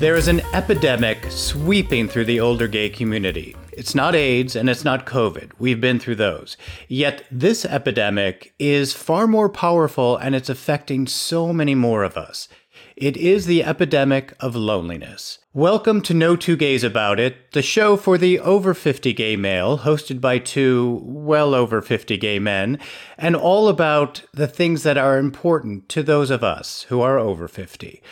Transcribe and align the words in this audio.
There 0.00 0.16
is 0.16 0.28
an 0.28 0.40
epidemic 0.54 1.26
sweeping 1.28 2.08
through 2.08 2.24
the 2.24 2.40
older 2.40 2.66
gay 2.66 2.88
community. 2.88 3.54
It's 3.70 3.94
not 3.94 4.14
AIDS 4.14 4.56
and 4.56 4.70
it's 4.70 4.82
not 4.82 5.04
COVID. 5.04 5.50
We've 5.58 5.78
been 5.78 5.98
through 5.98 6.14
those. 6.14 6.56
Yet 6.88 7.26
this 7.30 7.66
epidemic 7.66 8.54
is 8.58 8.94
far 8.94 9.26
more 9.26 9.50
powerful 9.50 10.16
and 10.16 10.34
it's 10.34 10.48
affecting 10.48 11.06
so 11.06 11.52
many 11.52 11.74
more 11.74 12.02
of 12.02 12.16
us. 12.16 12.48
It 12.96 13.18
is 13.18 13.44
the 13.44 13.62
epidemic 13.62 14.32
of 14.40 14.56
loneliness. 14.56 15.38
Welcome 15.52 16.00
to 16.02 16.14
No 16.14 16.34
Two 16.34 16.56
Gays 16.56 16.82
About 16.82 17.20
It, 17.20 17.52
the 17.52 17.60
show 17.60 17.98
for 17.98 18.16
the 18.16 18.38
over 18.38 18.72
50 18.72 19.12
gay 19.12 19.36
male, 19.36 19.80
hosted 19.80 20.18
by 20.18 20.38
two 20.38 21.02
well 21.04 21.54
over 21.54 21.82
50 21.82 22.16
gay 22.16 22.38
men, 22.38 22.78
and 23.18 23.36
all 23.36 23.68
about 23.68 24.22
the 24.32 24.48
things 24.48 24.82
that 24.82 24.96
are 24.96 25.18
important 25.18 25.90
to 25.90 26.02
those 26.02 26.30
of 26.30 26.42
us 26.42 26.84
who 26.84 27.02
are 27.02 27.18
over 27.18 27.46
50. 27.46 28.02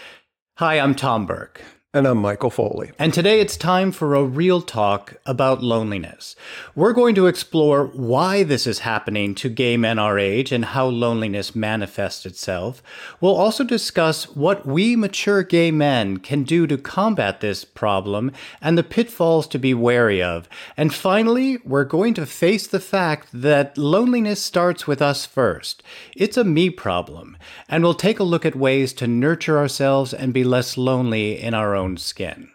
Hi, 0.56 0.78
I'm 0.78 0.94
Tom 0.94 1.24
Burke. 1.24 1.62
And 1.94 2.06
I'm 2.06 2.18
Michael 2.18 2.50
Foley. 2.50 2.90
And 2.98 3.14
today 3.14 3.40
it's 3.40 3.56
time 3.56 3.92
for 3.92 4.14
a 4.14 4.22
real 4.22 4.60
talk 4.60 5.14
about 5.24 5.62
loneliness. 5.62 6.36
We're 6.74 6.92
going 6.92 7.14
to 7.14 7.26
explore 7.26 7.86
why 7.86 8.42
this 8.42 8.66
is 8.66 8.80
happening 8.80 9.34
to 9.36 9.48
gay 9.48 9.78
men 9.78 9.98
our 9.98 10.18
age 10.18 10.52
and 10.52 10.66
how 10.66 10.86
loneliness 10.88 11.56
manifests 11.56 12.26
itself. 12.26 12.82
We'll 13.22 13.36
also 13.36 13.64
discuss 13.64 14.24
what 14.36 14.66
we 14.66 14.96
mature 14.96 15.42
gay 15.42 15.70
men 15.70 16.18
can 16.18 16.42
do 16.42 16.66
to 16.66 16.76
combat 16.76 17.40
this 17.40 17.64
problem 17.64 18.32
and 18.60 18.76
the 18.76 18.82
pitfalls 18.82 19.46
to 19.46 19.58
be 19.58 19.72
wary 19.72 20.22
of. 20.22 20.46
And 20.76 20.92
finally, 20.92 21.56
we're 21.64 21.84
going 21.84 22.12
to 22.14 22.26
face 22.26 22.66
the 22.66 22.80
fact 22.80 23.28
that 23.32 23.78
loneliness 23.78 24.42
starts 24.42 24.86
with 24.86 25.00
us 25.00 25.24
first. 25.24 25.82
It's 26.14 26.36
a 26.36 26.44
me 26.44 26.68
problem. 26.68 27.38
And 27.66 27.82
we'll 27.82 27.94
take 27.94 28.18
a 28.18 28.24
look 28.24 28.44
at 28.44 28.54
ways 28.54 28.92
to 28.92 29.06
nurture 29.06 29.56
ourselves 29.56 30.12
and 30.12 30.34
be 30.34 30.44
less 30.44 30.76
lonely 30.76 31.40
in 31.40 31.54
our 31.54 31.77
own 31.78 31.96
skin. 31.96 32.50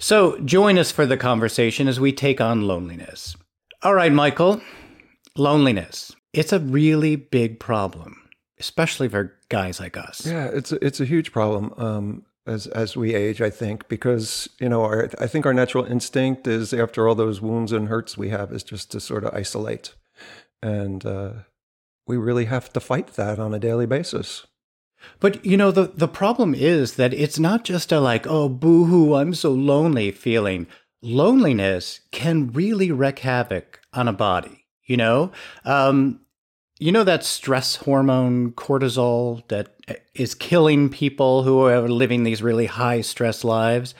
So, 0.00 0.38
join 0.40 0.78
us 0.78 0.90
for 0.90 1.06
the 1.06 1.16
conversation 1.16 1.88
as 1.88 2.00
we 2.00 2.12
take 2.12 2.40
on 2.40 2.66
loneliness. 2.66 3.36
All 3.82 3.94
right, 3.94 4.12
Michael, 4.12 4.60
loneliness. 5.36 6.14
It's 6.32 6.52
a 6.52 6.58
really 6.58 7.16
big 7.16 7.58
problem, 7.58 8.28
especially 8.58 9.08
for 9.08 9.34
guys 9.48 9.80
like 9.80 9.96
us. 9.96 10.26
Yeah, 10.26 10.46
it's 10.46 10.72
a, 10.72 10.84
it's 10.84 11.00
a 11.00 11.04
huge 11.04 11.32
problem 11.32 11.72
um, 11.76 12.24
as 12.46 12.66
as 12.68 12.96
we 12.96 13.14
age. 13.14 13.40
I 13.40 13.50
think 13.50 13.88
because 13.88 14.48
you 14.60 14.68
know 14.68 14.82
our, 14.82 15.08
I 15.18 15.26
think 15.26 15.46
our 15.46 15.54
natural 15.54 15.84
instinct 15.84 16.46
is 16.46 16.72
after 16.72 17.08
all 17.08 17.14
those 17.14 17.40
wounds 17.40 17.72
and 17.72 17.88
hurts 17.88 18.18
we 18.18 18.28
have 18.28 18.52
is 18.52 18.62
just 18.62 18.90
to 18.92 19.00
sort 19.00 19.24
of 19.24 19.34
isolate, 19.34 19.94
and 20.62 21.04
uh, 21.04 21.32
we 22.06 22.16
really 22.16 22.46
have 22.46 22.72
to 22.72 22.80
fight 22.80 23.14
that 23.14 23.38
on 23.38 23.54
a 23.54 23.58
daily 23.58 23.86
basis. 23.86 24.46
But 25.20 25.44
you 25.44 25.56
know, 25.56 25.70
the, 25.70 25.92
the 25.94 26.08
problem 26.08 26.54
is 26.54 26.94
that 26.94 27.14
it's 27.14 27.38
not 27.38 27.64
just 27.64 27.92
a 27.92 28.00
like, 28.00 28.26
oh, 28.26 28.48
boo 28.48 28.84
hoo, 28.84 29.14
I'm 29.14 29.34
so 29.34 29.50
lonely 29.50 30.10
feeling. 30.10 30.66
Loneliness 31.02 32.00
can 32.10 32.52
really 32.52 32.90
wreak 32.90 33.20
havoc 33.20 33.80
on 33.92 34.08
a 34.08 34.12
body, 34.12 34.66
you 34.84 34.96
know? 34.96 35.32
Um, 35.64 36.20
you 36.80 36.92
know 36.92 37.04
that 37.04 37.24
stress 37.24 37.76
hormone 37.76 38.52
cortisol 38.52 39.46
that 39.48 39.74
uh, 39.88 39.94
killing 40.38 40.88
people 40.88 41.42
who 41.42 41.60
are 41.66 41.88
living 41.88 42.22
these 42.22 42.42
really 42.42 42.66
high 42.66 43.00
stress 43.00 43.42
lives? 43.42 43.94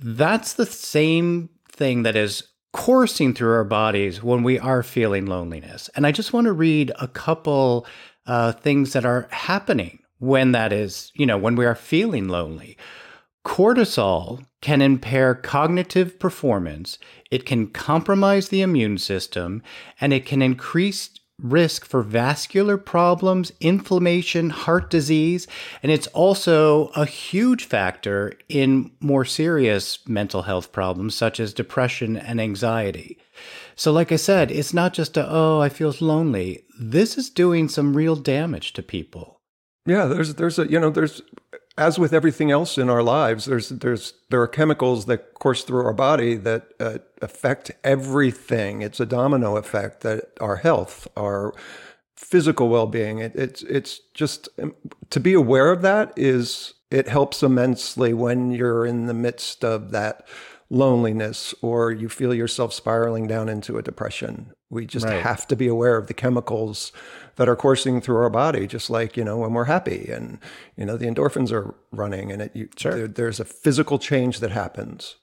That's 0.00 0.54
the 0.54 0.66
same 0.66 1.48
thing 1.68 2.02
that 2.02 2.16
is 2.16 2.42
coursing 2.72 3.34
through 3.34 3.52
our 3.52 3.64
bodies 3.64 4.22
when 4.22 4.42
we 4.42 4.58
are 4.58 4.82
feeling 4.82 5.26
loneliness. 5.26 5.90
And 5.94 6.06
I 6.06 6.12
just 6.12 6.32
want 6.32 6.46
to 6.46 6.52
read 6.52 6.90
a 6.98 7.06
couple 7.06 7.86
uh, 8.26 8.52
things 8.52 8.94
that 8.94 9.04
are 9.04 9.28
happening 9.30 10.01
when 10.22 10.52
that 10.52 10.72
is, 10.72 11.10
you 11.14 11.26
know, 11.26 11.36
when 11.36 11.56
we 11.56 11.66
are 11.66 11.74
feeling 11.74 12.28
lonely. 12.28 12.78
Cortisol 13.44 14.46
can 14.60 14.80
impair 14.80 15.34
cognitive 15.34 16.20
performance, 16.20 16.96
it 17.32 17.44
can 17.44 17.66
compromise 17.66 18.48
the 18.48 18.62
immune 18.62 18.98
system, 18.98 19.64
and 20.00 20.12
it 20.12 20.24
can 20.24 20.40
increase 20.40 21.10
risk 21.40 21.84
for 21.84 22.02
vascular 22.02 22.78
problems, 22.78 23.50
inflammation, 23.58 24.50
heart 24.50 24.90
disease, 24.90 25.48
and 25.82 25.90
it's 25.90 26.06
also 26.08 26.86
a 26.94 27.04
huge 27.04 27.64
factor 27.64 28.32
in 28.48 28.92
more 29.00 29.24
serious 29.24 30.06
mental 30.06 30.42
health 30.42 30.70
problems 30.70 31.16
such 31.16 31.40
as 31.40 31.52
depression 31.52 32.16
and 32.16 32.40
anxiety. 32.40 33.18
So, 33.74 33.90
like 33.90 34.12
I 34.12 34.16
said, 34.16 34.52
it's 34.52 34.72
not 34.72 34.94
just 34.94 35.16
a, 35.16 35.28
oh, 35.28 35.60
I 35.60 35.68
feel 35.68 35.92
lonely. 35.98 36.62
This 36.78 37.18
is 37.18 37.28
doing 37.28 37.68
some 37.68 37.96
real 37.96 38.14
damage 38.14 38.72
to 38.74 38.84
people. 38.84 39.41
Yeah, 39.86 40.06
there's 40.06 40.34
there's 40.34 40.58
a 40.58 40.70
you 40.70 40.78
know 40.78 40.90
there's 40.90 41.22
as 41.78 41.98
with 41.98 42.12
everything 42.12 42.50
else 42.50 42.76
in 42.76 42.90
our 42.90 43.02
lives, 43.02 43.46
there's 43.46 43.70
there's 43.70 44.14
there 44.30 44.42
are 44.42 44.48
chemicals 44.48 45.06
that 45.06 45.34
course 45.34 45.64
through 45.64 45.84
our 45.84 45.94
body 45.94 46.34
that 46.36 46.68
uh, 46.78 46.98
affect 47.20 47.70
everything. 47.82 48.82
It's 48.82 49.00
a 49.00 49.06
domino 49.06 49.56
effect 49.56 50.02
that 50.02 50.32
our 50.40 50.56
health, 50.56 51.08
our 51.16 51.54
physical 52.14 52.68
well-being. 52.68 53.18
It, 53.18 53.34
it's 53.34 53.62
it's 53.62 54.00
just 54.12 54.48
um, 54.62 54.74
to 55.10 55.20
be 55.20 55.32
aware 55.32 55.72
of 55.72 55.82
that 55.82 56.12
is 56.16 56.74
it 56.90 57.08
helps 57.08 57.42
immensely 57.42 58.12
when 58.12 58.52
you're 58.52 58.84
in 58.84 59.06
the 59.06 59.14
midst 59.14 59.64
of 59.64 59.92
that 59.92 60.26
loneliness 60.68 61.54
or 61.62 61.90
you 61.90 62.08
feel 62.08 62.34
yourself 62.34 62.72
spiraling 62.72 63.26
down 63.26 63.48
into 63.48 63.78
a 63.78 63.82
depression. 63.82 64.52
We 64.70 64.86
just 64.86 65.06
right. 65.06 65.22
have 65.22 65.46
to 65.48 65.56
be 65.56 65.68
aware 65.68 65.96
of 65.96 66.06
the 66.06 66.14
chemicals 66.14 66.92
that 67.36 67.48
are 67.48 67.56
coursing 67.56 68.00
through 68.00 68.16
our 68.16 68.30
body, 68.30 68.66
just 68.66 68.90
like 68.90 69.16
you 69.16 69.24
know 69.24 69.38
when 69.38 69.54
we're 69.54 69.64
happy 69.64 70.08
and 70.10 70.38
you 70.76 70.84
know 70.84 70.96
the 70.96 71.06
endorphins 71.06 71.52
are 71.52 71.74
running, 71.90 72.30
and 72.32 72.42
it, 72.42 72.54
you, 72.54 72.68
sure. 72.76 72.94
there, 72.94 73.08
there's 73.08 73.40
a 73.40 73.44
physical 73.44 73.98
change 73.98 74.40
that 74.40 74.50
happens. 74.50 75.16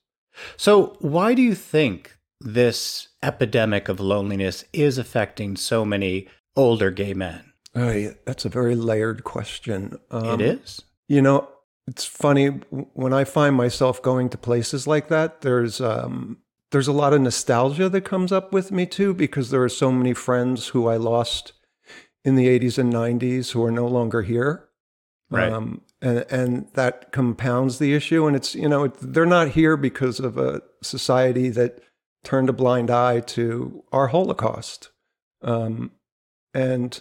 So, 0.58 0.98
why 1.00 1.34
do 1.34 1.42
you 1.42 1.56
think 1.56 2.18
this 2.40 3.10
epidemic 3.22 3.90
of 3.90 4.00
loneliness 4.00 4.64
is 4.74 4.98
affecting 4.98 5.56
so 5.58 5.84
many 5.84 6.28
older 6.56 6.92
gay 6.92 7.14
men? 7.14 7.54
Oh, 7.76 7.92
yeah, 7.92 8.12
that's 8.26 8.46
a 8.46 8.50
very 8.50 8.76
layered 8.76 9.24
question. 9.24 10.00
Um, 10.10 10.40
it 10.40 10.42
is. 10.42 10.82
You 11.08 11.22
know, 11.22 11.50
it's 11.88 12.06
funny 12.06 12.48
when 12.48 13.14
I 13.14 13.24
find 13.24 13.56
myself 13.56 14.02
going 14.02 14.30
to 14.30 14.38
places 14.38 14.88
like 14.88 15.08
that. 15.10 15.42
There's 15.42 15.82
um, 15.82 16.38
there's 16.72 16.88
a 16.88 16.94
lot 16.94 17.14
of 17.14 17.22
nostalgia 17.22 17.90
that 17.90 18.02
comes 18.02 18.32
up 18.32 18.54
with 18.54 18.72
me 18.72 18.86
too 18.86 19.14
because 19.14 19.50
there 19.50 19.64
are 19.64 19.70
so 19.70 19.92
many 19.92 20.14
friends 20.14 20.68
who 20.70 20.88
I 20.88 20.98
lost 20.98 21.54
in 22.24 22.36
the 22.36 22.48
80s 22.48 22.78
and 22.78 22.92
90s 22.92 23.52
who 23.52 23.64
are 23.64 23.72
no 23.72 23.88
longer 23.88 24.22
here. 24.22 24.70
Right. 25.30 25.52
Um, 25.52 25.82
and, 26.02 26.26
and 26.30 26.68
that 26.74 27.12
compounds 27.12 27.80
the 27.80 27.94
issue. 27.94 28.26
And 28.26 28.36
it's, 28.36 28.56
you 28.56 28.68
know, 28.68 28.88
they're 28.88 29.26
not 29.26 29.50
here 29.50 29.78
because 29.78 30.20
of 30.20 30.38
a 30.38 30.62
society 30.82 31.50
that 31.50 31.82
turned 32.24 32.50
a 32.50 32.54
blind 32.54 32.90
eye 32.90 33.20
to 33.22 33.84
our 33.92 34.08
Holocaust. 34.08 34.90
Um, 35.42 35.92
and 36.54 37.00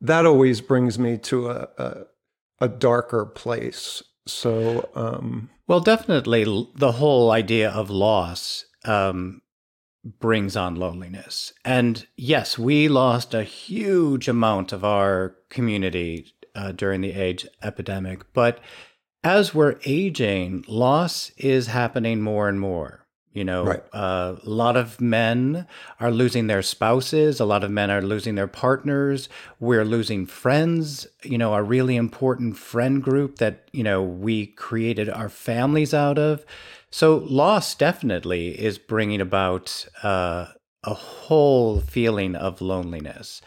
that 0.00 0.26
always 0.26 0.60
brings 0.60 0.98
me 0.98 1.16
to 1.18 1.50
a, 1.50 1.68
a, 1.78 2.04
a 2.60 2.68
darker 2.68 3.24
place. 3.24 4.02
So, 4.26 4.88
um, 4.94 5.50
well, 5.66 5.80
definitely 5.80 6.44
the 6.74 6.92
whole 6.92 7.30
idea 7.30 7.70
of 7.70 7.88
loss 7.88 8.64
um, 8.84 9.42
brings 10.04 10.56
on 10.56 10.76
loneliness. 10.76 11.52
And 11.64 12.06
yes, 12.16 12.58
we 12.58 12.88
lost 12.88 13.34
a 13.34 13.44
huge 13.44 14.28
amount 14.28 14.72
of 14.72 14.84
our 14.84 15.36
community 15.48 16.34
uh, 16.54 16.72
during 16.72 17.00
the 17.00 17.12
AIDS 17.12 17.46
epidemic, 17.62 18.32
but 18.32 18.60
as 19.24 19.54
we're 19.54 19.78
aging, 19.86 20.64
loss 20.68 21.30
is 21.38 21.68
happening 21.68 22.20
more 22.20 22.48
and 22.48 22.60
more. 22.60 23.04
You 23.32 23.42
know, 23.42 23.64
right. 23.64 23.82
uh, 23.92 24.36
a 24.44 24.48
lot 24.48 24.76
of 24.76 25.00
men 25.00 25.66
are 25.98 26.12
losing 26.12 26.46
their 26.46 26.62
spouses. 26.62 27.40
A 27.40 27.44
lot 27.44 27.64
of 27.64 27.70
men 27.72 27.90
are 27.90 28.00
losing 28.00 28.36
their 28.36 28.46
partners. 28.46 29.28
We're 29.58 29.84
losing 29.84 30.24
friends. 30.24 31.08
You 31.24 31.38
know, 31.38 31.52
a 31.52 31.62
really 31.62 31.96
important 31.96 32.56
friend 32.56 33.02
group 33.02 33.38
that 33.38 33.68
you 33.72 33.82
know 33.82 34.04
we 34.04 34.46
created 34.46 35.08
our 35.10 35.28
families 35.28 35.92
out 35.92 36.16
of. 36.16 36.46
So 36.94 37.16
loss 37.28 37.74
definitely 37.74 38.50
is 38.50 38.78
bringing 38.78 39.20
about 39.20 39.84
uh, 40.04 40.46
a 40.84 40.94
whole 40.94 41.80
feeling 41.80 42.36
of 42.36 42.60
loneliness. 42.60 43.40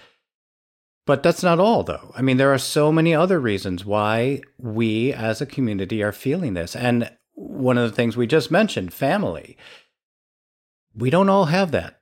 But 1.06 1.24
that's 1.24 1.44
not 1.44 1.58
all, 1.58 1.84
though. 1.84 2.12
I 2.14 2.22
mean, 2.22 2.36
there 2.36 2.54
are 2.54 2.58
so 2.58 2.92
many 2.92 3.16
other 3.16 3.40
reasons 3.40 3.86
why 3.86 4.42
we 4.58 5.14
as 5.14 5.40
a 5.40 5.46
community 5.46 6.04
are 6.04 6.12
feeling 6.12 6.56
this. 6.56 6.76
And 6.76 7.10
one 7.36 7.78
of 7.78 7.90
the 7.90 7.96
things 7.96 8.18
we 8.18 8.28
just 8.28 8.52
mentioned, 8.52 8.94
family. 8.94 9.58
We 10.94 11.10
don't 11.10 11.30
all 11.30 11.46
have 11.46 11.72
that. 11.72 12.02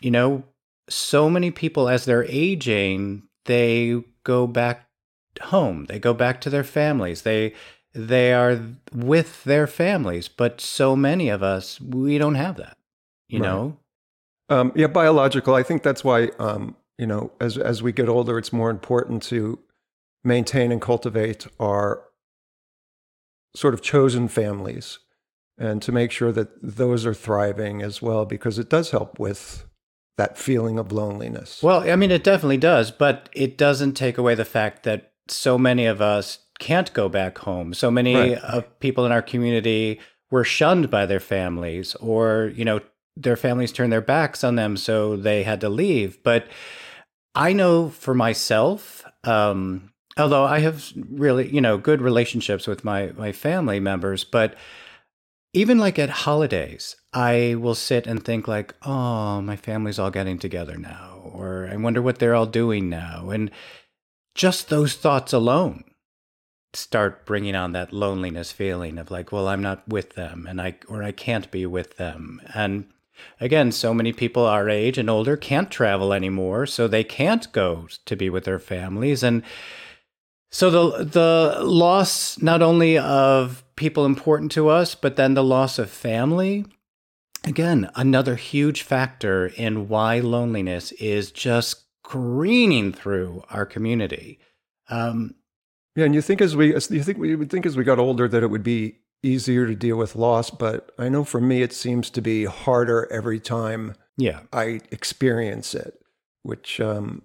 You 0.00 0.10
know, 0.10 0.44
so 0.88 1.28
many 1.28 1.50
people, 1.50 1.90
as 1.90 2.06
they're 2.06 2.24
aging, 2.24 3.24
they 3.44 4.04
go 4.24 4.46
back 4.46 4.88
home, 5.42 5.84
they 5.84 5.98
go 5.98 6.14
back 6.14 6.40
to 6.40 6.50
their 6.50 6.64
families, 6.64 7.22
they 7.22 7.52
they 7.98 8.32
are 8.32 8.60
with 8.94 9.42
their 9.44 9.66
families, 9.66 10.28
but 10.28 10.60
so 10.60 10.94
many 10.94 11.28
of 11.28 11.42
us 11.42 11.80
we 11.80 12.16
don't 12.16 12.36
have 12.36 12.56
that. 12.56 12.76
You 13.28 13.40
right. 13.40 13.48
know. 13.48 13.76
Um, 14.48 14.72
yeah, 14.74 14.86
biological. 14.86 15.54
I 15.54 15.62
think 15.62 15.82
that's 15.82 16.04
why 16.04 16.30
um, 16.38 16.76
you 16.96 17.06
know, 17.06 17.32
as 17.40 17.58
as 17.58 17.82
we 17.82 17.92
get 17.92 18.08
older, 18.08 18.38
it's 18.38 18.52
more 18.52 18.70
important 18.70 19.22
to 19.24 19.58
maintain 20.24 20.70
and 20.70 20.80
cultivate 20.80 21.46
our 21.58 22.04
sort 23.56 23.74
of 23.74 23.82
chosen 23.82 24.28
families 24.28 24.98
and 25.58 25.82
to 25.82 25.90
make 25.90 26.12
sure 26.12 26.30
that 26.30 26.50
those 26.62 27.04
are 27.04 27.14
thriving 27.14 27.82
as 27.82 28.00
well, 28.00 28.24
because 28.24 28.58
it 28.58 28.68
does 28.68 28.92
help 28.92 29.18
with 29.18 29.64
that 30.16 30.38
feeling 30.38 30.78
of 30.78 30.92
loneliness. 30.92 31.62
Well, 31.62 31.90
I 31.90 31.96
mean, 31.96 32.10
it 32.10 32.22
definitely 32.22 32.58
does, 32.58 32.90
but 32.90 33.28
it 33.32 33.58
doesn't 33.58 33.94
take 33.94 34.18
away 34.18 34.34
the 34.34 34.44
fact 34.44 34.84
that 34.84 35.12
so 35.28 35.58
many 35.58 35.86
of 35.86 36.00
us 36.00 36.38
can't 36.68 36.92
go 36.92 37.08
back 37.08 37.38
home. 37.38 37.72
So 37.72 37.90
many 37.90 38.14
right. 38.14 38.38
of 38.44 38.78
people 38.78 39.06
in 39.06 39.12
our 39.12 39.22
community 39.22 40.00
were 40.30 40.44
shunned 40.44 40.90
by 40.90 41.06
their 41.06 41.18
families, 41.18 41.94
or, 41.94 42.52
you 42.54 42.62
know, 42.62 42.80
their 43.16 43.36
families 43.36 43.72
turned 43.72 43.90
their 43.90 44.02
backs 44.02 44.44
on 44.44 44.56
them, 44.56 44.76
so 44.76 45.16
they 45.16 45.44
had 45.44 45.62
to 45.62 45.70
leave. 45.70 46.22
But 46.22 46.46
I 47.34 47.54
know 47.54 47.88
for 47.88 48.12
myself, 48.12 49.02
um, 49.24 49.94
although 50.18 50.44
I 50.44 50.58
have 50.58 50.92
really, 51.10 51.48
you 51.48 51.62
know, 51.62 51.78
good 51.78 52.02
relationships 52.02 52.66
with 52.66 52.84
my 52.84 53.12
my 53.16 53.32
family 53.32 53.80
members, 53.80 54.24
but 54.24 54.54
even 55.54 55.78
like 55.78 55.98
at 55.98 56.10
holidays, 56.10 56.96
I 57.14 57.56
will 57.58 57.74
sit 57.74 58.06
and 58.06 58.22
think 58.22 58.46
like, 58.46 58.74
"Oh, 58.82 59.40
my 59.40 59.56
family's 59.56 59.98
all 59.98 60.10
getting 60.10 60.38
together 60.38 60.76
now," 60.76 61.30
or 61.32 61.66
"I 61.72 61.76
wonder 61.76 62.02
what 62.02 62.18
they're 62.18 62.38
all 62.38 62.60
doing 62.62 62.90
now," 62.90 63.30
and 63.30 63.50
just 64.34 64.68
those 64.68 64.94
thoughts 64.94 65.32
alone 65.32 65.87
start 66.74 67.24
bringing 67.24 67.54
on 67.54 67.72
that 67.72 67.92
loneliness 67.92 68.52
feeling 68.52 68.98
of 68.98 69.10
like, 69.10 69.32
"Well, 69.32 69.48
I'm 69.48 69.62
not 69.62 69.88
with 69.88 70.14
them, 70.14 70.46
and 70.48 70.60
I 70.60 70.76
or 70.88 71.02
I 71.02 71.12
can't 71.12 71.50
be 71.50 71.66
with 71.66 71.96
them," 71.96 72.40
and 72.54 72.86
again, 73.40 73.72
so 73.72 73.94
many 73.94 74.12
people 74.12 74.44
our 74.44 74.68
age 74.68 74.98
and 74.98 75.10
older 75.10 75.36
can't 75.36 75.70
travel 75.70 76.12
anymore, 76.12 76.66
so 76.66 76.86
they 76.86 77.04
can't 77.04 77.50
go 77.52 77.88
to 78.04 78.16
be 78.16 78.30
with 78.30 78.44
their 78.44 78.58
families, 78.58 79.22
and 79.22 79.42
so 80.50 80.70
the 80.70 81.04
the 81.04 81.58
loss 81.64 82.40
not 82.40 82.62
only 82.62 82.98
of 82.98 83.64
people 83.76 84.04
important 84.04 84.50
to 84.52 84.68
us, 84.68 84.94
but 84.94 85.16
then 85.16 85.34
the 85.34 85.44
loss 85.44 85.78
of 85.78 85.90
family. 85.90 86.64
Again, 87.44 87.90
another 87.94 88.34
huge 88.34 88.82
factor 88.82 89.46
in 89.46 89.88
why 89.88 90.18
loneliness 90.18 90.92
is 90.92 91.30
just 91.30 91.84
careening 92.02 92.92
through 92.92 93.44
our 93.50 93.64
community. 93.64 94.38
Um, 94.88 95.34
yeah, 95.98 96.04
and 96.04 96.14
you 96.14 96.22
think 96.22 96.40
as 96.40 96.56
we 96.56 96.68
you 96.74 97.02
think 97.02 97.18
we 97.18 97.34
would 97.34 97.50
think 97.50 97.66
as 97.66 97.76
we 97.76 97.84
got 97.84 97.98
older 97.98 98.28
that 98.28 98.42
it 98.42 98.50
would 98.50 98.62
be 98.62 98.98
easier 99.22 99.66
to 99.66 99.74
deal 99.74 99.96
with 99.96 100.14
loss, 100.14 100.50
but 100.50 100.92
I 100.98 101.08
know 101.08 101.24
for 101.24 101.40
me 101.40 101.62
it 101.62 101.72
seems 101.72 102.08
to 102.10 102.20
be 102.20 102.44
harder 102.44 103.08
every 103.10 103.40
time. 103.40 103.94
Yeah, 104.16 104.40
I 104.52 104.80
experience 104.90 105.74
it, 105.74 106.00
which 106.42 106.80
um, 106.80 107.22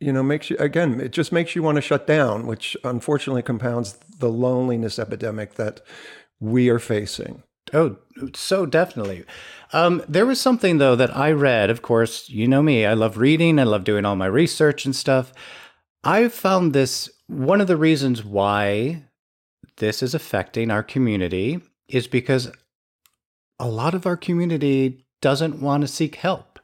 you 0.00 0.12
know, 0.12 0.22
makes 0.22 0.50
you, 0.50 0.56
again, 0.58 1.00
it 1.00 1.12
just 1.12 1.32
makes 1.32 1.54
you 1.56 1.62
want 1.62 1.76
to 1.76 1.82
shut 1.82 2.06
down, 2.06 2.46
which 2.46 2.76
unfortunately 2.84 3.42
compounds 3.42 3.98
the 4.18 4.28
loneliness 4.28 4.98
epidemic 4.98 5.54
that 5.54 5.80
we 6.38 6.68
are 6.68 6.78
facing. 6.78 7.42
Oh, 7.72 7.96
so 8.34 8.66
definitely. 8.66 9.24
Um, 9.72 10.02
there 10.06 10.26
was 10.26 10.40
something, 10.40 10.78
though, 10.78 10.96
that 10.96 11.16
I 11.16 11.32
read. 11.32 11.70
Of 11.70 11.82
course, 11.82 12.28
you 12.28 12.46
know 12.46 12.62
me, 12.62 12.84
I 12.84 12.94
love 12.94 13.16
reading, 13.16 13.58
I 13.58 13.64
love 13.64 13.84
doing 13.84 14.04
all 14.04 14.16
my 14.16 14.26
research 14.26 14.84
and 14.84 14.94
stuff. 14.94 15.32
I 16.06 16.28
found 16.28 16.72
this 16.72 17.10
one 17.26 17.60
of 17.60 17.66
the 17.66 17.76
reasons 17.76 18.24
why 18.24 19.02
this 19.78 20.04
is 20.04 20.14
affecting 20.14 20.70
our 20.70 20.84
community 20.84 21.60
is 21.88 22.06
because 22.06 22.52
a 23.58 23.68
lot 23.68 23.92
of 23.92 24.06
our 24.06 24.16
community 24.16 25.04
doesn't 25.20 25.60
want 25.60 25.80
to 25.80 25.88
seek 25.88 26.14
help. 26.14 26.60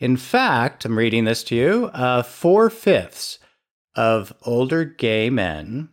In 0.00 0.16
fact, 0.16 0.84
I'm 0.84 0.98
reading 0.98 1.24
this 1.24 1.44
to 1.44 1.54
you 1.54 1.90
uh, 1.94 2.24
four 2.24 2.68
fifths 2.68 3.38
of 3.94 4.32
older 4.42 4.84
gay 4.84 5.30
men 5.30 5.90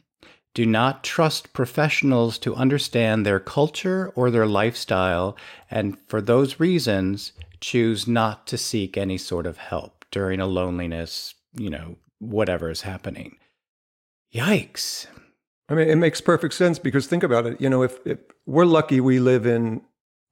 do 0.55 0.65
not 0.65 1.03
trust 1.03 1.53
professionals 1.53 2.39
to 2.39 2.55
understand 2.55 3.27
their 3.27 3.39
culture 3.39 4.11
or 4.15 4.31
their 4.31 4.47
lifestyle, 4.47 5.37
and 5.69 5.99
for 6.07 6.19
those 6.19 6.59
reasons, 6.59 7.33
choose 7.61 8.07
not 8.07 8.47
to 8.47 8.57
seek 8.57 8.97
any 8.97 9.19
sort 9.19 9.45
of 9.45 9.57
help 9.57 10.03
during 10.09 10.39
a 10.39 10.47
loneliness, 10.47 11.35
you 11.53 11.69
know, 11.69 11.97
whatever 12.19 12.69
is 12.69 12.81
happening. 12.81 13.37
Yikes. 14.33 15.07
I 15.69 15.75
mean, 15.75 15.89
it 15.89 15.95
makes 15.95 16.21
perfect 16.21 16.53
sense 16.53 16.79
because 16.79 17.07
think 17.07 17.23
about 17.23 17.45
it. 17.45 17.59
You 17.59 17.69
know, 17.69 17.83
if, 17.83 17.99
if 18.05 18.19
we're 18.45 18.65
lucky 18.65 18.99
we 18.99 19.19
live 19.19 19.45
in 19.45 19.81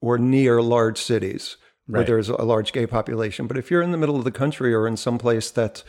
or 0.00 0.18
near 0.18 0.62
large 0.62 0.98
cities, 0.98 1.56
where 1.86 2.04
there's 2.04 2.28
a 2.28 2.42
large 2.42 2.72
gay 2.72 2.86
population. 2.86 3.46
But 3.46 3.56
if 3.56 3.70
you're 3.70 3.82
in 3.82 3.92
the 3.92 3.98
middle 3.98 4.16
of 4.16 4.24
the 4.24 4.32
country 4.32 4.74
or 4.74 4.86
in 4.86 4.96
some 4.96 5.18
place 5.18 5.50
that, 5.52 5.82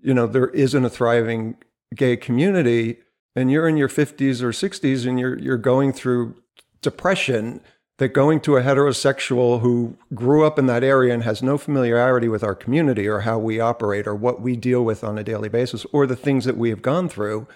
you 0.00 0.12
know, 0.12 0.26
there 0.26 0.48
isn't 0.48 0.84
a 0.84 0.90
thriving 0.90 1.56
gay 1.94 2.16
community, 2.16 2.98
and 3.34 3.50
you're 3.50 3.68
in 3.68 3.76
your 3.76 3.88
50s 3.88 4.42
or 4.42 4.50
60s 4.50 5.06
and 5.06 5.18
you're 5.18 5.38
you're 5.38 5.56
going 5.56 5.92
through 5.92 6.36
depression, 6.82 7.60
that 8.00 8.14
going 8.14 8.40
to 8.40 8.56
a 8.56 8.62
heterosexual 8.62 9.60
who 9.60 9.94
grew 10.14 10.46
up 10.46 10.58
in 10.58 10.64
that 10.64 10.82
area 10.82 11.12
and 11.12 11.22
has 11.22 11.42
no 11.42 11.58
familiarity 11.58 12.28
with 12.28 12.42
our 12.42 12.54
community 12.54 13.06
or 13.06 13.20
how 13.20 13.38
we 13.38 13.60
operate 13.60 14.06
or 14.06 14.14
what 14.14 14.40
we 14.40 14.56
deal 14.56 14.82
with 14.82 15.04
on 15.04 15.18
a 15.18 15.22
daily 15.22 15.50
basis 15.50 15.84
or 15.92 16.06
the 16.06 16.16
things 16.16 16.46
that 16.46 16.56
we 16.56 16.70
have 16.70 16.80
gone 16.80 17.10
through 17.10 17.46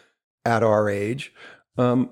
at 0.44 0.62
our 0.62 0.91
age, 0.91 1.32
um, 1.79 2.11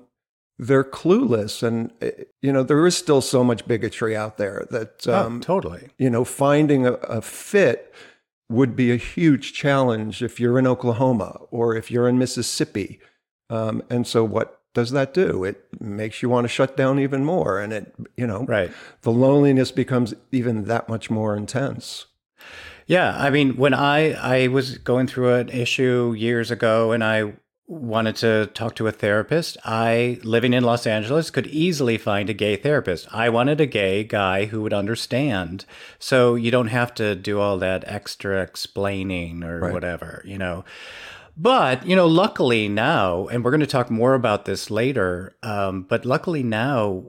they're 0.57 0.83
clueless. 0.83 1.61
And 1.61 1.91
eh, 2.01 2.23
you 2.41 2.51
know 2.51 2.63
there 2.63 2.87
is 2.87 2.97
still 2.97 3.21
so 3.21 3.43
much 3.43 3.67
bigotry 3.67 4.17
out 4.17 4.39
there 4.39 4.65
that 4.71 5.05
oh, 5.07 5.13
um, 5.13 5.37
oh, 5.37 5.39
totally. 5.39 5.89
you 5.99 6.09
know 6.09 6.25
finding 6.25 6.87
a, 6.87 6.93
a, 6.93 7.21
fit 7.21 7.93
would 8.49 8.75
be 8.75 8.91
a 8.91 8.95
huge 8.95 9.53
challenge 9.53 10.23
if 10.23 10.39
you're 10.39 10.57
in 10.57 10.65
oklahoma 10.65 11.39
or 11.51 11.75
if 11.75 11.91
you're 11.91 12.09
in 12.09 12.17
mississippi. 12.17 12.99
Um, 13.51 13.83
and 13.91 14.07
so 14.07 14.23
what 14.23 14.62
does 14.73 14.91
that 14.91 15.13
do 15.13 15.43
it 15.43 15.67
makes 15.79 16.21
you 16.21 16.29
want 16.29 16.43
to 16.45 16.49
shut 16.49 16.75
down 16.75 16.99
even 16.99 17.23
more 17.23 17.59
and 17.59 17.73
it 17.73 17.93
you 18.17 18.27
know 18.27 18.43
right 18.45 18.71
the 19.01 19.11
loneliness 19.11 19.71
becomes 19.71 20.13
even 20.31 20.65
that 20.65 20.89
much 20.89 21.09
more 21.09 21.35
intense 21.35 22.05
yeah 22.87 23.15
i 23.17 23.29
mean 23.29 23.55
when 23.55 23.73
i 23.73 24.11
i 24.13 24.47
was 24.47 24.77
going 24.79 25.07
through 25.07 25.33
an 25.33 25.49
issue 25.49 26.13
years 26.17 26.51
ago 26.51 26.91
and 26.91 27.03
i 27.03 27.33
wanted 27.67 28.15
to 28.17 28.47
talk 28.47 28.75
to 28.75 28.87
a 28.87 28.91
therapist, 28.91 29.57
I, 29.63 30.19
living 30.23 30.53
in 30.53 30.63
Los 30.63 30.85
Angeles, 30.85 31.29
could 31.29 31.47
easily 31.47 31.97
find 31.97 32.29
a 32.29 32.33
gay 32.33 32.55
therapist. 32.55 33.07
I 33.13 33.29
wanted 33.29 33.61
a 33.61 33.65
gay 33.65 34.03
guy 34.03 34.45
who 34.45 34.61
would 34.61 34.73
understand. 34.73 35.65
So 35.97 36.35
you 36.35 36.51
don't 36.51 36.67
have 36.67 36.93
to 36.95 37.15
do 37.15 37.39
all 37.39 37.57
that 37.59 37.83
extra 37.87 38.41
explaining 38.41 39.43
or 39.43 39.59
right. 39.59 39.73
whatever, 39.73 40.23
you 40.25 40.37
know. 40.37 40.65
But, 41.35 41.85
you 41.85 41.95
know, 41.95 42.07
luckily 42.07 42.67
now, 42.67 43.27
and 43.27 43.43
we're 43.43 43.51
going 43.51 43.61
to 43.61 43.67
talk 43.67 43.89
more 43.89 44.13
about 44.13 44.45
this 44.45 44.69
later, 44.69 45.35
um, 45.41 45.83
but 45.83 46.05
luckily 46.05 46.43
now, 46.43 47.05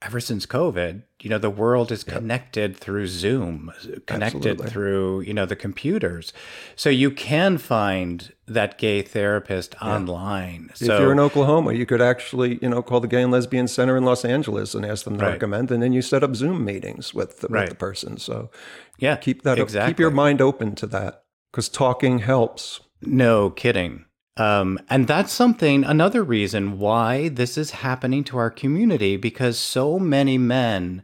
ever 0.00 0.20
since 0.20 0.46
COVID, 0.46 1.02
you 1.20 1.30
know, 1.30 1.38
the 1.38 1.50
world 1.50 1.92
is 1.92 2.02
connected 2.02 2.72
yep. 2.72 2.80
through 2.80 3.06
Zoom, 3.06 3.72
connected 4.06 4.52
Absolutely. 4.52 4.70
through, 4.70 5.20
you 5.20 5.32
know, 5.32 5.46
the 5.46 5.54
computers. 5.54 6.32
So 6.74 6.90
you 6.90 7.10
can 7.10 7.58
find 7.58 8.32
that 8.48 8.78
gay 8.78 9.02
therapist 9.02 9.76
yeah. 9.80 9.94
online. 9.94 10.70
If 10.70 10.78
so, 10.78 10.98
you're 10.98 11.12
in 11.12 11.20
Oklahoma, 11.20 11.74
you 11.74 11.86
could 11.86 12.02
actually, 12.02 12.58
you 12.60 12.68
know, 12.68 12.82
call 12.82 13.00
the 13.00 13.06
Gay 13.06 13.22
and 13.22 13.30
Lesbian 13.30 13.68
Center 13.68 13.96
in 13.96 14.04
Los 14.04 14.24
Angeles 14.24 14.74
and 14.74 14.84
ask 14.84 15.04
them 15.04 15.18
to 15.18 15.24
right. 15.24 15.32
recommend, 15.32 15.70
and 15.70 15.82
then 15.82 15.92
you 15.92 16.02
set 16.02 16.24
up 16.24 16.34
Zoom 16.34 16.64
meetings 16.64 17.14
with 17.14 17.40
the, 17.40 17.48
right. 17.48 17.60
with 17.60 17.70
the 17.70 17.76
person. 17.76 18.16
So 18.16 18.50
yeah, 18.98 19.16
keep 19.16 19.42
that, 19.42 19.58
exactly. 19.58 19.92
keep 19.92 20.00
your 20.00 20.10
mind 20.10 20.40
open 20.40 20.74
to 20.76 20.86
that 20.86 21.24
because 21.52 21.68
talking 21.68 22.18
helps. 22.18 22.80
No 23.02 23.50
kidding. 23.50 24.06
Um, 24.36 24.78
and 24.88 25.06
that's 25.06 25.32
something, 25.32 25.84
another 25.84 26.22
reason 26.22 26.78
why 26.78 27.28
this 27.28 27.58
is 27.58 27.70
happening 27.70 28.24
to 28.24 28.38
our 28.38 28.50
community, 28.50 29.16
because 29.16 29.58
so 29.58 29.98
many 29.98 30.38
men 30.38 31.02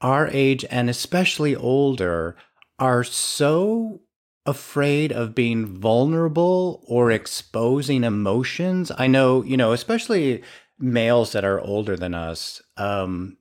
our 0.00 0.28
age 0.28 0.64
and 0.70 0.88
especially 0.88 1.56
older 1.56 2.36
are 2.78 3.02
so 3.02 4.00
afraid 4.46 5.12
of 5.12 5.34
being 5.34 5.66
vulnerable 5.66 6.84
or 6.86 7.10
exposing 7.10 8.04
emotions. 8.04 8.92
I 8.96 9.08
know, 9.08 9.42
you 9.42 9.56
know, 9.56 9.72
especially 9.72 10.42
males 10.78 11.32
that 11.32 11.44
are 11.44 11.60
older 11.60 11.96
than 11.96 12.14
us, 12.14 12.62
um, 12.76 13.36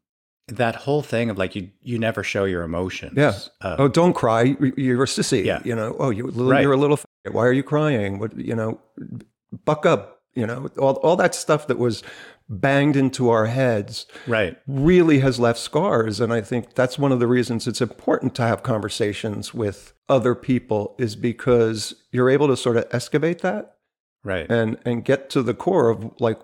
that 0.48 0.76
whole 0.76 1.02
thing 1.02 1.30
of 1.30 1.38
like 1.38 1.56
you 1.56 1.70
you 1.82 2.00
never 2.00 2.24
show 2.24 2.46
your 2.46 2.64
emotions. 2.64 3.14
Yeah. 3.16 3.38
Uh, 3.62 3.76
oh, 3.80 3.88
don't 3.88 4.14
cry. 4.14 4.56
You're 4.78 5.04
a 5.04 5.08
sissy. 5.08 5.44
Yeah. 5.44 5.62
You 5.64 5.76
know. 5.76 5.96
Oh, 6.00 6.10
you, 6.10 6.28
are 6.28 6.32
right. 6.32 6.66
a 6.66 6.76
little. 6.76 7.00
Why 7.30 7.46
are 7.46 7.54
you 7.54 7.64
crying? 7.64 8.20
What 8.20 8.38
you 8.38 8.56
know? 8.56 8.80
Buck 9.66 9.86
up. 9.86 10.22
You 10.36 10.48
know. 10.48 10.70
All 10.80 10.96
all 10.98 11.16
that 11.18 11.36
stuff 11.36 11.68
that 11.68 11.78
was 11.78 12.02
banged 12.50 12.96
into 12.96 13.30
our 13.30 13.48
heads. 13.48 14.06
Right. 14.26 14.58
Really 14.68 15.20
has 15.20 15.40
left 15.40 15.60
scars, 15.60 16.22
and 16.22 16.32
I 16.32 16.42
think 16.42 16.76
that's 16.76 16.98
one 16.98 17.12
of 17.12 17.20
the 17.20 17.28
reasons 17.28 17.68
it's 17.68 17.82
important 17.82 18.34
to 18.36 18.44
have 18.44 18.64
conversations 18.64 19.54
with 19.54 19.94
other 20.08 20.34
people 20.34 20.96
is 20.98 21.18
because 21.18 21.94
you're 22.12 22.30
able 22.30 22.48
to 22.48 22.56
sort 22.56 22.78
of 22.78 22.86
excavate 22.92 23.40
that. 23.40 23.76
Right. 24.24 24.50
And 24.50 24.78
and 24.86 25.04
get 25.04 25.30
to 25.32 25.44
the 25.44 25.54
core 25.54 25.90
of 25.90 26.14
like 26.20 26.40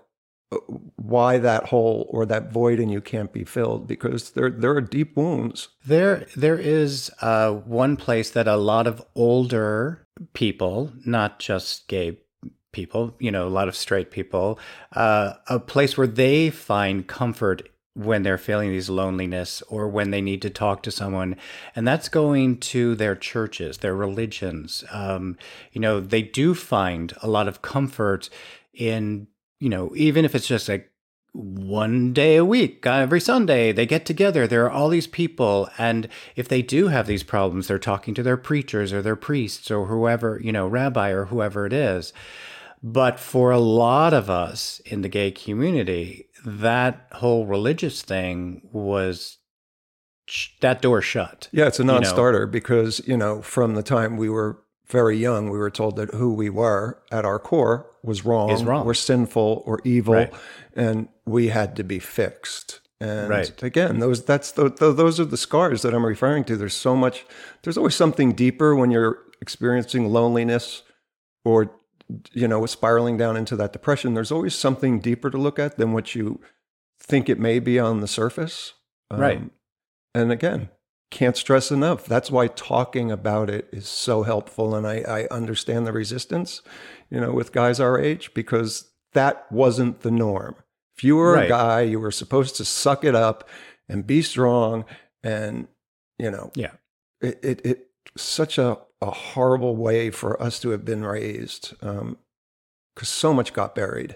why 0.95 1.37
that 1.37 1.65
hole 1.65 2.07
or 2.09 2.25
that 2.25 2.51
void 2.51 2.79
in 2.79 2.89
you 2.89 3.01
can't 3.01 3.33
be 3.33 3.43
filled 3.43 3.87
because 3.87 4.31
there 4.31 4.49
there 4.49 4.71
are 4.71 4.81
deep 4.81 5.15
wounds. 5.15 5.69
There 5.85 6.25
there 6.35 6.57
is 6.57 7.11
uh, 7.21 7.51
one 7.51 7.97
place 7.97 8.29
that 8.31 8.47
a 8.47 8.57
lot 8.57 8.87
of 8.87 9.03
older 9.15 10.07
people, 10.33 10.91
not 11.05 11.39
just 11.39 11.87
gay 11.87 12.19
people, 12.71 13.15
you 13.19 13.31
know, 13.31 13.47
a 13.47 13.49
lot 13.49 13.67
of 13.67 13.75
straight 13.75 14.11
people, 14.11 14.59
uh, 14.93 15.33
a 15.47 15.59
place 15.59 15.97
where 15.97 16.07
they 16.07 16.49
find 16.49 17.07
comfort 17.07 17.69
when 17.95 18.23
they're 18.23 18.37
feeling 18.37 18.71
these 18.71 18.89
loneliness 18.89 19.61
or 19.69 19.87
when 19.87 20.09
they 20.11 20.21
need 20.21 20.41
to 20.41 20.49
talk 20.49 20.81
to 20.81 20.91
someone 20.91 21.35
and 21.75 21.87
that's 21.87 22.09
going 22.09 22.57
to 22.57 22.95
their 22.95 23.15
churches 23.15 23.77
their 23.77 23.95
religions 23.95 24.83
um, 24.91 25.37
you 25.71 25.79
know 25.79 25.99
they 25.99 26.21
do 26.21 26.55
find 26.55 27.13
a 27.21 27.29
lot 27.29 27.47
of 27.47 27.61
comfort 27.61 28.29
in 28.73 29.27
you 29.63 29.69
know 29.69 29.91
even 29.95 30.25
if 30.25 30.35
it's 30.35 30.47
just 30.47 30.67
like 30.69 30.89
one 31.33 32.13
day 32.13 32.35
a 32.35 32.45
week, 32.45 32.85
uh, 32.85 32.91
every 32.91 33.19
Sunday, 33.19 33.71
they 33.71 33.87
get 33.87 34.05
together. 34.05 34.45
There 34.45 34.65
are 34.65 34.71
all 34.71 34.87
these 34.89 35.07
people. 35.07 35.67
And 35.79 36.07
if 36.35 36.47
they 36.47 36.61
do 36.61 36.89
have 36.89 37.07
these 37.07 37.23
problems, 37.23 37.67
they're 37.67 37.79
talking 37.79 38.13
to 38.13 38.23
their 38.23 38.37
preachers 38.37 38.93
or 38.93 39.01
their 39.01 39.15
priests 39.15 39.71
or 39.71 39.87
whoever, 39.87 40.39
you 40.43 40.51
know, 40.51 40.67
rabbi 40.67 41.09
or 41.09 41.25
whoever 41.25 41.65
it 41.65 41.73
is. 41.73 42.13
But 42.83 43.19
for 43.19 43.49
a 43.49 43.59
lot 43.59 44.13
of 44.13 44.29
us 44.29 44.79
in 44.85 45.01
the 45.01 45.09
gay 45.09 45.31
community, 45.31 46.27
that 46.45 47.07
whole 47.13 47.47
religious 47.47 48.03
thing 48.03 48.69
was 48.71 49.39
that 50.61 50.81
door 50.81 51.01
shut. 51.01 51.49
Yeah, 51.51 51.67
it's 51.67 51.79
a 51.79 51.83
non 51.83 52.05
starter 52.05 52.41
you 52.41 52.45
know? 52.45 52.51
because, 52.51 53.01
you 53.07 53.17
know, 53.17 53.41
from 53.41 53.73
the 53.73 53.83
time 53.83 54.17
we 54.17 54.29
were 54.29 54.62
very 54.87 55.17
young, 55.17 55.49
we 55.49 55.57
were 55.57 55.69
told 55.69 55.95
that 55.95 56.13
who 56.13 56.33
we 56.33 56.49
were 56.49 57.01
at 57.11 57.25
our 57.25 57.39
core 57.39 57.87
was 58.03 58.25
wrong, 58.25 58.49
Is 58.49 58.63
wrong. 58.63 58.85
we're 58.85 58.93
sinful 58.93 59.63
or 59.65 59.79
evil, 59.83 60.13
right. 60.15 60.33
and 60.75 61.07
we 61.25 61.47
had 61.47 61.75
to 61.77 61.83
be 61.83 61.99
fixed. 61.99 62.79
And 62.99 63.29
right. 63.29 63.63
again, 63.63 63.99
those 63.99 64.23
that's 64.23 64.51
the, 64.51 64.69
those 64.69 65.19
are 65.19 65.25
the 65.25 65.37
scars 65.37 65.81
that 65.81 65.93
I'm 65.93 66.05
referring 66.05 66.45
to. 66.45 66.55
There's 66.55 66.73
so 66.73 66.95
much. 66.95 67.25
There's 67.63 67.77
always 67.77 67.95
something 67.95 68.33
deeper 68.33 68.75
when 68.75 68.91
you're 68.91 69.19
experiencing 69.41 70.11
loneliness 70.11 70.83
or 71.43 71.71
you 72.31 72.47
know, 72.47 72.65
spiraling 72.65 73.17
down 73.17 73.37
into 73.37 73.55
that 73.55 73.73
depression, 73.73 74.13
there's 74.13 74.31
always 74.31 74.55
something 74.55 74.99
deeper 74.99 75.29
to 75.29 75.37
look 75.37 75.59
at 75.59 75.77
than 75.77 75.93
what 75.93 76.15
you 76.15 76.39
think 76.99 77.29
it 77.29 77.39
may 77.39 77.59
be 77.59 77.79
on 77.79 78.01
the 78.01 78.07
surface. 78.07 78.73
Um, 79.09 79.19
right. 79.19 79.41
And 80.13 80.31
again, 80.31 80.69
can't 81.09 81.37
stress 81.37 81.71
enough. 81.71 82.05
That's 82.05 82.31
why 82.31 82.47
talking 82.47 83.11
about 83.11 83.49
it 83.49 83.69
is 83.71 83.87
so 83.87 84.23
helpful. 84.23 84.75
And 84.75 84.87
I, 84.87 84.99
I 85.01 85.27
understand 85.31 85.85
the 85.85 85.93
resistance, 85.93 86.61
you 87.09 87.19
know, 87.19 87.31
with 87.31 87.51
guys 87.51 87.79
our 87.79 87.99
age, 87.99 88.33
because 88.33 88.91
that 89.13 89.51
wasn't 89.51 90.01
the 90.01 90.11
norm. 90.11 90.55
If 90.97 91.03
you 91.03 91.15
were 91.15 91.33
right. 91.33 91.45
a 91.45 91.49
guy, 91.49 91.81
you 91.81 91.99
were 91.99 92.11
supposed 92.11 92.55
to 92.57 92.65
suck 92.65 93.03
it 93.03 93.15
up 93.15 93.47
and 93.87 94.07
be 94.07 94.21
strong. 94.21 94.85
And, 95.23 95.67
you 96.17 96.31
know, 96.31 96.51
yeah, 96.55 96.71
it, 97.21 97.39
it, 97.43 97.65
it 97.65 97.87
such 98.17 98.57
a 98.57 98.79
a 99.01 99.11
horrible 99.11 99.75
way 99.75 100.09
for 100.09 100.41
us 100.41 100.59
to 100.61 100.69
have 100.69 100.85
been 100.85 101.03
raised 101.03 101.75
Um, 101.81 102.17
because 102.95 103.09
so 103.09 103.33
much 103.33 103.53
got 103.53 103.75
buried. 103.75 104.15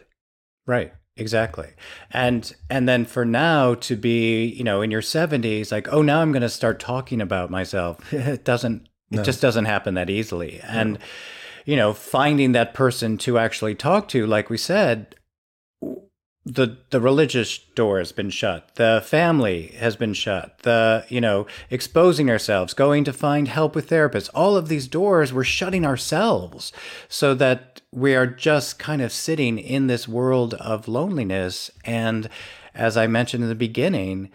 Right. 0.66 0.94
Exactly. 1.18 1.70
And 2.12 2.54
and 2.70 2.88
then 2.88 3.06
for 3.06 3.26
now 3.26 3.74
to 3.76 3.96
be, 3.96 4.46
you 4.46 4.64
know, 4.64 4.82
in 4.82 4.92
your 4.92 5.02
70s 5.02 5.72
like, 5.72 5.92
"Oh, 5.92 6.02
now 6.02 6.22
I'm 6.22 6.32
going 6.32 6.42
to 6.42 6.50
start 6.50 6.80
talking 6.80 7.22
about 7.22 7.50
myself." 7.50 8.14
it 8.14 8.46
doesn't 8.46 8.88
no. 9.10 9.22
it 9.22 9.26
just 9.26 9.42
doesn't 9.42 9.66
happen 9.66 9.96
that 9.96 10.10
easily. 10.10 10.62
No. 10.64 10.70
And 10.70 11.00
you 11.66 11.76
know, 11.76 11.94
finding 11.94 12.54
that 12.54 12.74
person 12.74 13.18
to 13.18 13.38
actually 13.38 13.76
talk 13.76 14.08
to, 14.10 14.26
like 14.26 14.50
we 14.50 14.58
said, 14.58 15.16
the 16.48 16.78
the 16.92 17.02
religious 17.02 17.58
door 17.58 18.00
has 18.00 18.12
been 18.12 18.30
shut. 18.30 18.76
The 18.76 19.04
family 19.06 19.68
has 19.80 19.96
been 19.96 20.14
shut. 20.14 20.60
The 20.60 21.06
you 21.10 21.20
know 21.20 21.46
exposing 21.70 22.30
ourselves 22.30 22.74
going 22.74 23.04
to 23.04 23.14
find 23.14 23.48
help 23.48 23.76
with 23.76 23.90
therapists. 23.90 24.30
All 24.34 24.56
of 24.56 24.70
these 24.70 24.88
doors 24.88 25.34
we're 25.34 25.44
shutting 25.44 25.86
ourselves 25.86 26.72
so 27.10 27.34
that 27.36 27.82
we 27.92 28.16
are 28.16 28.28
just 28.28 28.80
kind 28.80 29.02
of 29.02 29.12
sitting 29.12 29.58
in 29.60 29.88
this 29.88 30.08
world 30.08 30.54
of 30.56 30.88
loneliness. 30.88 31.70
And 31.84 32.30
as 32.74 32.96
i 32.96 33.08
mentioned 33.08 33.44
in 33.44 33.50
the 33.50 33.56
beginning 33.56 34.30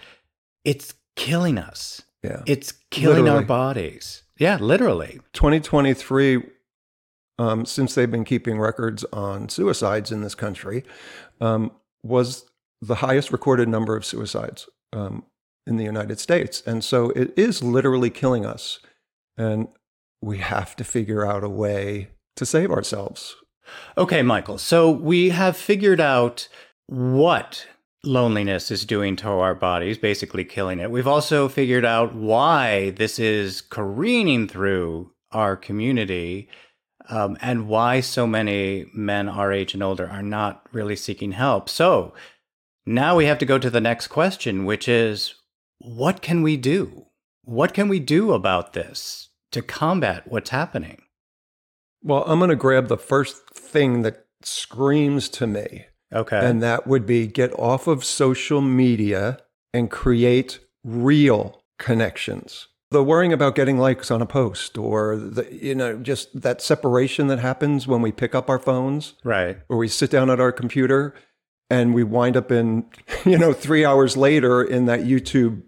it's 0.64 0.94
killing 1.16 1.58
us. 1.58 2.02
Yeah. 2.22 2.42
It's 2.46 2.72
killing 2.90 3.24
literally. 3.24 3.38
our 3.38 3.44
bodies. 3.44 4.22
Yeah 4.38 4.58
literally. 4.58 5.20
2023 5.32 6.42
um, 7.38 7.64
since 7.64 7.94
they've 7.94 8.10
been 8.10 8.24
keeping 8.24 8.58
records 8.58 9.04
on 9.12 9.48
suicides 9.48 10.12
in 10.12 10.20
this 10.20 10.34
country 10.34 10.84
um, 11.40 11.72
was 12.02 12.44
the 12.80 12.96
highest 12.96 13.32
recorded 13.32 13.68
number 13.68 13.96
of 13.96 14.04
suicides 14.04 14.68
um, 14.92 15.24
in 15.66 15.76
the 15.76 15.84
United 15.84 16.18
States. 16.18 16.62
And 16.66 16.82
so 16.82 17.10
it 17.10 17.32
is 17.36 17.62
literally 17.62 18.10
killing 18.10 18.44
us. 18.44 18.80
And 19.36 19.68
we 20.20 20.38
have 20.38 20.76
to 20.76 20.84
figure 20.84 21.24
out 21.24 21.44
a 21.44 21.48
way 21.48 22.08
to 22.36 22.46
save 22.46 22.70
ourselves. 22.70 23.36
Okay, 23.96 24.22
Michael. 24.22 24.58
So 24.58 24.90
we 24.90 25.30
have 25.30 25.56
figured 25.56 26.00
out 26.00 26.48
what 26.86 27.66
loneliness 28.04 28.70
is 28.70 28.84
doing 28.84 29.14
to 29.16 29.28
our 29.28 29.54
bodies, 29.54 29.96
basically 29.96 30.44
killing 30.44 30.80
it. 30.80 30.90
We've 30.90 31.06
also 31.06 31.48
figured 31.48 31.84
out 31.84 32.14
why 32.14 32.90
this 32.90 33.18
is 33.18 33.60
careening 33.60 34.48
through 34.48 35.12
our 35.30 35.56
community 35.56 36.48
um, 37.08 37.36
and 37.40 37.68
why 37.68 38.00
so 38.00 38.26
many 38.26 38.86
men 38.94 39.28
our 39.28 39.52
age 39.52 39.74
and 39.74 39.82
older 39.82 40.08
are 40.08 40.22
not 40.22 40.66
really 40.72 40.96
seeking 40.96 41.32
help. 41.32 41.68
So 41.68 42.14
now 42.86 43.16
we 43.16 43.26
have 43.26 43.38
to 43.38 43.46
go 43.46 43.58
to 43.58 43.70
the 43.70 43.80
next 43.80 44.08
question, 44.08 44.64
which 44.64 44.88
is 44.88 45.34
what 45.78 46.22
can 46.22 46.42
we 46.42 46.56
do? 46.56 47.06
What 47.44 47.74
can 47.74 47.88
we 47.88 47.98
do 47.98 48.32
about 48.32 48.72
this 48.72 49.30
to 49.50 49.62
combat 49.62 50.28
what's 50.28 50.50
happening? 50.50 51.02
Well, 52.02 52.24
I'm 52.26 52.38
going 52.38 52.50
to 52.50 52.56
grab 52.56 52.88
the 52.88 52.96
first 52.96 53.48
thing 53.50 54.02
that 54.02 54.26
screams 54.42 55.28
to 55.30 55.46
me. 55.46 55.86
Okay. 56.12 56.38
And 56.38 56.62
that 56.62 56.86
would 56.86 57.06
be 57.06 57.26
get 57.26 57.52
off 57.58 57.86
of 57.86 58.04
social 58.04 58.60
media 58.60 59.38
and 59.72 59.90
create 59.90 60.60
real 60.84 61.62
connections 61.78 62.68
the 62.92 63.02
worrying 63.02 63.32
about 63.32 63.54
getting 63.54 63.78
likes 63.78 64.10
on 64.10 64.22
a 64.22 64.26
post 64.26 64.78
or 64.78 65.16
the 65.16 65.48
you 65.52 65.74
know 65.74 65.96
just 65.96 66.40
that 66.40 66.60
separation 66.60 67.26
that 67.26 67.38
happens 67.38 67.86
when 67.86 68.02
we 68.02 68.12
pick 68.12 68.34
up 68.34 68.48
our 68.48 68.58
phones 68.58 69.14
right. 69.24 69.58
or 69.68 69.76
we 69.76 69.88
sit 69.88 70.10
down 70.10 70.30
at 70.30 70.40
our 70.40 70.52
computer 70.52 71.14
and 71.70 71.94
we 71.94 72.04
wind 72.04 72.36
up 72.36 72.52
in 72.52 72.84
you 73.24 73.38
know 73.38 73.52
3 73.52 73.84
hours 73.84 74.16
later 74.16 74.62
in 74.62 74.86
that 74.86 75.00
YouTube 75.00 75.62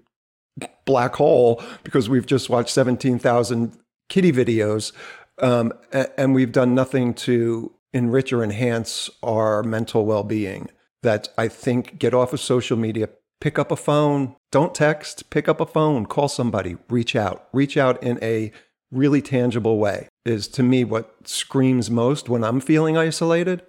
black 0.85 1.17
hole 1.17 1.63
because 1.83 2.09
we've 2.09 2.27
just 2.27 2.49
watched 2.49 2.71
17,000 2.71 3.77
kitty 4.09 4.33
videos 4.33 4.93
um, 5.41 5.73
and 6.17 6.35
we've 6.35 6.53
done 6.53 6.75
nothing 6.75 7.15
to 7.15 7.75
enrich 7.93 8.33
or 8.33 8.45
enhance 8.45 9.11
our 9.23 9.63
mental 9.63 10.05
well-being 10.05 10.69
that 11.03 11.29
I 11.37 11.49
think 11.49 11.99
get 11.99 12.15
off 12.15 12.33
of 12.33 12.41
social 12.41 12.77
media 12.77 13.09
pick 13.41 13.59
up 13.59 13.71
a 13.71 13.77
phone, 13.77 14.37
don't 14.51 14.75
text, 14.75 15.31
pick 15.31 15.49
up 15.49 15.61
a 15.61 15.67
phone, 15.67 16.07
call 16.07 16.29
somebody, 16.29 16.77
reach 16.89 17.15
out, 17.15 17.49
reach 17.53 17.77
out 17.77 18.03
in 18.03 18.19
a 18.23 18.53
really 18.91 19.21
tangible 19.21 19.79
way 19.79 20.09
is 20.25 20.49
to 20.49 20.63
me 20.63 20.85
what 20.85 21.29
screams 21.29 21.91
most 21.91 22.29
when 22.29 22.45
I'm 22.45 22.61
feeling 22.61 22.97
isolated 22.97 23.63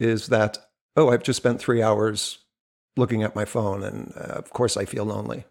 is 0.00 0.28
that, 0.28 0.58
oh, 0.96 1.10
I've 1.10 1.22
just 1.22 1.36
spent 1.36 1.60
three 1.60 1.82
hours 1.82 2.38
looking 2.96 3.22
at 3.22 3.36
my 3.36 3.44
phone 3.44 3.82
and 3.82 4.12
uh, 4.16 4.34
of 4.34 4.50
course 4.50 4.76
I 4.76 4.84
feel 4.84 5.04
lonely. 5.04 5.44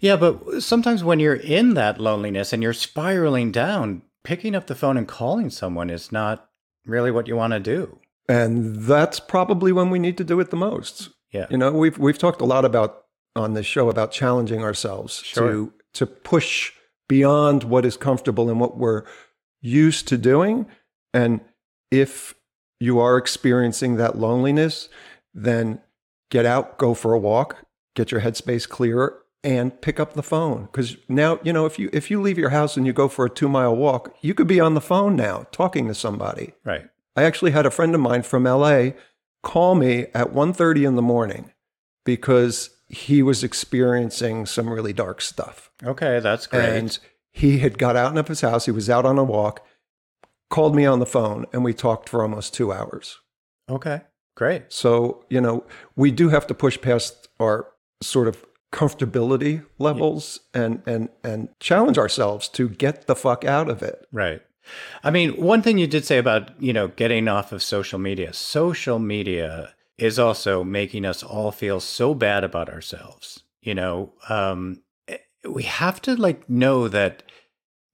Yeah, 0.00 0.16
but 0.16 0.62
sometimes 0.62 1.04
when 1.04 1.20
you're 1.20 1.34
in 1.34 1.74
that 1.74 2.00
loneliness 2.00 2.52
and 2.52 2.62
you're 2.62 2.72
spiraling 2.72 3.52
down, 3.52 4.02
picking 4.24 4.54
up 4.54 4.66
the 4.66 4.74
phone 4.74 4.96
and 4.96 5.06
calling 5.06 5.50
someone 5.50 5.88
is 5.88 6.10
not 6.10 6.48
really 6.84 7.10
what 7.10 7.28
you 7.28 7.36
want 7.36 7.52
to 7.52 7.60
do. 7.60 7.98
And 8.28 8.76
that's 8.76 9.20
probably 9.20 9.72
when 9.72 9.88
we 9.88 9.98
need 9.98 10.18
to 10.18 10.24
do 10.24 10.40
it 10.40 10.50
the 10.50 10.56
most. 10.56 11.10
Yeah. 11.36 11.46
You 11.50 11.58
know, 11.58 11.72
we've 11.72 11.98
we've 11.98 12.18
talked 12.18 12.40
a 12.40 12.44
lot 12.44 12.64
about 12.64 13.04
on 13.34 13.54
this 13.54 13.66
show 13.66 13.90
about 13.90 14.10
challenging 14.10 14.62
ourselves 14.62 15.22
sure. 15.24 15.50
to 15.50 15.72
to 15.94 16.06
push 16.06 16.72
beyond 17.08 17.64
what 17.64 17.84
is 17.84 17.96
comfortable 17.96 18.48
and 18.50 18.58
what 18.58 18.76
we're 18.76 19.04
used 19.60 20.08
to 20.08 20.18
doing. 20.18 20.66
And 21.14 21.40
if 21.90 22.34
you 22.80 22.98
are 22.98 23.16
experiencing 23.16 23.96
that 23.96 24.18
loneliness, 24.18 24.88
then 25.32 25.80
get 26.30 26.46
out, 26.46 26.78
go 26.78 26.94
for 26.94 27.12
a 27.12 27.18
walk, 27.18 27.66
get 27.94 28.10
your 28.10 28.20
headspace 28.20 28.68
clearer, 28.68 29.22
and 29.44 29.80
pick 29.80 30.00
up 30.00 30.14
the 30.14 30.22
phone. 30.22 30.66
Because 30.66 30.96
now, 31.08 31.38
you 31.42 31.52
know, 31.52 31.66
if 31.66 31.78
you 31.78 31.88
if 31.92 32.10
you 32.10 32.20
leave 32.20 32.38
your 32.38 32.50
house 32.50 32.76
and 32.76 32.86
you 32.86 32.92
go 32.92 33.08
for 33.08 33.26
a 33.26 33.30
two 33.30 33.48
mile 33.48 33.76
walk, 33.76 34.14
you 34.20 34.34
could 34.34 34.48
be 34.48 34.60
on 34.60 34.74
the 34.74 34.80
phone 34.80 35.16
now 35.16 35.46
talking 35.52 35.86
to 35.88 35.94
somebody. 35.94 36.54
Right. 36.64 36.86
I 37.14 37.22
actually 37.22 37.52
had 37.52 37.64
a 37.64 37.70
friend 37.70 37.94
of 37.94 38.00
mine 38.00 38.22
from 38.22 38.44
LA 38.44 38.90
call 39.46 39.76
me 39.76 40.06
at 40.12 40.32
1.30 40.32 40.88
in 40.88 40.96
the 40.96 41.02
morning 41.02 41.52
because 42.04 42.70
he 42.88 43.22
was 43.22 43.44
experiencing 43.44 44.44
some 44.44 44.68
really 44.68 44.92
dark 44.92 45.20
stuff. 45.20 45.70
Okay, 45.84 46.18
that's 46.18 46.48
great. 46.48 46.68
And 46.68 46.98
he 47.30 47.58
had 47.60 47.78
got 47.78 47.94
out 47.94 48.18
of 48.18 48.26
his 48.26 48.40
house. 48.40 48.64
He 48.64 48.72
was 48.72 48.90
out 48.90 49.06
on 49.06 49.18
a 49.18 49.22
walk, 49.22 49.64
called 50.50 50.74
me 50.74 50.84
on 50.84 50.98
the 50.98 51.06
phone, 51.06 51.46
and 51.52 51.62
we 51.62 51.72
talked 51.72 52.08
for 52.08 52.22
almost 52.22 52.54
two 52.54 52.72
hours. 52.72 53.20
Okay, 53.70 54.00
great. 54.34 54.64
So, 54.72 55.24
you 55.30 55.40
know, 55.40 55.64
we 55.94 56.10
do 56.10 56.30
have 56.30 56.48
to 56.48 56.54
push 56.54 56.80
past 56.80 57.28
our 57.38 57.68
sort 58.02 58.26
of 58.26 58.44
comfortability 58.72 59.64
levels 59.78 60.40
yeah. 60.56 60.62
and, 60.62 60.82
and, 60.86 61.08
and 61.22 61.48
challenge 61.60 61.98
ourselves 61.98 62.48
to 62.48 62.68
get 62.68 63.06
the 63.06 63.14
fuck 63.14 63.44
out 63.44 63.70
of 63.70 63.80
it. 63.80 64.08
Right. 64.10 64.42
I 65.02 65.10
mean, 65.10 65.40
one 65.40 65.62
thing 65.62 65.78
you 65.78 65.86
did 65.86 66.04
say 66.04 66.18
about, 66.18 66.50
you 66.60 66.72
know, 66.72 66.88
getting 66.88 67.28
off 67.28 67.52
of 67.52 67.62
social 67.62 67.98
media. 67.98 68.32
Social 68.32 68.98
media 68.98 69.74
is 69.98 70.18
also 70.18 70.62
making 70.62 71.04
us 71.04 71.22
all 71.22 71.50
feel 71.50 71.80
so 71.80 72.14
bad 72.14 72.44
about 72.44 72.68
ourselves. 72.68 73.42
You 73.62 73.74
know, 73.74 74.12
um, 74.28 74.82
eh, 75.08 75.18
we 75.48 75.64
have 75.64 76.00
to 76.02 76.16
like 76.16 76.48
know 76.48 76.88
that 76.88 77.22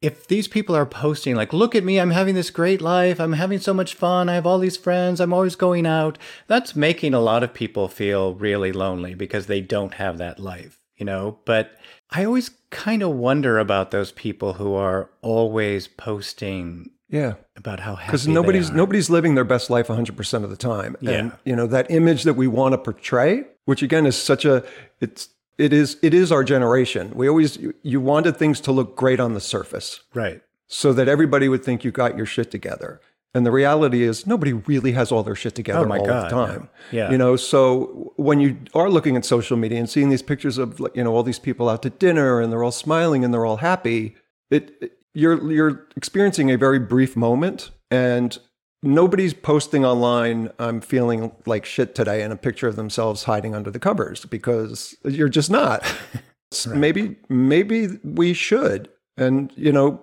if 0.02 0.26
these 0.26 0.48
people 0.48 0.74
are 0.74 0.84
posting 0.84 1.36
like 1.36 1.52
look 1.52 1.76
at 1.76 1.84
me 1.84 1.98
i'm 1.98 2.10
having 2.10 2.34
this 2.34 2.50
great 2.50 2.82
life 2.82 3.20
i'm 3.20 3.34
having 3.34 3.60
so 3.60 3.72
much 3.72 3.94
fun 3.94 4.28
i 4.28 4.34
have 4.34 4.46
all 4.46 4.58
these 4.58 4.76
friends 4.76 5.20
i'm 5.20 5.32
always 5.32 5.54
going 5.54 5.86
out 5.86 6.18
that's 6.48 6.74
making 6.74 7.14
a 7.14 7.20
lot 7.20 7.44
of 7.44 7.54
people 7.54 7.86
feel 7.88 8.34
really 8.34 8.72
lonely 8.72 9.14
because 9.14 9.46
they 9.46 9.60
don't 9.60 9.94
have 9.94 10.18
that 10.18 10.40
life 10.40 10.81
you 11.02 11.04
know 11.04 11.36
but 11.44 11.76
i 12.10 12.24
always 12.24 12.52
kind 12.70 13.02
of 13.02 13.10
wonder 13.10 13.58
about 13.58 13.90
those 13.90 14.12
people 14.12 14.52
who 14.52 14.72
are 14.74 15.10
always 15.20 15.88
posting 15.88 16.88
yeah. 17.08 17.34
about 17.56 17.80
how 17.80 17.96
happy 17.96 18.06
because 18.06 18.24
they 18.24 18.32
nobody's 18.32 18.70
nobody's 18.70 19.10
living 19.10 19.34
their 19.34 19.44
best 19.44 19.68
life 19.68 19.88
100% 19.88 20.44
of 20.44 20.50
the 20.50 20.56
time. 20.56 20.96
And 21.00 21.08
Yeah. 21.08 21.30
you 21.44 21.56
know 21.56 21.66
that 21.66 21.90
image 21.90 22.22
that 22.22 22.34
we 22.34 22.46
want 22.46 22.72
to 22.72 22.78
portray 22.78 23.44
which 23.64 23.82
again 23.82 24.06
is 24.06 24.16
such 24.16 24.44
a 24.44 24.64
it's 25.00 25.28
it 25.58 25.72
is 25.72 25.96
it 26.02 26.14
is 26.14 26.30
our 26.32 26.44
generation. 26.44 27.12
We 27.14 27.28
always 27.28 27.56
you, 27.56 27.74
you 27.82 28.00
wanted 28.00 28.36
things 28.36 28.60
to 28.60 28.72
look 28.72 28.96
great 28.96 29.20
on 29.20 29.34
the 29.34 29.40
surface. 29.40 30.00
Right. 30.14 30.40
So 30.68 30.92
that 30.94 31.08
everybody 31.08 31.48
would 31.48 31.64
think 31.64 31.84
you 31.84 31.90
got 31.90 32.16
your 32.16 32.26
shit 32.26 32.50
together 32.50 33.00
and 33.34 33.46
the 33.46 33.50
reality 33.50 34.02
is 34.02 34.26
nobody 34.26 34.52
really 34.52 34.92
has 34.92 35.10
all 35.12 35.22
their 35.22 35.34
shit 35.34 35.54
together 35.54 35.88
Oh 35.88 35.98
all 35.98 36.06
God, 36.06 36.24
the 36.30 36.34
time. 36.34 36.68
Yeah. 36.90 37.10
you 37.10 37.18
know 37.18 37.36
so 37.36 38.12
when 38.16 38.40
you 38.40 38.58
are 38.74 38.90
looking 38.90 39.16
at 39.16 39.24
social 39.24 39.56
media 39.56 39.78
and 39.78 39.88
seeing 39.88 40.08
these 40.10 40.22
pictures 40.22 40.58
of 40.58 40.80
you 40.94 41.02
know 41.04 41.14
all 41.14 41.22
these 41.22 41.38
people 41.38 41.68
out 41.68 41.82
to 41.82 41.90
dinner 41.90 42.40
and 42.40 42.52
they're 42.52 42.64
all 42.64 42.72
smiling 42.72 43.24
and 43.24 43.32
they're 43.32 43.46
all 43.46 43.58
happy 43.58 44.16
it, 44.50 44.74
it- 44.80 44.92
you're 45.14 45.52
you're 45.52 45.86
experiencing 45.96 46.50
a 46.50 46.56
very 46.56 46.78
brief 46.78 47.16
moment 47.16 47.70
and 47.90 48.38
nobody's 48.82 49.34
posting 49.34 49.84
online 49.84 50.50
i'm 50.58 50.80
feeling 50.80 51.30
like 51.44 51.64
shit 51.66 51.94
today 51.94 52.22
and 52.22 52.32
a 52.32 52.36
picture 52.36 52.66
of 52.66 52.76
themselves 52.76 53.24
hiding 53.24 53.54
under 53.54 53.70
the 53.70 53.78
covers 53.78 54.24
because 54.24 54.96
you're 55.04 55.28
just 55.28 55.50
not. 55.50 55.84
S- 56.52 56.66
maybe 56.66 57.16
maybe 57.28 57.98
we 58.04 58.32
should. 58.34 58.88
And 59.16 59.52
you 59.56 59.70
know 59.72 60.02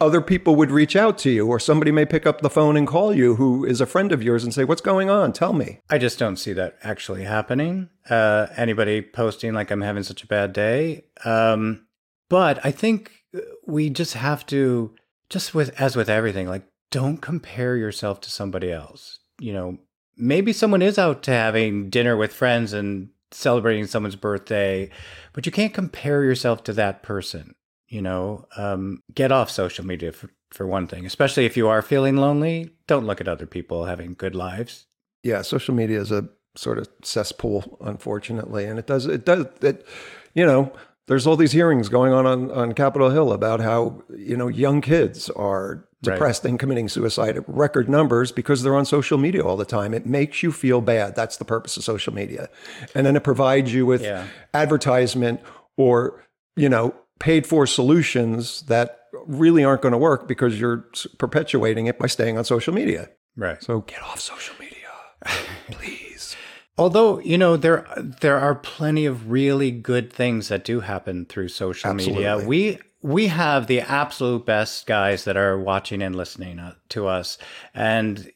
other 0.00 0.22
people 0.22 0.56
would 0.56 0.70
reach 0.70 0.96
out 0.96 1.18
to 1.18 1.30
you 1.30 1.46
or 1.46 1.60
somebody 1.60 1.92
may 1.92 2.06
pick 2.06 2.24
up 2.26 2.40
the 2.40 2.48
phone 2.48 2.76
and 2.76 2.86
call 2.86 3.14
you 3.14 3.34
who 3.34 3.64
is 3.64 3.80
a 3.80 3.86
friend 3.86 4.10
of 4.10 4.22
yours 4.22 4.42
and 4.42 4.54
say 4.54 4.64
what's 4.64 4.80
going 4.80 5.10
on 5.10 5.34
tell 5.34 5.52
me 5.52 5.80
I 5.90 5.98
just 5.98 6.18
don't 6.18 6.36
see 6.36 6.54
that 6.54 6.78
actually 6.82 7.24
happening. 7.24 7.90
Uh, 8.08 8.46
anybody 8.56 9.02
posting 9.02 9.52
like 9.52 9.70
I'm 9.70 9.82
having 9.82 10.02
such 10.02 10.22
a 10.22 10.26
bad 10.26 10.52
day. 10.54 11.04
Um, 11.24 11.86
but 12.28 12.64
I 12.64 12.70
think 12.70 13.24
we 13.66 13.90
just 13.90 14.14
have 14.14 14.46
to, 14.46 14.94
just 15.28 15.54
with 15.54 15.78
as 15.80 15.96
with 15.96 16.08
everything, 16.08 16.48
like 16.48 16.66
don't 16.90 17.18
compare 17.18 17.76
yourself 17.76 18.20
to 18.22 18.30
somebody 18.30 18.72
else. 18.72 19.18
You 19.40 19.52
know, 19.52 19.78
maybe 20.16 20.52
someone 20.52 20.82
is 20.82 20.98
out 20.98 21.22
to 21.24 21.32
having 21.32 21.90
dinner 21.90 22.16
with 22.16 22.32
friends 22.32 22.72
and 22.72 23.10
celebrating 23.30 23.86
someone's 23.86 24.16
birthday, 24.16 24.90
but 25.32 25.44
you 25.44 25.52
can't 25.52 25.74
compare 25.74 26.24
yourself 26.24 26.62
to 26.64 26.72
that 26.74 27.02
person. 27.02 27.54
You 27.94 28.02
know, 28.02 28.44
um, 28.56 29.02
get 29.14 29.30
off 29.30 29.48
social 29.50 29.86
media 29.86 30.10
for, 30.10 30.28
for 30.50 30.66
one 30.66 30.86
thing, 30.88 31.06
especially 31.06 31.46
if 31.46 31.56
you 31.56 31.68
are 31.68 31.80
feeling 31.80 32.16
lonely. 32.16 32.70
Don't 32.88 33.06
look 33.06 33.20
at 33.20 33.28
other 33.28 33.46
people 33.46 33.84
having 33.84 34.14
good 34.14 34.34
lives. 34.34 34.86
yeah, 35.22 35.42
social 35.42 35.74
media 35.74 36.00
is 36.00 36.10
a 36.10 36.28
sort 36.56 36.78
of 36.78 36.88
cesspool, 37.02 37.78
unfortunately, 37.80 38.64
and 38.64 38.78
it 38.80 38.86
does 38.88 39.06
it 39.06 39.24
does 39.24 39.46
it. 39.62 39.86
You 40.34 40.44
know, 40.44 40.72
there's 41.06 41.24
all 41.26 41.36
these 41.36 41.52
hearings 41.52 41.88
going 41.88 42.12
on 42.12 42.26
on, 42.26 42.50
on 42.50 42.72
Capitol 42.72 43.10
Hill 43.10 43.32
about 43.32 43.60
how 43.60 44.02
you 44.16 44.36
know 44.36 44.48
young 44.48 44.80
kids 44.80 45.30
are 45.30 45.86
Right. 46.06 46.16
depressed 46.16 46.44
and 46.44 46.58
committing 46.58 46.88
suicide 46.90 47.34
at 47.38 47.44
record 47.48 47.88
numbers 47.88 48.30
because 48.30 48.62
they're 48.62 48.76
on 48.76 48.84
social 48.84 49.16
media 49.16 49.42
all 49.42 49.56
the 49.56 49.64
time. 49.64 49.94
It 49.94 50.04
makes 50.04 50.42
you 50.42 50.52
feel 50.52 50.82
bad. 50.82 51.14
That's 51.16 51.38
the 51.38 51.46
purpose 51.46 51.78
of 51.78 51.84
social 51.84 52.12
media, 52.12 52.50
and 52.94 53.06
then 53.06 53.16
it 53.16 53.24
provides 53.24 53.72
you 53.72 53.86
with 53.86 54.02
Yeah. 54.02 54.26
advertisement 54.52 55.40
or 55.78 56.22
you 56.56 56.68
know 56.68 56.94
paid 57.18 57.46
for 57.46 57.66
solutions 57.66 58.62
that 58.62 59.00
really 59.26 59.64
aren't 59.64 59.82
going 59.82 59.92
to 59.92 59.98
work 59.98 60.28
because 60.28 60.58
you're 60.60 60.88
perpetuating 61.18 61.86
it 61.86 61.98
by 61.98 62.06
staying 62.06 62.36
on 62.38 62.44
social 62.44 62.74
media. 62.74 63.10
Right. 63.36 63.62
So 63.62 63.80
get 63.82 64.02
off 64.02 64.20
social 64.20 64.54
media, 64.58 64.88
please. 65.70 66.36
Although 66.76 67.20
you 67.20 67.38
know 67.38 67.56
there 67.56 67.86
there 68.20 68.38
are 68.38 68.54
plenty 68.54 69.06
of 69.06 69.30
really 69.30 69.70
good 69.70 70.12
things 70.12 70.48
that 70.48 70.64
do 70.64 70.80
happen 70.80 71.26
through 71.26 71.48
social 71.48 71.94
media. 71.94 72.38
We 72.38 72.78
we 73.00 73.28
have 73.28 73.66
the 73.66 73.80
absolute 73.80 74.46
best 74.46 74.86
guys 74.86 75.24
that 75.24 75.36
are 75.36 75.58
watching 75.58 76.02
and 76.02 76.16
listening 76.16 76.58
uh, 76.58 76.74
to 76.88 77.06
us 77.06 77.38
and 77.74 78.30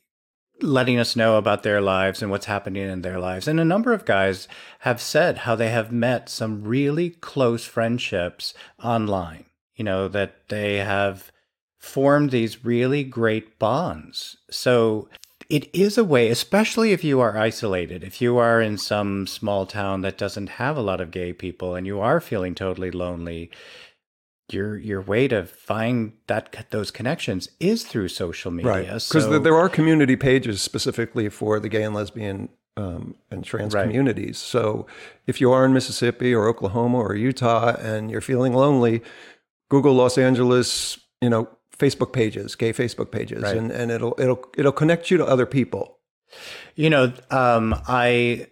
letting 0.60 0.98
us 0.98 1.16
know 1.16 1.36
about 1.36 1.62
their 1.62 1.80
lives 1.80 2.22
and 2.22 2.30
what's 2.30 2.46
happening 2.46 2.88
in 2.88 3.02
their 3.02 3.18
lives. 3.18 3.46
And 3.46 3.60
a 3.60 3.64
number 3.64 3.92
of 3.92 4.04
guys 4.04 4.48
have 4.80 5.00
said 5.00 5.38
how 5.38 5.54
they 5.54 5.70
have 5.70 5.92
met 5.92 6.28
some 6.28 6.64
really 6.64 7.10
close 7.10 7.64
friendships 7.64 8.54
online. 8.82 9.44
You 9.76 9.84
know 9.84 10.08
that 10.08 10.48
they 10.48 10.78
have 10.78 11.30
formed 11.78 12.30
these 12.30 12.64
really 12.64 13.04
great 13.04 13.58
bonds. 13.58 14.36
So 14.50 15.08
it 15.48 15.74
is 15.74 15.96
a 15.96 16.04
way, 16.04 16.28
especially 16.28 16.92
if 16.92 17.02
you 17.02 17.20
are 17.20 17.38
isolated, 17.38 18.04
if 18.04 18.20
you 18.20 18.36
are 18.36 18.60
in 18.60 18.76
some 18.76 19.26
small 19.26 19.64
town 19.64 20.02
that 20.02 20.18
doesn't 20.18 20.50
have 20.50 20.76
a 20.76 20.82
lot 20.82 21.00
of 21.00 21.10
gay 21.10 21.32
people 21.32 21.74
and 21.74 21.86
you 21.86 22.00
are 22.00 22.20
feeling 22.20 22.54
totally 22.54 22.90
lonely, 22.90 23.50
your 24.52 24.76
your 24.78 25.00
way 25.00 25.28
to 25.28 25.44
find 25.44 26.12
that 26.26 26.66
those 26.70 26.90
connections 26.90 27.50
is 27.60 27.84
through 27.84 28.08
social 28.08 28.50
media. 28.50 28.70
Right. 28.70 28.84
Because 28.84 29.04
So, 29.24 29.38
there 29.38 29.56
are 29.56 29.68
community 29.68 30.16
pages 30.16 30.62
specifically 30.62 31.28
for 31.28 31.60
the 31.60 31.68
gay 31.68 31.82
and 31.82 31.94
lesbian 31.94 32.48
um, 32.76 33.16
and 33.30 33.44
trans 33.44 33.74
Right. 33.74 33.82
communities. 33.84 34.38
So 34.38 34.86
if 35.26 35.40
you 35.40 35.50
are 35.52 35.64
in 35.64 35.72
Mississippi 35.72 36.32
or 36.34 36.46
Oklahoma 36.46 36.98
or 36.98 37.14
Utah 37.14 37.74
and 37.80 38.10
you're 38.10 38.20
feeling 38.20 38.52
lonely, 38.54 39.02
Google 39.68 39.94
Los 39.94 40.16
Angeles, 40.16 40.98
you 41.20 41.28
know, 41.28 41.48
Facebook 41.76 42.12
pages, 42.12 42.54
gay 42.54 42.72
Facebook 42.72 43.10
pages, 43.10 43.42
Right. 43.42 43.56
and, 43.56 43.70
and 43.72 43.90
it'll 43.90 44.14
it'll 44.18 44.44
it'll 44.56 44.72
connect 44.72 45.10
you 45.10 45.16
to 45.18 45.26
other 45.26 45.46
people. 45.46 45.98
You 46.76 46.90
know, 46.90 47.12
um, 47.30 47.74
I 47.88 48.46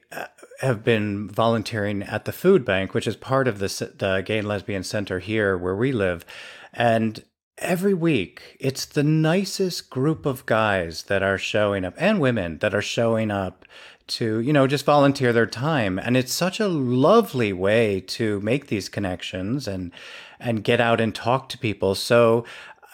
have 0.60 0.82
been 0.82 1.28
volunteering 1.28 2.02
at 2.02 2.24
the 2.24 2.32
food 2.32 2.64
bank, 2.64 2.94
which 2.94 3.06
is 3.06 3.16
part 3.16 3.46
of 3.48 3.58
the, 3.58 3.92
the 3.98 4.22
Gay 4.24 4.38
and 4.38 4.48
Lesbian 4.48 4.82
Center 4.82 5.18
here 5.18 5.56
where 5.56 5.76
we 5.76 5.92
live. 5.92 6.24
And 6.72 7.22
every 7.58 7.94
week, 7.94 8.56
it's 8.60 8.84
the 8.84 9.02
nicest 9.02 9.90
group 9.90 10.26
of 10.26 10.46
guys 10.46 11.04
that 11.04 11.22
are 11.22 11.38
showing 11.38 11.84
up 11.84 11.94
and 11.96 12.20
women 12.20 12.58
that 12.58 12.74
are 12.74 12.82
showing 12.82 13.30
up 13.30 13.64
to, 14.08 14.38
you 14.40 14.52
know, 14.52 14.66
just 14.66 14.84
volunteer 14.84 15.32
their 15.32 15.46
time. 15.46 15.98
And 15.98 16.16
it's 16.16 16.32
such 16.32 16.60
a 16.60 16.68
lovely 16.68 17.52
way 17.52 18.00
to 18.02 18.40
make 18.40 18.68
these 18.68 18.88
connections 18.88 19.66
and, 19.66 19.90
and 20.38 20.64
get 20.64 20.80
out 20.80 21.00
and 21.00 21.14
talk 21.14 21.48
to 21.50 21.58
people. 21.58 21.94
So, 21.94 22.44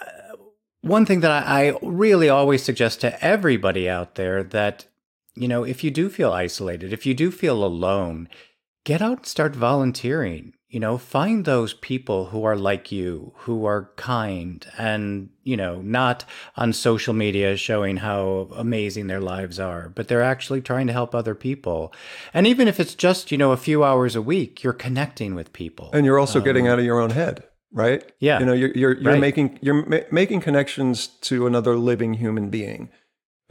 uh, 0.01 0.37
one 0.81 1.05
thing 1.05 1.21
that 1.21 1.31
I, 1.31 1.69
I 1.69 1.79
really 1.83 2.29
always 2.29 2.63
suggest 2.63 3.01
to 3.03 3.23
everybody 3.23 3.89
out 3.89 4.15
there 4.15 4.43
that 4.43 4.87
you 5.35 5.49
know 5.49 5.65
if 5.65 5.83
you 5.85 5.91
do 5.91 6.09
feel 6.09 6.33
isolated 6.33 6.93
if 6.93 7.07
you 7.07 7.15
do 7.15 7.31
feel 7.31 7.65
alone 7.65 8.29
get 8.85 9.01
out 9.03 9.19
and 9.19 9.27
start 9.27 9.55
volunteering 9.57 10.53
you 10.69 10.81
know 10.81 10.99
find 10.99 11.45
those 11.45 11.75
people 11.75 12.27
who 12.27 12.45
are 12.45 12.57
like 12.57 12.91
you 12.93 13.33
who 13.39 13.65
are 13.65 13.91
kind 13.97 14.67
and 14.79 15.29
you 15.43 15.57
know 15.57 15.81
not 15.83 16.25
on 16.57 16.73
social 16.73 17.15
media 17.15 17.57
showing 17.57 17.99
how 17.99 18.49
amazing 18.57 19.07
their 19.07 19.21
lives 19.21 19.59
are 19.61 19.89
but 19.91 20.09
they're 20.09 20.23
actually 20.23 20.61
trying 20.61 20.87
to 20.87 20.93
help 20.93 21.15
other 21.15 21.35
people 21.35 21.93
and 22.35 22.47
even 22.47 22.67
if 22.69 22.81
it's 22.81 22.95
just 22.95 23.31
you 23.31 23.39
know 23.39 23.53
a 23.53 23.57
few 23.57 23.85
hours 23.85 24.17
a 24.17 24.23
week 24.23 24.63
you're 24.63 24.73
connecting 24.73 25.35
with 25.35 25.53
people 25.53 25.91
And 25.93 26.05
you're 26.07 26.19
also 26.19 26.41
getting 26.41 26.67
out 26.69 26.79
of 26.79 26.85
your 26.85 27.01
own 27.01 27.11
head, 27.11 27.45
right? 27.73 28.03
Um, 28.03 28.09
Yeah. 28.21 28.39
You 28.41 28.47
know, 28.47 28.53
you're 28.53 28.73
you're, 28.75 28.95
you're 29.01 29.13
Right. 29.13 29.21
making 29.21 29.59
you're 29.63 29.87
ma- 29.87 30.09
making 30.11 30.41
connections 30.41 31.07
to 31.23 31.47
another 31.47 31.77
living 31.77 32.15
human 32.15 32.49
being. 32.51 32.91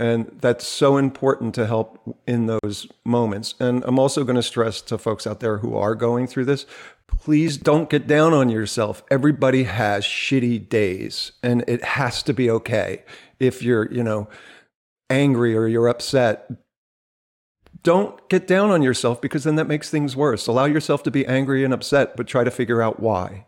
And 0.01 0.35
that's 0.41 0.67
so 0.67 0.97
important 0.97 1.53
to 1.53 1.67
help 1.67 2.17
in 2.25 2.47
those 2.47 2.87
moments. 3.05 3.53
And 3.59 3.83
I'm 3.85 3.99
also 3.99 4.23
going 4.23 4.35
to 4.35 4.41
stress 4.41 4.81
to 4.81 4.97
folks 4.97 5.27
out 5.27 5.41
there 5.41 5.59
who 5.59 5.77
are 5.77 5.93
going 5.93 6.25
through 6.25 6.45
this, 6.45 6.65
please 7.05 7.55
don't 7.55 7.87
get 7.87 8.07
down 8.07 8.33
on 8.33 8.49
yourself. 8.49 9.03
Everybody 9.11 9.65
has 9.65 10.03
shitty 10.03 10.67
days 10.67 11.33
and 11.43 11.63
it 11.67 11.83
has 11.83 12.23
to 12.23 12.33
be 12.33 12.49
okay. 12.49 13.03
If 13.39 13.61
you're, 13.61 13.93
you 13.93 14.01
know, 14.01 14.27
angry 15.11 15.55
or 15.55 15.67
you're 15.67 15.87
upset, 15.87 16.51
don't 17.83 18.27
get 18.27 18.47
down 18.47 18.71
on 18.71 18.81
yourself 18.81 19.21
because 19.21 19.43
then 19.43 19.55
that 19.57 19.67
makes 19.67 19.91
things 19.91 20.15
worse. 20.15 20.47
Allow 20.47 20.65
yourself 20.65 21.03
to 21.03 21.11
be 21.11 21.27
angry 21.27 21.63
and 21.63 21.75
upset, 21.75 22.17
but 22.17 22.25
try 22.25 22.43
to 22.43 22.49
figure 22.49 22.81
out 22.81 22.99
why 22.99 23.45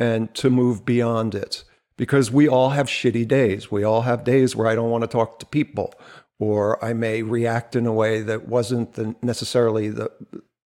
and 0.00 0.34
to 0.34 0.50
move 0.50 0.84
beyond 0.84 1.36
it. 1.36 1.62
Because 1.96 2.30
we 2.30 2.48
all 2.48 2.70
have 2.70 2.86
shitty 2.86 3.28
days. 3.28 3.70
We 3.70 3.84
all 3.84 4.02
have 4.02 4.24
days 4.24 4.56
where 4.56 4.66
I 4.66 4.74
don't 4.74 4.90
want 4.90 5.02
to 5.02 5.08
talk 5.08 5.38
to 5.40 5.46
people, 5.46 5.94
or 6.38 6.82
I 6.84 6.92
may 6.94 7.22
react 7.22 7.76
in 7.76 7.86
a 7.86 7.92
way 7.92 8.22
that 8.22 8.48
wasn't 8.48 8.94
the, 8.94 9.14
necessarily 9.22 9.88
the, 9.88 10.10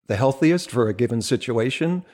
the 0.08 0.16
healthiest 0.16 0.72
for 0.72 0.88
a 0.88 0.94
given 0.94 1.22
situation. 1.22 2.06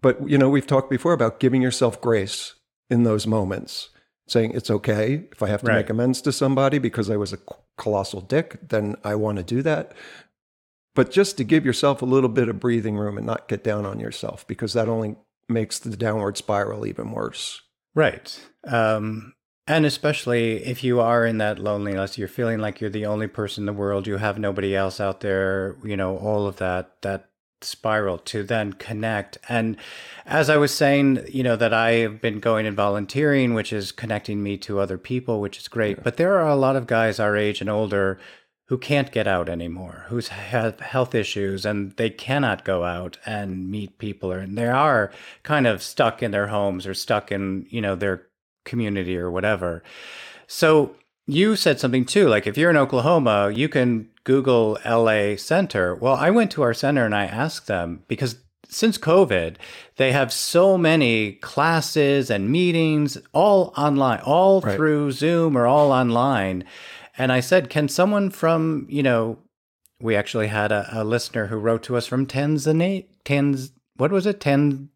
But, 0.00 0.28
you 0.28 0.36
know, 0.36 0.48
we've 0.48 0.66
talked 0.66 0.90
before 0.90 1.12
about 1.12 1.38
giving 1.40 1.62
yourself 1.62 2.00
grace 2.00 2.54
in 2.90 3.04
those 3.04 3.26
moments 3.26 3.90
saying 4.26 4.52
it's 4.52 4.70
okay 4.70 5.24
if 5.32 5.42
I 5.42 5.48
have 5.48 5.62
to 5.62 5.68
Right. 5.68 5.76
make 5.78 5.90
amends 5.90 6.20
to 6.22 6.32
somebody 6.32 6.78
because 6.78 7.10
I 7.10 7.16
was 7.16 7.32
a 7.32 7.38
colossal 7.76 8.20
dick, 8.20 8.58
then 8.68 8.96
I 9.04 9.14
want 9.14 9.38
to 9.38 9.44
do 9.44 9.62
that. 9.62 9.92
But 10.94 11.10
just 11.10 11.36
to 11.38 11.44
give 11.44 11.64
yourself 11.64 12.02
a 12.02 12.06
little 12.06 12.28
bit 12.28 12.48
of 12.48 12.60
breathing 12.60 12.96
room 12.96 13.16
and 13.16 13.26
not 13.26 13.48
get 13.48 13.64
down 13.64 13.86
on 13.86 13.98
yourself 13.98 14.46
because 14.46 14.74
that 14.74 14.88
only 14.88 15.16
makes 15.48 15.78
the 15.78 15.96
downward 15.96 16.36
spiral 16.36 16.86
even 16.86 17.12
worse. 17.12 17.62
Right. 17.94 18.40
Um, 18.64 19.34
and 19.66 19.86
especially 19.86 20.64
if 20.64 20.82
you 20.82 21.00
are 21.00 21.24
in 21.24 21.38
that 21.38 21.58
loneliness, 21.58 22.18
you're 22.18 22.28
feeling 22.28 22.58
like 22.58 22.80
you're 22.80 22.90
the 22.90 23.06
only 23.06 23.28
person 23.28 23.62
in 23.62 23.66
the 23.66 23.72
world, 23.72 24.06
you 24.06 24.16
have 24.16 24.38
nobody 24.38 24.74
else 24.74 25.00
out 25.00 25.20
there, 25.20 25.76
you 25.84 25.96
know, 25.96 26.16
all 26.16 26.46
of 26.46 26.56
that, 26.56 27.00
that 27.02 27.28
spiral 27.60 28.18
to 28.18 28.42
then 28.42 28.72
connect. 28.72 29.38
And 29.48 29.76
as 30.26 30.50
I 30.50 30.56
was 30.56 30.74
saying, 30.74 31.24
you 31.28 31.42
know, 31.42 31.54
that 31.56 31.72
I 31.72 31.92
have 31.92 32.20
been 32.20 32.40
going 32.40 32.66
and 32.66 32.76
volunteering, 32.76 33.54
which 33.54 33.72
is 33.72 33.92
connecting 33.92 34.42
me 34.42 34.58
to 34.58 34.80
other 34.80 34.98
people, 34.98 35.40
which 35.40 35.58
is 35.58 35.68
great. 35.68 36.02
But 36.02 36.16
there 36.16 36.38
are 36.38 36.48
a 36.48 36.56
lot 36.56 36.76
of 36.76 36.86
guys 36.86 37.20
our 37.20 37.36
age 37.36 37.60
and 37.60 37.70
older 37.70 38.18
who 38.66 38.78
can't 38.78 39.12
get 39.12 39.26
out 39.26 39.48
anymore, 39.48 40.06
who's 40.08 40.28
have 40.28 40.80
health 40.80 41.14
issues 41.14 41.66
and 41.66 41.92
they 41.96 42.08
cannot 42.10 42.64
go 42.64 42.84
out 42.84 43.18
and 43.26 43.70
meet 43.70 43.98
people, 43.98 44.32
or 44.32 44.38
and 44.38 44.56
they 44.56 44.66
are 44.68 45.10
kind 45.42 45.66
of 45.66 45.82
stuck 45.82 46.22
in 46.22 46.30
their 46.30 46.46
homes 46.46 46.86
or 46.86 46.94
stuck 46.94 47.30
in 47.32 47.66
you 47.68 47.80
know 47.80 47.94
their 47.94 48.26
community 48.64 49.16
or 49.16 49.30
whatever. 49.30 49.82
So 50.46 50.94
you 51.26 51.56
said 51.56 51.80
something 51.80 52.04
too, 52.04 52.28
like 52.28 52.46
if 52.46 52.56
you're 52.56 52.70
in 52.70 52.76
Oklahoma, 52.76 53.50
you 53.54 53.68
can 53.68 54.08
Google 54.24 54.78
LA 54.84 55.36
Center. 55.36 55.94
Well, 55.94 56.14
I 56.14 56.30
went 56.30 56.50
to 56.52 56.62
our 56.62 56.74
center 56.74 57.04
and 57.04 57.14
I 57.14 57.24
asked 57.24 57.66
them 57.66 58.04
because 58.08 58.36
since 58.68 58.96
COVID, 58.96 59.56
they 59.96 60.12
have 60.12 60.32
so 60.32 60.78
many 60.78 61.32
classes 61.32 62.30
and 62.30 62.50
meetings 62.50 63.18
all 63.32 63.72
online, 63.76 64.20
all 64.20 64.60
Right. 64.60 64.76
through 64.76 65.12
Zoom 65.12 65.56
or 65.58 65.66
all 65.66 65.92
online. 65.92 66.64
And 67.18 67.30
I 67.32 67.40
said, 67.40 67.68
can 67.70 67.88
someone 67.88 68.30
from, 68.30 68.86
you 68.88 69.02
know, 69.02 69.38
we 70.00 70.16
actually 70.16 70.48
had 70.48 70.72
a, 70.72 70.88
a 70.92 71.04
listener 71.04 71.46
who 71.48 71.56
wrote 71.56 71.82
to 71.84 71.96
us 71.96 72.06
from 72.06 72.26
Tanzania, 72.26 73.04
Tanz, 73.24 73.72
what 73.96 74.10
was 74.10 74.26
it? 74.26 74.40
Tan, 74.40 74.88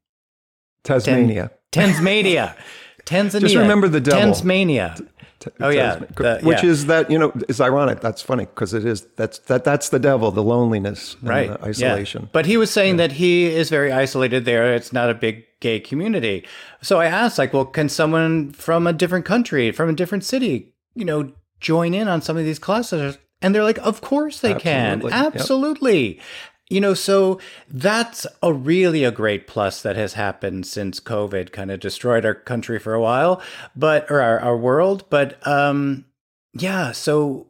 Tasmania. 0.84 1.50
Tanzania. 1.72 2.56
Tanzania. 3.06 3.40
Just 3.40 3.54
remember 3.54 3.88
the 3.88 4.00
devil. 4.00 4.32
Tanzania. 4.34 4.96
T- 4.98 5.50
Oh, 5.60 5.68
yeah, 5.68 5.96
the- 6.16 6.40
which 6.42 6.62
yeah. 6.64 6.70
is 6.70 6.86
that 6.86 7.08
you 7.10 7.18
know 7.18 7.30
is 7.46 7.60
ironic. 7.60 8.00
That's 8.00 8.22
funny 8.22 8.46
because 8.46 8.72
it 8.74 8.84
is 8.86 9.06
that's 9.16 9.38
that 9.40 9.62
that's 9.64 9.90
the 9.90 9.98
devil, 9.98 10.30
the 10.32 10.42
loneliness, 10.42 11.14
and 11.20 11.28
Right. 11.28 11.48
the 11.48 11.58
yeah. 11.58 11.66
isolation. 11.92 12.30
But 12.32 12.46
he 12.46 12.56
was 12.56 12.70
saying 12.70 12.96
that 12.96 13.12
he 13.12 13.44
is 13.44 13.68
very 13.68 13.92
isolated 13.92 14.44
there. 14.46 14.74
It's 14.74 14.92
not 14.94 15.10
a 15.10 15.14
big 15.14 15.44
gay 15.60 15.78
community. 15.78 16.44
So 16.82 16.98
I 16.98 17.06
asked, 17.06 17.38
like, 17.38 17.52
well, 17.52 17.66
can 17.66 17.88
someone 17.90 18.50
from 18.52 18.86
a 18.86 18.92
different 18.94 19.24
country, 19.26 19.70
from 19.72 19.90
a 19.90 19.92
different 19.92 20.24
city, 20.24 20.72
you 20.94 21.04
know, 21.04 21.30
join 21.60 21.94
in 21.94 22.08
on 22.08 22.22
some 22.22 22.36
of 22.36 22.44
these 22.44 22.58
classes? 22.58 23.18
And 23.42 23.54
they're 23.54 23.64
like, 23.64 23.78
of 23.78 24.00
course 24.00 24.40
they 24.40 24.54
can. 24.54 25.06
Absolutely. 25.12 26.16
Yep. 26.16 26.24
You 26.68 26.80
know, 26.80 26.94
so 26.94 27.38
that's 27.68 28.26
a 28.42 28.52
really 28.52 29.04
a 29.04 29.12
great 29.12 29.46
plus 29.46 29.82
that 29.82 29.94
has 29.94 30.14
happened 30.14 30.66
since 30.66 30.98
COVID 30.98 31.52
kind 31.52 31.70
of 31.70 31.78
destroyed 31.78 32.24
our 32.24 32.34
country 32.34 32.80
for 32.80 32.92
a 32.92 33.00
while, 33.00 33.40
but 33.76 34.10
or 34.10 34.20
our, 34.20 34.40
our 34.40 34.56
world. 34.56 35.04
But 35.08 35.46
um 35.46 36.06
yeah, 36.54 36.92
so 36.92 37.46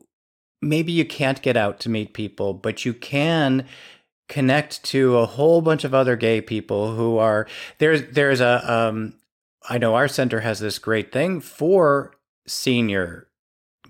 maybe 0.61 0.93
you 0.93 1.05
can't 1.05 1.41
get 1.41 1.57
out 1.57 1.81
to 1.81 1.89
meet 1.89 2.13
people, 2.13 2.53
but 2.53 2.85
you 2.85 2.93
can 2.93 3.67
connect 4.29 4.83
to 4.85 5.17
a 5.17 5.27
whole 5.27 5.63
bunch 5.63 5.85
of 5.85 5.95
other 5.95 6.17
gay 6.17 6.41
people 6.41 6.95
who 6.95 7.17
are 7.17 7.47
there's 7.79 8.03
there's 8.11 8.41
a 8.41 8.71
um 8.71 9.15
I 9.69 9.79
know 9.79 9.95
our 9.95 10.09
center 10.09 10.41
has 10.41 10.59
this 10.59 10.79
great 10.79 11.11
thing 11.11 11.41
for 11.41 12.13
senior 12.47 13.26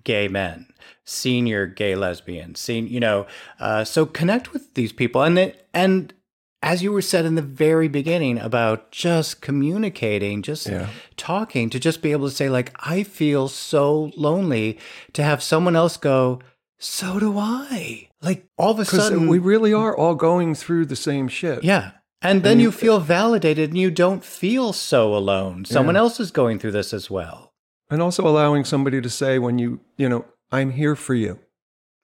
gay 0.07 0.27
men, 0.29 0.67
senior 1.05 1.67
gay 1.67 1.95
lesbians, 1.95 2.59
seen 2.61 2.89
you 2.89 3.01
know, 3.01 3.27
uh, 3.61 3.85
so 3.85 4.07
connect 4.07 4.53
with 4.55 4.73
these 4.75 4.93
people 4.93 5.23
and 5.23 5.39
it, 5.39 5.69
and 5.75 6.15
as 6.63 6.83
you 6.83 6.91
were 6.91 7.03
said 7.03 7.25
in 7.27 7.35
the 7.35 7.43
very 7.43 7.87
beginning 7.87 8.39
about 8.39 8.91
just 8.91 9.41
communicating, 9.43 10.43
just 10.43 10.67
Yeah. 10.67 10.89
talking, 11.17 11.69
to 11.71 11.79
just 11.79 12.01
be 12.03 12.13
able 12.13 12.29
to 12.29 12.35
say 12.35 12.49
like 12.49 12.73
I 12.81 13.03
feel 13.03 13.49
so 13.49 14.11
lonely, 14.17 14.79
to 15.13 15.23
have 15.23 15.43
someone 15.43 15.77
else 15.77 15.97
go, 15.99 16.41
so 16.79 17.19
do 17.21 17.39
I. 17.39 18.09
Like 18.23 18.47
all 18.59 18.71
of 18.73 18.79
a 18.81 18.85
sudden 18.85 19.29
we 19.29 19.39
really 19.39 19.73
are 19.75 19.95
all 19.97 20.15
going 20.15 20.55
through 20.55 20.87
the 20.87 20.97
same 20.97 21.29
shit. 21.29 21.63
yeah. 21.65 21.91
And 22.23 22.43
then 22.43 22.59
you 22.59 22.73
feel 22.73 22.99
validated 22.99 23.69
and 23.71 23.79
you 23.79 23.91
don't 23.91 24.25
feel 24.25 24.73
so 24.73 25.15
alone. 25.15 25.65
Someone 25.67 25.95
Yeah. 25.95 26.01
else 26.01 26.19
is 26.19 26.31
going 26.33 26.59
through 26.59 26.73
this 26.73 26.93
as 26.95 27.11
well. 27.11 27.46
And 27.91 28.03
also 28.03 28.27
allowing 28.27 28.65
somebody 28.65 29.01
to 29.01 29.11
say 29.11 29.39
when 29.39 29.59
you 29.59 29.81
you 29.97 30.09
know 30.09 30.25
I'm 30.51 30.73
here 30.73 30.97
for 30.97 31.15
you. 31.15 31.39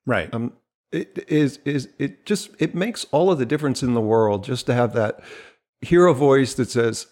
Right. 0.05 0.33
Um, 0.33 0.53
it 0.91 1.25
is 1.27 1.59
is 1.65 1.89
it 1.97 2.25
just 2.25 2.49
it 2.59 2.75
makes 2.75 3.05
all 3.11 3.31
of 3.31 3.39
the 3.39 3.45
difference 3.45 3.81
in 3.83 3.93
the 3.93 4.01
world 4.01 4.43
just 4.43 4.65
to 4.67 4.73
have 4.73 4.93
that 4.93 5.21
hear 5.81 6.05
a 6.05 6.13
voice 6.13 6.53
that 6.55 6.69
says 6.69 7.07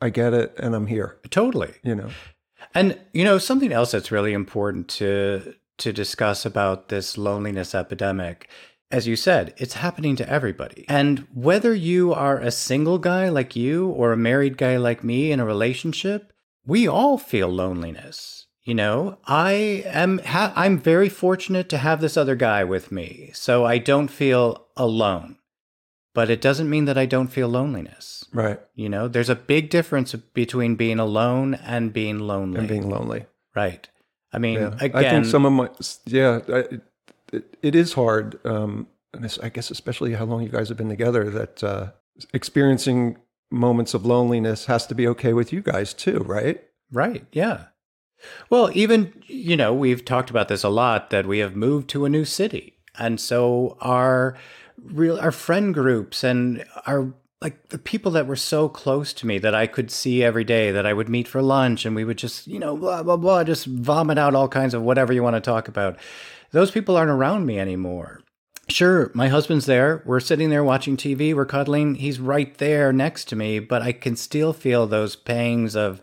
I 0.00 0.10
get 0.10 0.32
it 0.32 0.54
and 0.58 0.74
I'm 0.74 0.86
here. 0.86 1.18
totally. 1.30 1.74
You 1.82 1.94
know. 1.94 2.10
And 2.74 2.98
you 3.12 3.24
know, 3.24 3.38
something 3.38 3.72
else 3.72 3.92
that's 3.92 4.10
really 4.10 4.32
important 4.32 4.88
to 4.88 5.54
to 5.78 5.92
discuss 5.92 6.44
about 6.44 6.88
this 6.88 7.16
loneliness 7.16 7.74
epidemic 7.74 8.48
as 8.90 9.06
you 9.06 9.14
said, 9.14 9.54
it's 9.56 9.74
happening 9.74 10.16
to 10.16 10.28
everybody. 10.28 10.84
And 10.88 11.26
whether 11.32 11.72
you 11.72 12.12
are 12.12 12.38
a 12.38 12.50
single 12.50 12.98
guy 12.98 13.28
like 13.28 13.54
you 13.54 13.88
or 13.88 14.12
a 14.12 14.16
married 14.16 14.56
guy 14.58 14.76
like 14.76 15.04
me 15.04 15.30
in 15.30 15.38
a 15.38 15.44
relationship, 15.44 16.29
we 16.66 16.86
all 16.88 17.18
feel 17.18 17.48
loneliness. 17.48 18.46
You 18.62 18.74
know, 18.74 19.18
I 19.26 19.82
am 19.86 20.18
ha- 20.18 20.52
I'm 20.54 20.78
very 20.78 21.08
fortunate 21.08 21.68
to 21.70 21.78
have 21.78 22.00
this 22.00 22.16
other 22.16 22.36
guy 22.36 22.62
with 22.62 22.92
me, 22.92 23.30
so 23.32 23.64
I 23.64 23.78
don't 23.78 24.08
feel 24.08 24.66
alone. 24.76 25.38
But 26.14 26.28
it 26.28 26.40
doesn't 26.40 26.68
mean 26.68 26.84
that 26.84 26.98
I 26.98 27.06
don't 27.06 27.28
feel 27.28 27.48
loneliness. 27.48 28.24
Right. 28.32 28.60
You 28.74 28.88
know, 28.88 29.08
there's 29.08 29.28
a 29.30 29.34
big 29.34 29.70
difference 29.70 30.14
between 30.14 30.74
being 30.76 30.98
alone 30.98 31.54
and 31.54 31.92
being 31.92 32.18
lonely. 32.18 32.58
And 32.58 32.68
being 32.68 32.88
lonely. 32.88 33.26
right. 33.56 33.88
I 34.32 34.38
mean, 34.38 34.60
Yeah. 34.60 34.74
again, 34.80 35.04
I 35.04 35.10
think 35.10 35.24
some 35.24 35.44
of 35.46 35.52
my 35.52 35.68
yeah, 36.06 36.40
I, 36.48 36.64
it, 37.32 37.56
it 37.62 37.74
is 37.74 37.94
hard. 37.94 38.38
Um, 38.46 38.86
and 39.12 39.38
I 39.42 39.48
guess 39.48 39.70
especially 39.72 40.12
how 40.14 40.24
long 40.24 40.42
you 40.42 40.48
guys 40.48 40.68
have 40.68 40.76
been 40.78 40.88
together, 40.88 41.28
that 41.30 41.64
uh, 41.64 41.90
experiencing 42.34 43.16
moments 43.50 43.94
of 43.94 44.06
loneliness 44.06 44.66
has 44.66 44.86
to 44.86 44.94
be 44.94 45.06
okay 45.08 45.32
with 45.32 45.52
you 45.52 45.60
guys 45.62 45.92
too, 45.92 46.18
right? 46.20 46.62
Right. 46.92 47.26
Yeah. 47.32 47.64
Well, 48.48 48.70
even, 48.74 49.22
you 49.26 49.56
know, 49.56 49.72
we've 49.72 50.04
talked 50.04 50.30
about 50.30 50.48
this 50.48 50.64
a 50.64 50.68
lot 50.68 51.10
that 51.10 51.26
we 51.26 51.38
have 51.38 51.56
moved 51.56 51.88
to 51.90 52.04
a 52.04 52.10
new 52.10 52.24
city. 52.24 52.74
And 52.98 53.20
so 53.20 53.76
our 53.80 54.36
real 54.82 55.18
our 55.20 55.32
friend 55.32 55.74
groups 55.74 56.24
and 56.24 56.64
our 56.86 57.12
like 57.40 57.68
the 57.70 57.78
people 57.78 58.12
that 58.12 58.26
were 58.26 58.36
so 58.36 58.68
close 58.68 59.12
to 59.14 59.26
me 59.26 59.38
that 59.38 59.54
I 59.54 59.66
could 59.66 59.90
see 59.90 60.22
every 60.22 60.44
day 60.44 60.70
that 60.72 60.84
I 60.84 60.92
would 60.92 61.08
meet 61.08 61.26
for 61.26 61.40
lunch 61.40 61.86
and 61.86 61.96
we 61.96 62.04
would 62.04 62.18
just, 62.18 62.46
you 62.46 62.58
know, 62.58 62.76
blah 62.76 63.02
blah 63.02 63.16
blah 63.16 63.44
just 63.44 63.66
vomit 63.66 64.18
out 64.18 64.34
all 64.34 64.48
kinds 64.48 64.74
of 64.74 64.82
whatever 64.82 65.12
you 65.12 65.22
want 65.22 65.36
to 65.36 65.40
talk 65.40 65.68
about. 65.68 65.98
Those 66.52 66.70
people 66.70 66.96
aren't 66.96 67.10
around 67.10 67.46
me 67.46 67.58
anymore. 67.58 68.20
Sure, 68.70 69.10
my 69.14 69.28
husband's 69.28 69.66
there. 69.66 70.02
We're 70.06 70.20
sitting 70.20 70.50
there 70.50 70.64
watching 70.64 70.96
TV, 70.96 71.34
we're 71.34 71.46
cuddling. 71.46 71.96
He's 71.96 72.20
right 72.20 72.56
there 72.58 72.92
next 72.92 73.26
to 73.26 73.36
me, 73.36 73.58
but 73.58 73.82
I 73.82 73.92
can 73.92 74.16
still 74.16 74.52
feel 74.52 74.86
those 74.86 75.16
pangs 75.16 75.76
of 75.76 76.00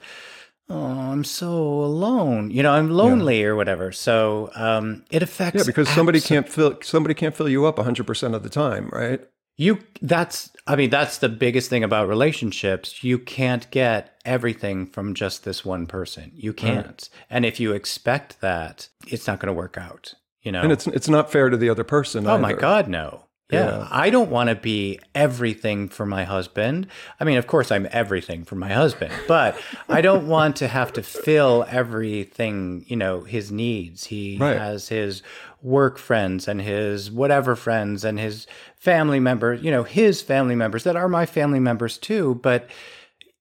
oh, 0.69 0.85
I'm 0.85 1.23
so 1.23 1.49
alone. 1.49 2.51
You 2.51 2.63
know, 2.63 2.71
I'm 2.71 2.89
lonely 2.89 3.43
or 3.43 3.55
whatever. 3.55 3.91
So 3.91 4.51
um, 4.55 5.03
it 5.09 5.23
affects. 5.23 5.59
Yeah, 5.59 5.63
because 5.65 5.89
somebody 5.89 6.19
abso- 6.19 6.27
can't 6.27 6.49
fill 6.49 6.77
somebody 6.81 7.13
can't 7.13 7.35
fill 7.35 7.49
you 7.49 7.65
up 7.65 7.77
100% 7.77 8.35
of 8.35 8.43
the 8.43 8.49
time, 8.49 8.89
right? 8.91 9.21
You. 9.55 9.79
That's. 10.01 10.51
I 10.67 10.75
mean, 10.75 10.89
that's 10.89 11.19
the 11.19 11.29
biggest 11.29 11.69
thing 11.69 11.83
about 11.83 12.09
relationships. 12.09 13.03
You 13.03 13.17
can't 13.17 13.69
get 13.71 14.19
everything 14.25 14.85
from 14.85 15.13
just 15.13 15.45
this 15.45 15.63
one 15.63 15.87
person. 15.87 16.31
You 16.35 16.53
can't. 16.53 17.09
And 17.29 17.45
if 17.45 17.59
you 17.59 17.71
expect 17.71 18.41
that, 18.41 18.89
it's 19.07 19.27
not 19.27 19.39
going 19.39 19.47
to 19.47 19.53
work 19.53 19.77
out. 19.77 20.13
You 20.47 20.53
know. 20.53 20.61
And 20.61 20.71
it's 20.71 20.87
it's 20.87 21.09
not 21.09 21.29
fair 21.29 21.49
to 21.49 21.57
the 21.57 21.69
other 21.69 21.83
person. 21.83 22.25
Oh 22.25 22.37
my. 22.37 22.53
God, 22.53 22.87
no. 22.87 23.25
Yeah. 23.51 23.65
Yeah. 23.65 23.87
I 23.91 24.09
don't 24.09 24.29
want 24.29 24.49
to 24.49 24.55
be 24.55 24.97
everything 25.13 25.89
for 25.89 26.05
my 26.05 26.23
husband. 26.23 26.87
I 27.19 27.25
mean, 27.25 27.37
of 27.37 27.47
course, 27.47 27.69
I'm 27.69 27.85
everything 27.91 28.45
for 28.45 28.55
my 28.55 28.71
husband, 28.71 29.11
but 29.27 29.59
I 29.89 29.99
don't 29.99 30.25
want 30.37 30.55
to 30.57 30.69
have 30.69 30.93
to 30.93 31.03
fill 31.03 31.65
everything, 31.67 32.85
you 32.87 32.95
know, 32.95 33.21
his 33.23 33.51
needs. 33.51 34.05
He 34.05 34.37
Right. 34.39 34.57
has 34.57 34.87
his 34.87 35.21
work 35.61 35.97
friends 35.97 36.47
and 36.47 36.61
his 36.61 37.11
whatever 37.11 37.57
friends 37.57 38.05
and 38.05 38.17
his 38.17 38.47
family 38.77 39.19
members, 39.19 39.61
you 39.61 39.71
know, 39.71 39.83
his 39.83 40.21
family 40.21 40.55
members 40.55 40.85
that 40.85 40.95
are 40.95 41.09
my 41.09 41.25
family 41.25 41.59
members 41.59 41.97
too. 41.97 42.39
But, 42.41 42.69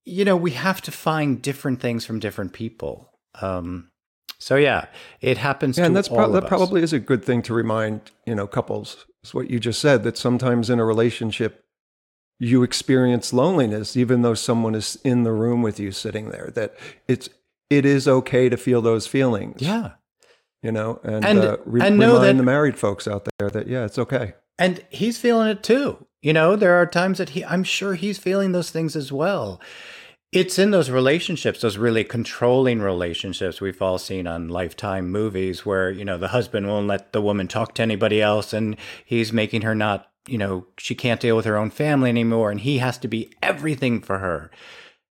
you 0.05 0.25
know, 0.25 0.37
we 0.37 0.51
have 0.53 0.81
to 0.83 0.91
find 0.91 1.41
different 1.41 1.81
things 1.81 2.05
from 2.05 2.19
different 2.19 2.53
people. 2.53 3.11
Um, 3.41 3.91
so 4.39 4.57
yeah, 4.57 4.87
it 5.21 5.39
happens 5.39 5.77
Yeah, 5.79 5.85
to 5.85 5.87
and 5.89 5.97
that's 5.97 6.09
all 6.09 6.17
pro- 6.17 6.27
of 6.27 6.33
that 6.35 6.45
us. 6.45 6.49
probably 6.49 6.83
is 6.83 6.93
a 6.93 6.99
good 7.01 7.25
thing 7.25 7.43
to 7.43 7.55
remind 7.55 8.11
you 8.27 8.35
know 8.35 8.47
couples. 8.47 9.07
Is 9.25 9.35
what 9.35 9.51
you 9.51 9.59
just 9.59 9.81
said 9.81 10.03
that 10.05 10.17
sometimes 10.17 10.71
in 10.71 10.79
a 10.79 10.85
relationship 10.85 11.65
you 12.39 12.63
experience 12.63 13.33
loneliness 13.33 13.97
even 13.97 14.21
though 14.23 14.35
someone 14.35 14.75
is 14.75 14.99
in 15.05 15.23
the 15.23 15.33
room 15.33 15.63
with 15.63 15.81
you 15.81 15.91
sitting 15.91 16.31
there. 16.31 16.51
That 16.55 16.75
it's 17.09 17.29
it 17.71 17.85
is 17.87 18.07
okay 18.07 18.49
to 18.49 18.57
feel 18.57 18.83
those 18.83 19.07
feelings. 19.07 19.63
Yeah. 19.63 19.93
You 20.63 20.73
know, 20.73 21.01
and, 21.03 21.25
And- 21.25 21.39
uh, 21.41 21.57
re- 21.65 21.81
and 21.87 21.99
know 21.99 22.15
remind 22.15 22.25
that- 22.25 22.37
the 22.37 22.43
married 22.45 22.79
folks 22.79 23.07
out 23.09 23.27
there 23.39 23.51
that, 23.51 23.69
yeah, 23.69 23.85
it's 23.85 23.99
okay. 23.99 24.35
And 24.59 24.83
he's 24.91 25.19
feeling 25.19 25.49
it 25.49 25.63
too. 25.63 26.07
You 26.23 26.33
know, 26.33 26.57
there 26.57 26.75
are 26.75 26.87
times 26.87 27.19
that 27.19 27.31
he, 27.31 27.45
I'm 27.45 27.63
sure 27.65 27.95
he's 27.95 28.19
feeling 28.19 28.53
those 28.53 28.71
things 28.71 28.97
as 28.97 29.13
well. 29.13 29.61
It's 30.37 30.59
in 30.59 30.71
those 30.71 30.91
relationships, 30.91 31.63
those 31.63 31.79
really 31.79 32.05
controlling 32.05 32.81
relationships 32.81 33.63
we've 33.63 33.81
all 33.81 33.97
seen 33.97 34.27
on 34.27 34.51
Lifetime 34.51 35.11
movies 35.11 35.65
where, 35.65 35.91
you 35.91 36.05
know, 36.05 36.19
the 36.19 36.29
husband 36.29 36.69
won't 36.69 36.87
let 36.87 37.15
the 37.15 37.23
woman 37.23 37.49
talk 37.49 37.73
to 37.77 37.83
anybody 37.83 38.21
else 38.21 38.53
and 38.53 38.77
he's 39.03 39.33
making 39.33 39.63
her 39.63 39.75
not, 39.75 40.11
you 40.29 40.37
know, 40.37 40.67
she 40.77 40.95
can't 40.95 41.23
deal 41.23 41.37
with 41.37 41.47
her 41.47 41.57
own 41.57 41.71
family 41.71 42.11
anymore 42.11 42.51
and 42.51 42.61
he 42.61 42.77
has 42.77 42.99
to 42.99 43.09
be 43.09 43.33
everything 43.43 43.99
for 44.03 44.19
her. 44.19 44.51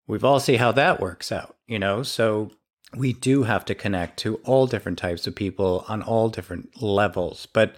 We've 0.06 0.24
all 0.24 0.38
seen 0.38 0.60
how 0.60 0.70
that 0.70 1.00
works 1.00 1.32
out, 1.32 1.56
you 1.66 1.80
know? 1.80 2.04
So 2.04 2.52
we 2.96 3.12
do 3.12 3.42
have 3.42 3.64
to 3.64 3.74
connect 3.74 4.20
to 4.20 4.36
all 4.44 4.68
different 4.68 4.98
types 4.98 5.26
of 5.26 5.34
people 5.34 5.84
on 5.88 6.00
all 6.00 6.28
different 6.28 6.80
levels. 6.80 7.46
But 7.46 7.74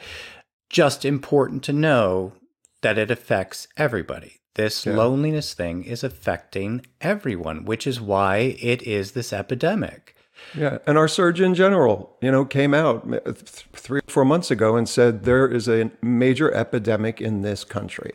just 0.68 1.06
important 1.06 1.62
to 1.62 1.72
know 1.72 2.34
that 2.82 2.98
it 2.98 3.10
affects 3.10 3.66
everybody. 3.78 4.39
This 4.56 4.84
Yeah. 4.84 4.96
loneliness 4.96 5.54
thing 5.54 5.84
is 5.84 6.02
affecting 6.02 6.84
everyone, 7.00 7.64
which 7.64 7.86
is 7.86 8.00
why 8.00 8.56
it 8.60 8.82
is 8.82 9.12
this 9.12 9.32
epidemic. 9.32 10.14
Yeah, 10.54 10.78
and 10.86 10.96
our 10.96 11.06
Surgeon 11.08 11.54
General, 11.54 12.16
you 12.22 12.30
know, 12.32 12.44
came 12.44 12.72
out 12.74 13.04
uh, 13.12 13.20
th- 13.32 13.66
three 13.74 13.98
or 14.00 14.10
four 14.10 14.24
months 14.24 14.50
ago 14.50 14.74
and 14.76 14.88
said 14.88 15.24
there 15.24 15.46
is 15.46 15.68
a 15.68 15.90
major 16.02 16.52
epidemic 16.52 17.20
in 17.20 17.42
this 17.42 17.62
country, 17.62 18.12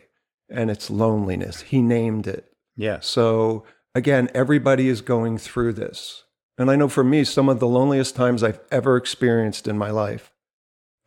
and 0.50 0.70
it's 0.70 0.90
loneliness. 0.90 1.60
He 1.62 1.80
named 1.80 2.26
it. 2.26 2.52
Yes. 2.76 3.06
So 3.06 3.64
again, 3.94 4.28
everybody 4.34 4.88
is 4.88 5.00
going 5.02 5.38
through 5.38 5.74
this, 5.74 6.24
and 6.58 6.68
I 6.70 6.74
know 6.76 6.88
for 6.88 7.04
me, 7.04 7.22
some 7.24 7.48
of 7.48 7.60
the 7.60 7.68
loneliest 7.68 8.16
times 8.16 8.42
I've 8.42 8.60
ever 8.72 8.96
experienced 8.96 9.68
in 9.68 9.78
my 9.78 9.90
life, 9.90 10.32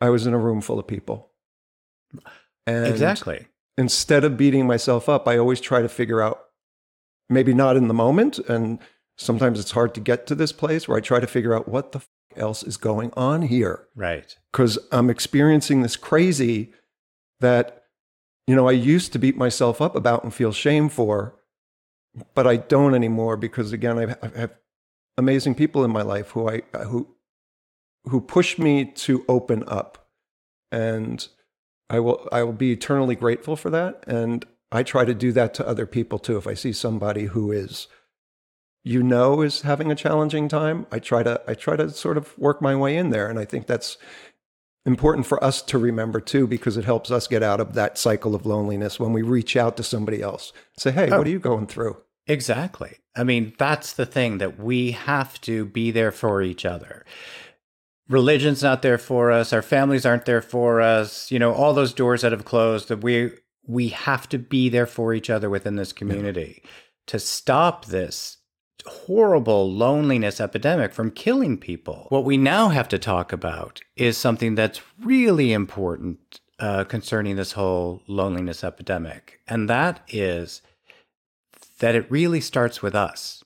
I 0.00 0.08
was 0.08 0.26
in 0.26 0.32
a 0.34 0.38
room 0.38 0.60
full 0.62 0.78
of 0.78 0.86
people. 0.86 1.30
And 2.66 2.86
exactly. 2.86 3.46
Instead 3.76 4.24
of 4.24 4.36
beating 4.36 4.66
myself 4.66 5.08
up, 5.08 5.26
I 5.28 5.38
always 5.38 5.60
try 5.60 5.82
to 5.82 5.88
figure 5.88 6.20
out, 6.20 6.40
maybe 7.28 7.54
not 7.54 7.76
in 7.76 7.88
the 7.88 7.94
moment, 7.94 8.38
and 8.40 8.78
sometimes 9.16 9.58
it's 9.60 9.70
hard 9.72 9.94
to 9.94 10.00
get 10.00 10.26
to 10.26 10.34
this 10.34 10.52
place 10.52 10.86
where 10.88 10.96
I 10.98 11.00
try 11.00 11.20
to 11.20 11.26
figure 11.26 11.54
out 11.54 11.68
what 11.68 11.92
the 11.92 11.98
f- 12.00 12.08
else 12.36 12.62
is 12.62 12.76
going 12.76 13.12
on 13.16 13.42
here 13.42 13.86
Right. 13.96 14.36
because 14.52 14.78
I'm 14.92 15.10
experiencing 15.10 15.82
this 15.82 15.96
crazy 15.96 16.72
that, 17.40 17.84
you 18.46 18.54
know, 18.54 18.68
I 18.68 18.72
used 18.72 19.12
to 19.12 19.18
beat 19.18 19.36
myself 19.36 19.80
up 19.80 19.94
about 19.96 20.22
and 20.24 20.32
feel 20.32 20.52
shame 20.52 20.88
for, 20.88 21.34
but 22.34 22.46
I 22.46 22.56
don't 22.56 22.94
anymore 22.94 23.36
because 23.36 23.72
again, 23.72 23.98
I 23.98 24.16
I 24.22 24.38
have 24.38 24.54
amazing 25.16 25.54
people 25.54 25.84
in 25.84 25.90
my 25.90 26.02
life 26.02 26.30
who 26.30 26.48
I 26.48 26.62
who 26.84 27.14
who 28.04 28.20
push 28.20 28.58
me 28.58 28.84
to 28.86 29.24
open 29.28 29.62
up, 29.68 30.08
and 30.72 31.26
I 31.90 32.00
will 32.00 32.26
I 32.32 32.42
will 32.42 32.52
be 32.52 32.72
eternally 32.72 33.16
grateful 33.16 33.56
for 33.56 33.68
that. 33.70 34.04
And 34.06 34.46
I 34.72 34.82
try 34.82 35.04
to 35.04 35.14
do 35.14 35.32
that 35.32 35.52
to 35.54 35.66
other 35.66 35.86
people 35.86 36.18
too. 36.18 36.38
If 36.38 36.46
I 36.46 36.54
see 36.54 36.72
somebody 36.72 37.24
who 37.24 37.52
is 37.52 37.88
you 38.82 39.02
know 39.02 39.42
is 39.42 39.60
having 39.60 39.92
a 39.92 39.94
challenging 39.94 40.48
time 40.48 40.86
i 40.90 40.98
try 40.98 41.22
to 41.22 41.38
i 41.46 41.52
try 41.52 41.76
to 41.76 41.90
sort 41.90 42.16
of 42.16 42.38
work 42.38 42.62
my 42.62 42.74
way 42.74 42.96
in 42.96 43.10
there 43.10 43.28
and 43.28 43.38
i 43.38 43.44
think 43.44 43.66
that's 43.66 43.98
important 44.86 45.26
for 45.26 45.42
us 45.44 45.60
to 45.60 45.76
remember 45.76 46.18
too 46.18 46.46
because 46.46 46.78
it 46.78 46.84
helps 46.86 47.10
us 47.10 47.26
get 47.26 47.42
out 47.42 47.60
of 47.60 47.74
that 47.74 47.98
cycle 47.98 48.34
of 48.34 48.46
loneliness 48.46 48.98
when 48.98 49.12
we 49.12 49.20
reach 49.20 49.54
out 49.54 49.76
to 49.76 49.82
somebody 49.82 50.22
else 50.22 50.54
say 50.78 50.90
hey 50.90 51.10
Oh. 51.10 51.18
what 51.18 51.26
are 51.26 51.30
you 51.30 51.38
going 51.38 51.66
through 51.66 51.98
Exactly. 52.30 52.96
I 53.16 53.24
mean, 53.24 53.54
that's 53.58 53.92
the 53.92 54.06
thing 54.06 54.38
that 54.38 54.56
we 54.56 54.92
have 54.92 55.40
to 55.40 55.64
be 55.64 55.90
there 55.90 56.12
for 56.12 56.42
each 56.42 56.64
other. 56.64 57.04
Religion's 58.10 58.62
not 58.62 58.82
there 58.82 58.98
for 58.98 59.30
us, 59.30 59.52
our 59.52 59.62
families 59.62 60.04
aren't 60.04 60.26
there 60.26 60.42
for 60.42 60.80
us, 60.80 61.30
you 61.30 61.38
know, 61.38 61.52
all 61.52 61.72
those 61.72 61.94
doors 61.94 62.22
that 62.22 62.32
have 62.32 62.44
closed 62.44 62.88
that 62.88 63.02
we 63.02 63.30
we 63.66 63.88
have 63.88 64.28
to 64.28 64.38
be 64.38 64.68
there 64.68 64.86
for 64.86 65.14
each 65.14 65.30
other 65.30 65.48
within 65.48 65.76
this 65.76 65.92
community 65.92 66.62
to 67.06 67.20
stop 67.20 67.86
this 67.86 68.38
horrible 68.86 69.70
loneliness 69.70 70.40
epidemic 70.40 70.92
from 70.92 71.10
killing 71.10 71.56
people. 71.56 72.06
What 72.08 72.24
we 72.24 72.36
now 72.36 72.70
have 72.70 72.88
to 72.88 72.98
talk 72.98 73.32
about 73.32 73.80
is 73.94 74.16
something 74.16 74.56
that's 74.56 74.80
really 75.02 75.52
important 75.52 76.40
uh, 76.58 76.84
concerning 76.84 77.36
this 77.36 77.52
whole 77.52 78.02
loneliness 78.08 78.64
epidemic, 78.64 79.40
and 79.46 79.68
that 79.68 80.02
is 80.08 80.62
that 81.78 81.94
it 81.94 82.10
really 82.10 82.40
starts 82.40 82.82
with 82.82 82.94
us. 82.94 83.44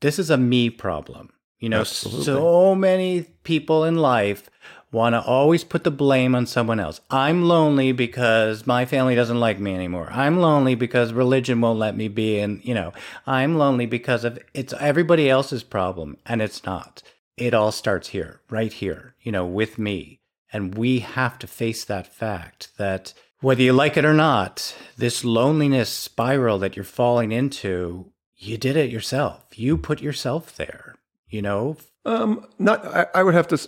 This 0.00 0.18
is 0.18 0.28
a 0.28 0.36
me 0.36 0.70
problem. 0.70 1.30
You 1.62 1.68
know, 1.68 1.80
Absolutely. 1.82 2.24
so 2.24 2.74
many 2.74 3.22
people 3.44 3.84
in 3.84 3.94
life 3.94 4.50
want 4.90 5.14
to 5.14 5.22
always 5.22 5.62
put 5.62 5.84
the 5.84 5.92
blame 5.92 6.34
on 6.34 6.44
someone 6.44 6.80
else. 6.80 7.00
I'm 7.08 7.44
lonely 7.44 7.92
because 7.92 8.66
my 8.66 8.84
family 8.84 9.14
doesn't 9.14 9.38
like 9.38 9.60
me 9.60 9.72
anymore. 9.72 10.08
I'm 10.10 10.40
lonely 10.40 10.74
because 10.74 11.12
religion 11.12 11.60
won't 11.60 11.78
let 11.78 11.96
me 11.96 12.08
be 12.08 12.40
and, 12.40 12.62
you 12.64 12.74
know, 12.74 12.92
I'm 13.28 13.56
lonely 13.56 13.86
because 13.86 14.24
of 14.24 14.40
it's 14.52 14.74
everybody 14.80 15.30
else's 15.30 15.62
problem 15.62 16.16
and 16.26 16.42
it's 16.42 16.64
not. 16.64 17.00
It 17.36 17.54
all 17.54 17.70
starts 17.70 18.08
here, 18.08 18.40
right 18.50 18.72
here, 18.72 19.14
you 19.22 19.30
know, 19.30 19.46
with 19.46 19.78
me. 19.78 20.18
And 20.52 20.74
we 20.74 20.98
have 20.98 21.38
to 21.38 21.46
face 21.46 21.84
that 21.84 22.12
fact 22.12 22.76
that 22.76 23.14
whether 23.40 23.62
you 23.62 23.72
like 23.72 23.96
it 23.96 24.04
or 24.04 24.14
not, 24.14 24.74
this 24.96 25.24
loneliness 25.24 25.90
spiral 25.90 26.58
that 26.58 26.74
you're 26.74 26.84
falling 26.84 27.30
into, 27.30 28.10
you 28.36 28.58
did 28.58 28.76
it 28.76 28.90
yourself. 28.90 29.44
You 29.54 29.78
put 29.78 30.02
yourself 30.02 30.56
there, 30.56 30.91
you 31.32 31.42
know? 31.42 31.76
um 32.04 32.46
not 32.58 32.84
I, 32.86 33.06
I 33.14 33.22
would 33.22 33.34
have 33.34 33.48
to 33.48 33.58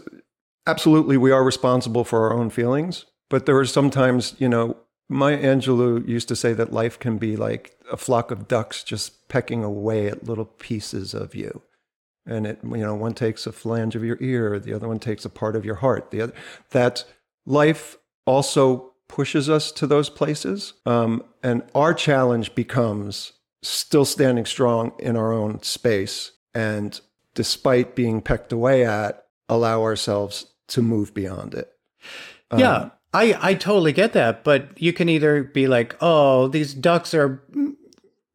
absolutely 0.66 1.16
we 1.16 1.30
are 1.30 1.44
responsible 1.44 2.04
for 2.04 2.24
our 2.24 2.32
own 2.32 2.50
feelings 2.50 3.06
but 3.30 3.46
there 3.46 3.58
are 3.58 3.66
sometimes 3.66 4.34
you 4.38 4.48
know 4.48 4.76
Maya 5.08 5.38
Angelou 5.38 6.06
used 6.08 6.28
to 6.28 6.36
say 6.36 6.52
that 6.54 6.72
life 6.72 6.98
can 6.98 7.18
be 7.18 7.36
like 7.36 7.76
a 7.90 7.96
flock 7.96 8.30
of 8.30 8.48
ducks 8.48 8.82
just 8.82 9.28
pecking 9.28 9.62
away 9.62 10.08
at 10.08 10.24
little 10.24 10.46
pieces 10.46 11.14
of 11.14 11.34
you. 11.34 11.62
And 12.26 12.46
it, 12.46 12.60
you 12.64 12.78
know, 12.78 12.94
one 12.94 13.12
takes 13.12 13.46
a 13.46 13.52
flange 13.52 13.94
of 13.94 14.02
your 14.04 14.16
ear, 14.20 14.58
the 14.58 14.72
other 14.72 14.88
one 14.88 14.98
takes 14.98 15.26
a 15.26 15.30
part 15.30 15.56
of 15.56 15.64
your 15.64 15.74
heart. 15.76 16.10
The 16.10 16.22
other, 16.22 16.32
that 16.70 17.04
life 17.44 17.98
also 18.26 18.92
pushes 19.08 19.50
us 19.50 19.70
to 19.72 19.86
those 19.86 20.08
places. 20.08 20.72
Um, 20.86 21.22
and 21.42 21.62
our 21.74 21.92
challenge 21.92 22.54
becomes 22.54 23.32
still 23.62 24.06
standing 24.06 24.46
strong 24.46 24.92
in 24.98 25.16
our 25.16 25.32
own 25.32 25.62
space. 25.62 26.32
And 26.54 26.98
despite 27.34 27.94
being 27.94 28.20
pecked 28.22 28.52
away 28.52 28.84
at, 28.84 29.24
allow 29.48 29.82
ourselves 29.82 30.46
to 30.68 30.82
move 30.82 31.12
beyond 31.14 31.54
it. 31.54 31.70
Um, 32.50 32.60
yeah, 32.60 32.90
I, 33.12 33.36
I 33.40 33.54
totally 33.54 33.92
get 33.92 34.12
that. 34.14 34.44
But 34.44 34.80
you 34.80 34.92
can 34.92 35.08
either 35.08 35.42
be 35.42 35.66
like, 35.66 35.96
oh, 36.00 36.48
these 36.48 36.74
ducks 36.74 37.12
are, 37.14 37.42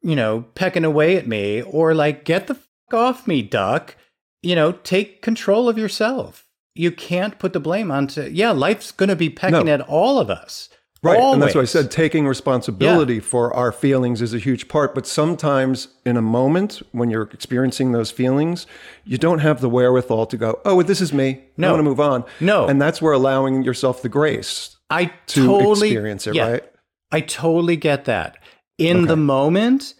you 0.02 0.16
know, 0.16 0.42
pecking 0.54 0.84
away 0.84 1.16
at 1.16 1.26
me, 1.26 1.62
or 1.62 1.94
like, 1.94 2.24
get 2.24 2.46
the 2.46 2.54
fuck 2.54 2.94
off 2.94 3.26
me, 3.26 3.42
duck. 3.42 3.96
You 4.42 4.54
know, 4.54 4.72
take 4.72 5.20
control 5.22 5.68
of 5.68 5.76
yourself. 5.76 6.46
You 6.74 6.90
can't 6.92 7.38
put 7.38 7.52
the 7.52 7.60
blame 7.60 7.90
onto, 7.90 8.22
yeah, 8.22 8.52
life's 8.52 8.92
going 8.92 9.08
to 9.08 9.16
be 9.16 9.28
pecking 9.28 9.66
No. 9.66 9.72
at 9.72 9.80
all 9.82 10.18
of 10.18 10.30
us. 10.30 10.68
Right. 11.02 11.18
And 11.18 11.40
that's 11.40 11.54
why 11.54 11.62
I 11.62 11.64
said 11.64 11.90
taking 11.90 12.26
responsibility 12.26 13.20
for 13.20 13.54
our 13.54 13.72
feelings 13.72 14.20
is 14.20 14.34
a 14.34 14.38
huge 14.38 14.68
part. 14.68 14.94
But 14.94 15.06
sometimes 15.06 15.88
in 16.04 16.18
a 16.18 16.22
moment 16.22 16.82
when 16.92 17.08
you're 17.08 17.22
experiencing 17.32 17.92
those 17.92 18.10
feelings, 18.10 18.66
you 19.04 19.16
don't 19.16 19.38
have 19.38 19.62
the 19.62 19.70
wherewithal 19.70 20.26
to 20.26 20.36
go, 20.36 20.60
oh, 20.66 20.82
this 20.82 21.00
is 21.00 21.12
me. 21.12 21.44
No. 21.56 21.68
I 21.68 21.70
want 21.72 21.80
to 21.80 21.84
move 21.84 22.00
on. 22.00 22.24
No. 22.38 22.66
And 22.66 22.82
that's 22.82 23.00
where 23.00 23.14
allowing 23.14 23.62
yourself 23.62 24.02
the 24.02 24.10
grace 24.10 24.76
I 24.90 25.06
to 25.28 25.46
totally 25.46 25.88
experience 25.88 26.26
it, 26.26 26.34
yeah, 26.34 26.50
right? 26.50 26.64
I 27.10 27.20
totally 27.20 27.76
get 27.76 28.04
that. 28.04 28.36
In 28.76 29.06
the 29.06 29.16
moment, 29.16 29.94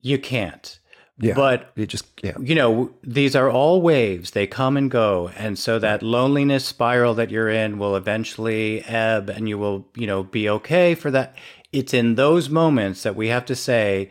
you 0.00 0.18
can't. 0.18 0.78
Yeah. 1.18 1.34
But 1.34 1.70
you 1.76 1.86
just, 1.86 2.06
yeah. 2.22 2.36
you 2.40 2.54
know, 2.54 2.92
these 3.02 3.36
are 3.36 3.48
all 3.48 3.80
waves. 3.80 4.32
They 4.32 4.46
come 4.46 4.76
and 4.76 4.90
go. 4.90 5.30
And 5.36 5.58
so 5.58 5.78
that 5.78 6.02
loneliness 6.02 6.64
spiral 6.64 7.14
that 7.14 7.30
you're 7.30 7.48
in 7.48 7.78
will 7.78 7.94
eventually 7.94 8.82
ebb 8.84 9.30
and 9.30 9.48
you 9.48 9.56
will, 9.56 9.86
you 9.94 10.06
know, 10.06 10.24
be 10.24 10.48
okay 10.48 10.94
for 10.94 11.10
that. 11.12 11.36
It's 11.72 11.94
in 11.94 12.16
those 12.16 12.48
moments 12.48 13.04
that 13.04 13.14
we 13.14 13.28
have 13.28 13.44
to 13.46 13.54
say, 13.54 14.08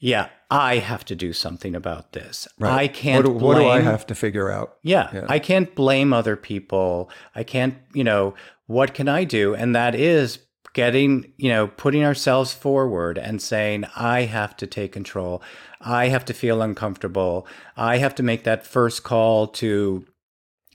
yeah, 0.00 0.30
I 0.50 0.78
have 0.78 1.04
to 1.06 1.14
do 1.14 1.32
something 1.32 1.76
about 1.76 2.12
this. 2.12 2.48
Right. 2.58 2.72
I 2.72 2.88
can't 2.88 3.24
What 3.24 3.38
do, 3.38 3.44
what 3.44 3.58
do 3.58 3.68
I 3.68 3.80
have 3.80 4.06
to 4.06 4.14
figure 4.14 4.50
out? 4.50 4.78
yeah, 4.82 5.10
Yeah. 5.12 5.26
I 5.28 5.38
can't 5.38 5.74
blame 5.76 6.12
other 6.12 6.36
people. 6.36 7.08
I 7.34 7.44
can't, 7.44 7.76
you 7.94 8.02
know, 8.02 8.34
what 8.66 8.94
can 8.94 9.08
I 9.08 9.24
do? 9.24 9.54
And 9.54 9.76
that 9.76 9.94
is 9.94 10.40
getting, 10.72 11.32
you 11.36 11.48
know, 11.48 11.66
putting 11.66 12.04
ourselves 12.04 12.52
forward 12.52 13.18
and 13.18 13.42
saying, 13.42 13.84
I 13.96 14.22
have 14.22 14.56
to 14.58 14.66
take 14.66 14.92
control. 14.92 15.42
I 15.80 16.08
have 16.08 16.24
to 16.26 16.34
feel 16.34 16.62
uncomfortable. 16.62 17.46
I 17.76 17.98
have 17.98 18.14
to 18.16 18.22
make 18.22 18.44
that 18.44 18.66
first 18.66 19.02
call 19.02 19.46
to 19.48 20.06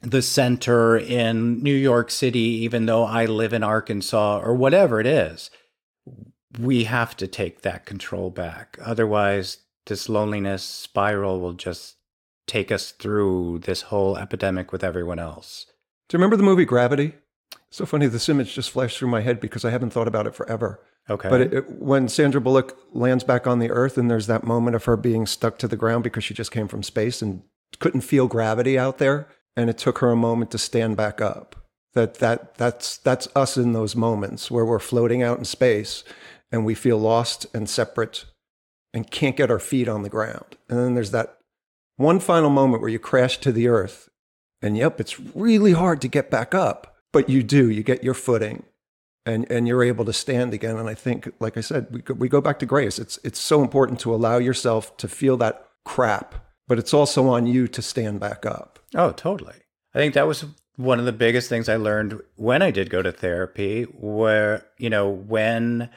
the 0.01 0.21
center 0.21 0.97
in 0.97 1.63
New 1.63 1.73
York 1.73 2.11
City, 2.11 2.39
even 2.39 2.85
though 2.85 3.03
I 3.03 3.25
live 3.25 3.53
in 3.53 3.63
Arkansas 3.63 4.39
or 4.43 4.53
whatever 4.53 4.99
it 4.99 5.07
is. 5.07 5.49
We 6.59 6.85
have 6.85 7.17
to 7.17 7.27
take 7.27 7.61
that 7.61 7.85
control 7.85 8.29
back. 8.29 8.77
Otherwise, 8.81 9.59
this 9.87 10.09
loneliness 10.09 10.63
spiral 10.63 11.39
will 11.39 11.53
just 11.53 11.95
take 12.47 12.71
us 12.71 12.91
through 12.91 13.59
this 13.59 13.83
whole 13.83 14.17
epidemic 14.17 14.71
with 14.71 14.83
everyone 14.83 15.19
else. 15.19 15.65
Do 16.07 16.15
you 16.15 16.19
remember 16.19 16.37
the 16.37 16.43
movie 16.43 16.65
Gravity? 16.65 17.15
So 17.75 17.85
funny, 17.85 18.07
this 18.07 18.29
image 18.29 18.55
just 18.55 18.71
flashed 18.71 18.97
through 18.97 19.09
my 19.09 19.19
head 19.19 19.41
because 19.41 19.65
I 19.65 19.69
haven't 19.69 19.89
thought 19.89 20.07
about 20.07 20.27
it 20.27 20.33
forever. 20.33 20.79
Okay. 21.09 21.27
But 21.27 21.41
it, 21.41 21.53
it, 21.53 21.69
when 21.81 22.07
Sandra 22.07 22.39
Bullock 22.39 22.77
lands 22.93 23.25
back 23.25 23.47
on 23.47 23.59
the 23.59 23.69
earth 23.69 23.97
and 23.97 24.09
there's 24.09 24.27
that 24.27 24.45
moment 24.45 24.77
of 24.77 24.85
her 24.85 24.95
being 24.95 25.25
stuck 25.25 25.57
to 25.57 25.67
the 25.67 25.75
ground 25.75 26.05
because 26.05 26.23
she 26.23 26.33
just 26.33 26.53
came 26.53 26.69
from 26.69 26.83
space 26.83 27.21
and 27.21 27.43
couldn't 27.79 28.01
feel 28.01 28.29
gravity 28.29 28.79
out 28.79 28.97
there, 28.97 29.27
and 29.57 29.69
it 29.69 29.77
took 29.77 29.97
her 29.97 30.09
a 30.09 30.15
moment 30.15 30.51
to 30.51 30.57
stand 30.57 30.95
back 30.95 31.19
up. 31.19 31.57
That 31.95 32.15
that 32.19 32.55
that's 32.55 32.97
that's 32.97 33.27
us 33.35 33.57
in 33.57 33.73
those 33.73 33.93
moments 33.93 34.49
where 34.49 34.63
we're 34.63 34.79
floating 34.79 35.21
out 35.21 35.37
in 35.37 35.43
space 35.43 36.05
and 36.53 36.63
we 36.63 36.75
feel 36.75 36.97
lost 36.97 37.45
and 37.53 37.69
separate 37.69 38.23
and 38.93 39.11
can't 39.11 39.35
get 39.35 39.51
our 39.51 39.59
feet 39.59 39.89
on 39.89 40.03
the 40.03 40.09
ground. 40.09 40.55
And 40.69 40.79
then 40.79 40.93
there's 40.93 41.11
that 41.11 41.39
one 41.97 42.21
final 42.21 42.49
moment 42.49 42.79
where 42.79 42.91
you 42.91 42.99
crash 42.99 43.37
to 43.39 43.51
the 43.51 43.67
earth 43.67 44.07
and 44.61 44.77
yep, 44.77 45.01
it's 45.01 45.19
really 45.19 45.73
hard 45.73 45.99
to 46.01 46.07
get 46.07 46.31
back 46.31 46.55
up, 46.55 46.94
but 47.15 47.29
you 47.29 47.41
do, 47.43 47.69
you 47.69 47.81
get 47.81 48.03
your 48.03 48.13
footing 48.13 48.63
and, 49.25 49.49
and 49.49 49.69
you're 49.69 49.85
able 49.85 50.03
to 50.03 50.11
stand 50.11 50.53
again. 50.53 50.75
And 50.75 50.89
I 50.89 50.95
think, 50.95 51.31
like 51.39 51.55
I 51.55 51.61
said, 51.61 51.87
we 51.89 52.01
go, 52.01 52.13
we 52.13 52.27
go 52.27 52.41
back 52.41 52.59
to 52.59 52.65
grace. 52.65 52.99
It's, 52.99 53.17
it's 53.23 53.39
so 53.39 53.61
important 53.61 54.01
to 54.01 54.13
allow 54.13 54.37
yourself 54.37 54.97
to 54.97 55.07
feel 55.07 55.37
that 55.37 55.65
crap, 55.85 56.35
but 56.67 56.77
it's 56.77 56.93
also 56.93 57.29
on 57.29 57.47
you 57.47 57.69
to 57.69 57.81
stand 57.81 58.19
back 58.19 58.45
up. 58.45 58.79
Oh, 58.93 59.13
totally. 59.13 59.55
I 59.93 59.97
think 59.97 60.13
that 60.13 60.27
was 60.27 60.43
one 60.75 60.99
of 60.99 61.05
the 61.05 61.13
biggest 61.13 61.47
things 61.47 61.69
I 61.69 61.77
learned 61.77 62.19
when 62.35 62.61
I 62.61 62.69
did 62.69 62.89
go 62.89 63.01
to 63.01 63.13
therapy, 63.13 63.83
where, 63.83 64.65
you 64.77 64.89
know, 64.89 65.07
when, 65.07 65.89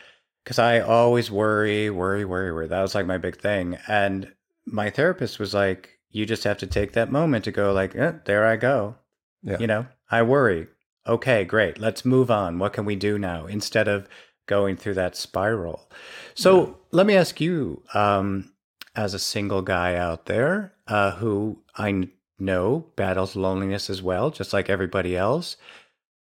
because 0.44 0.60
I 0.60 0.78
always 0.78 1.32
worry, 1.32 1.90
worry, 1.90 2.24
worry, 2.24 2.52
worry. 2.52 2.68
That 2.68 2.80
was 2.80 2.94
like 2.94 3.06
my 3.06 3.18
big 3.18 3.40
thing. 3.40 3.76
And 3.88 4.32
my 4.66 4.88
therapist 4.88 5.40
was 5.40 5.52
like, 5.52 5.98
you 6.12 6.26
just 6.26 6.44
have 6.44 6.58
to 6.58 6.66
take 6.68 6.92
that 6.92 7.10
moment 7.10 7.44
to 7.46 7.50
go, 7.50 7.72
like, 7.72 7.96
eh, 7.96 8.12
there 8.24 8.46
I 8.46 8.54
go. 8.54 8.94
Yeah. 9.42 9.58
You 9.58 9.66
know, 9.66 9.86
I 10.12 10.22
worry. 10.22 10.68
Okay, 11.08 11.44
great. 11.44 11.78
Let's 11.78 12.04
move 12.04 12.30
on. 12.30 12.58
What 12.58 12.74
can 12.74 12.84
we 12.84 12.96
do 12.96 13.18
now? 13.18 13.46
Instead 13.46 13.88
of 13.88 14.08
going 14.46 14.76
through 14.76 14.94
that 14.94 15.16
spiral. 15.16 15.90
So 16.34 16.66
yeah. 16.66 16.72
let 16.92 17.06
me 17.06 17.16
ask 17.16 17.40
you, 17.40 17.82
um, 17.94 18.52
as 18.98 19.14
a 19.14 19.18
single 19.18 19.62
guy 19.62 19.94
out 19.94 20.26
there 20.26 20.74
uh, 20.88 21.12
who 21.12 21.62
I 21.76 22.08
know 22.38 22.86
battles 22.96 23.36
loneliness 23.36 23.88
as 23.88 24.02
well, 24.02 24.30
just 24.30 24.52
like 24.52 24.68
everybody 24.68 25.16
else. 25.16 25.56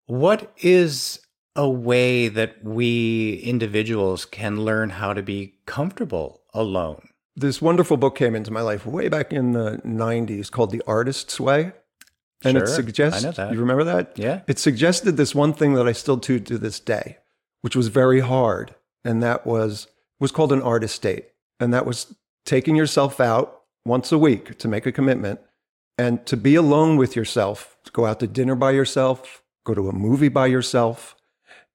What 0.05 0.53
is 0.61 1.19
a 1.57 1.69
way 1.69 2.29
that 2.29 2.63
we 2.63 3.41
individuals 3.43 4.23
can 4.23 4.63
learn 4.63 4.91
how 4.91 5.11
to 5.13 5.21
be 5.21 5.55
comfortable 5.65 6.41
alone? 6.53 7.09
This 7.35 7.61
wonderful 7.61 7.97
book 7.97 8.15
came 8.15 8.33
into 8.33 8.51
my 8.51 8.61
life 8.61 8.85
way 8.85 9.09
back 9.09 9.33
in 9.33 9.51
the 9.51 9.81
90s 9.85 10.49
called 10.49 10.71
The 10.71 10.83
Artist's 10.87 11.39
Way. 11.39 11.73
And 12.43 12.57
sure, 12.57 12.63
it 12.63 12.67
suggests, 12.67 13.23
I 13.23 13.27
know 13.27 13.31
that. 13.31 13.53
you 13.53 13.59
remember 13.59 13.83
that? 13.83 14.17
Yeah. 14.17 14.41
It 14.47 14.59
suggested 14.59 15.17
this 15.17 15.33
one 15.33 15.53
thing 15.53 15.73
that 15.73 15.87
I 15.87 15.91
still 15.91 16.17
do 16.17 16.39
to 16.39 16.57
this 16.57 16.79
day, 16.79 17.17
which 17.61 17.75
was 17.75 17.87
very 17.87 18.19
hard. 18.19 18.75
And 19.05 19.21
that 19.23 19.45
was, 19.45 19.87
was 20.19 20.31
called 20.31 20.51
an 20.51 20.61
artist 20.61 21.01
date. 21.01 21.29
And 21.59 21.73
that 21.73 21.85
was 21.85 22.15
taking 22.45 22.75
yourself 22.75 23.19
out 23.19 23.61
once 23.85 24.11
a 24.11 24.17
week 24.17 24.57
to 24.59 24.67
make 24.67 24.85
a 24.85 24.91
commitment 24.91 25.39
and 25.97 26.25
to 26.25 26.37
be 26.37 26.55
alone 26.55 26.97
with 26.97 27.15
yourself, 27.15 27.77
to 27.85 27.91
go 27.91 28.05
out 28.05 28.19
to 28.19 28.27
dinner 28.27 28.55
by 28.55 28.71
yourself, 28.71 29.43
go 29.65 29.73
to 29.73 29.89
a 29.89 29.93
movie 29.93 30.29
by 30.29 30.47
yourself. 30.47 31.15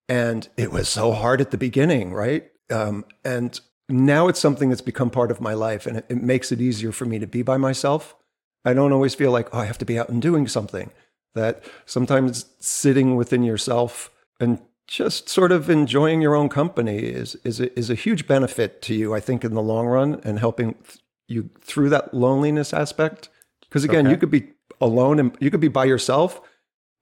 And 0.09 0.49
it 0.57 0.73
was 0.73 0.89
so 0.89 1.13
hard 1.13 1.41
at 1.41 1.51
the 1.51 1.59
beginning, 1.59 2.13
right? 2.13 2.51
Um, 2.71 3.05
and 3.25 3.59
now 3.89 4.29
it's 4.29 4.41
something 4.41 4.69
that's 4.69 4.81
become 4.81 5.11
part 5.11 5.31
of 5.31 5.41
my 5.41 5.55
life 5.55 5.87
and 5.87 5.99
it, 5.99 6.07
it 6.09 6.23
makes 6.23 6.53
it 6.53 6.61
easier 6.61 6.93
for 6.93 7.05
me 7.05 7.19
to 7.19 7.27
be 7.27 7.43
by 7.43 7.57
myself. 7.57 8.15
I 8.65 8.75
don't 8.75 8.93
always 8.93 9.15
feel 9.15 9.31
like, 9.31 9.49
oh, 9.53 9.59
I 9.59 9.67
have 9.67 9.79
to 9.79 9.85
be 9.85 9.99
out 9.99 10.09
and 10.09 10.21
doing 10.21 10.49
something. 10.49 10.91
That 11.35 11.63
sometimes 11.87 12.47
sitting 12.59 13.15
within 13.15 13.43
yourself 13.43 14.11
and 14.41 14.61
just 14.87 15.29
sort 15.29 15.53
of 15.53 15.69
enjoying 15.69 16.21
your 16.23 16.35
own 16.35 16.49
company 16.49 16.99
is, 16.99 17.37
is, 17.45 17.61
a, 17.61 17.79
is 17.79 17.91
a 17.91 17.95
huge 17.95 18.27
benefit 18.27 18.83
to 18.83 18.95
you, 18.95 19.15
I 19.15 19.21
think, 19.21 19.45
in 19.45 19.55
the 19.55 19.63
long 19.63 19.87
run 19.87 20.21
and 20.25 20.39
helping 20.39 20.75
you 21.29 21.51
through 21.61 21.91
that 21.91 22.15
loneliness 22.15 22.73
aspect 22.73 23.29
because 23.69 23.85
again, 23.85 24.07
okay. 24.07 24.13
you 24.13 24.19
could 24.19 24.31
be 24.31 24.53
alone 24.81 25.19
and 25.19 25.37
you 25.41 25.51
could 25.51 25.61
be 25.61 25.69
by 25.69 25.85
yourself 25.85 26.41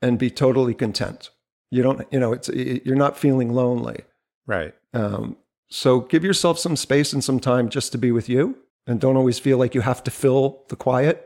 and 0.02 0.18
be 0.18 0.30
totally 0.30 0.74
content. 0.74 1.30
You 1.70 1.82
don't, 1.82 2.06
you 2.12 2.20
know, 2.20 2.32
it's 2.32 2.48
you're 2.48 2.96
not 2.96 3.18
feeling 3.18 3.52
lonely. 3.52 4.02
Right. 4.46 4.74
Um, 4.92 5.36
so 5.68 6.00
give 6.00 6.24
yourself 6.24 6.58
some 6.58 6.76
space 6.76 7.12
and 7.12 7.22
some 7.22 7.40
time 7.40 7.68
just 7.68 7.92
to 7.92 7.98
be 7.98 8.12
with 8.12 8.28
you, 8.28 8.56
and 8.86 9.00
don't 9.00 9.16
always 9.16 9.38
feel 9.38 9.58
like 9.58 9.74
you 9.74 9.80
have 9.80 10.02
to 10.04 10.10
fill 10.10 10.64
the 10.68 10.76
quiet 10.76 11.25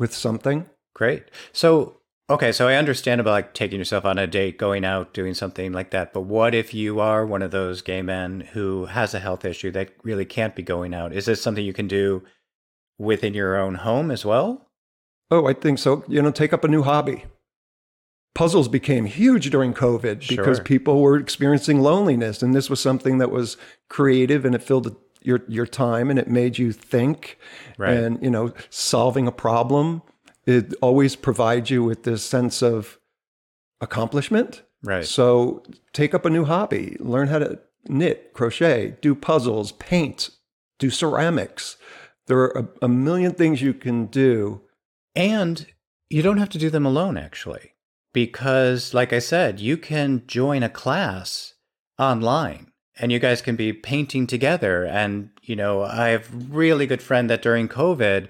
with 0.00 0.12
something. 0.12 0.66
Great. 0.94 1.24
So 1.52 1.98
okay, 2.28 2.50
so 2.50 2.66
I 2.66 2.74
understand 2.74 3.20
about 3.20 3.30
like 3.32 3.54
taking 3.54 3.78
yourself 3.78 4.04
on 4.04 4.18
a 4.18 4.26
date, 4.26 4.58
going 4.58 4.84
out, 4.84 5.12
doing 5.14 5.34
something 5.34 5.72
like 5.72 5.90
that. 5.90 6.12
But 6.12 6.22
what 6.22 6.54
if 6.54 6.74
you 6.74 6.98
are 6.98 7.24
one 7.24 7.42
of 7.42 7.50
those 7.52 7.82
gay 7.82 8.02
men 8.02 8.40
who 8.52 8.86
has 8.86 9.14
a 9.14 9.20
health 9.20 9.44
issue 9.44 9.70
that 9.72 9.90
really 10.02 10.24
can't 10.24 10.56
be 10.56 10.62
going 10.62 10.94
out? 10.94 11.12
Is 11.12 11.26
this 11.26 11.42
something 11.42 11.64
you 11.64 11.72
can 11.72 11.86
do 11.86 12.22
within 12.98 13.34
your 13.34 13.56
own 13.56 13.76
home 13.76 14.10
as 14.10 14.24
well? 14.24 14.66
Oh, 15.30 15.46
I 15.46 15.52
think 15.52 15.78
so. 15.78 16.02
You 16.08 16.22
know, 16.22 16.32
take 16.32 16.52
up 16.52 16.64
a 16.64 16.68
new 16.68 16.82
hobby. 16.82 17.24
Puzzles 18.34 18.68
became 18.68 19.06
huge 19.06 19.50
during 19.50 19.74
COVID 19.74 20.22
Sure. 20.22 20.36
because 20.36 20.60
people 20.60 21.02
were 21.02 21.16
experiencing 21.16 21.80
loneliness, 21.80 22.42
and 22.42 22.54
this 22.54 22.70
was 22.70 22.80
something 22.80 23.18
that 23.18 23.30
was 23.30 23.56
creative 23.88 24.44
and 24.44 24.54
it 24.54 24.62
filled 24.62 24.96
your 25.22 25.42
your 25.48 25.66
time 25.66 26.10
and 26.10 26.18
it 26.18 26.28
made 26.28 26.58
you 26.58 26.72
think. 26.72 27.38
Right. 27.78 27.94
And 27.94 28.22
you 28.22 28.30
know, 28.30 28.52
solving 28.70 29.26
a 29.26 29.32
problem 29.32 30.02
it 30.46 30.74
always 30.80 31.16
provides 31.16 31.70
you 31.70 31.84
with 31.84 32.02
this 32.04 32.24
sense 32.24 32.62
of 32.62 32.98
accomplishment. 33.80 34.62
Right. 34.82 35.04
So 35.04 35.62
take 35.92 36.14
up 36.14 36.24
a 36.24 36.30
new 36.30 36.44
hobby, 36.44 36.96
learn 36.98 37.28
how 37.28 37.38
to 37.38 37.60
knit, 37.88 38.32
crochet, 38.32 38.96
do 39.00 39.14
puzzles, 39.14 39.72
paint, 39.72 40.30
do 40.78 40.90
ceramics. 40.90 41.76
There 42.26 42.38
are 42.38 42.58
a, 42.82 42.86
a 42.86 42.88
million 42.88 43.32
things 43.32 43.62
you 43.62 43.74
can 43.74 44.06
do 44.06 44.62
And 45.14 45.66
you 46.08 46.22
don't 46.22 46.38
have 46.38 46.48
to 46.50 46.58
do 46.58 46.70
them 46.70 46.86
alone, 46.86 47.16
actually, 47.16 47.74
because, 48.12 48.94
like 48.94 49.12
I 49.12 49.18
said, 49.18 49.60
you 49.60 49.76
can 49.76 50.24
join 50.26 50.62
a 50.62 50.68
class 50.68 51.54
online 51.98 52.69
and 53.00 53.10
you 53.10 53.18
guys 53.18 53.40
can 53.42 53.56
be 53.56 53.72
painting 53.72 54.26
together. 54.26 54.84
And, 54.84 55.30
you 55.42 55.56
know, 55.56 55.82
I 55.82 56.08
have 56.10 56.32
a 56.32 56.36
really 56.36 56.86
good 56.86 57.02
friend 57.02 57.30
that 57.30 57.42
during 57.42 57.66
COVID, 57.68 58.28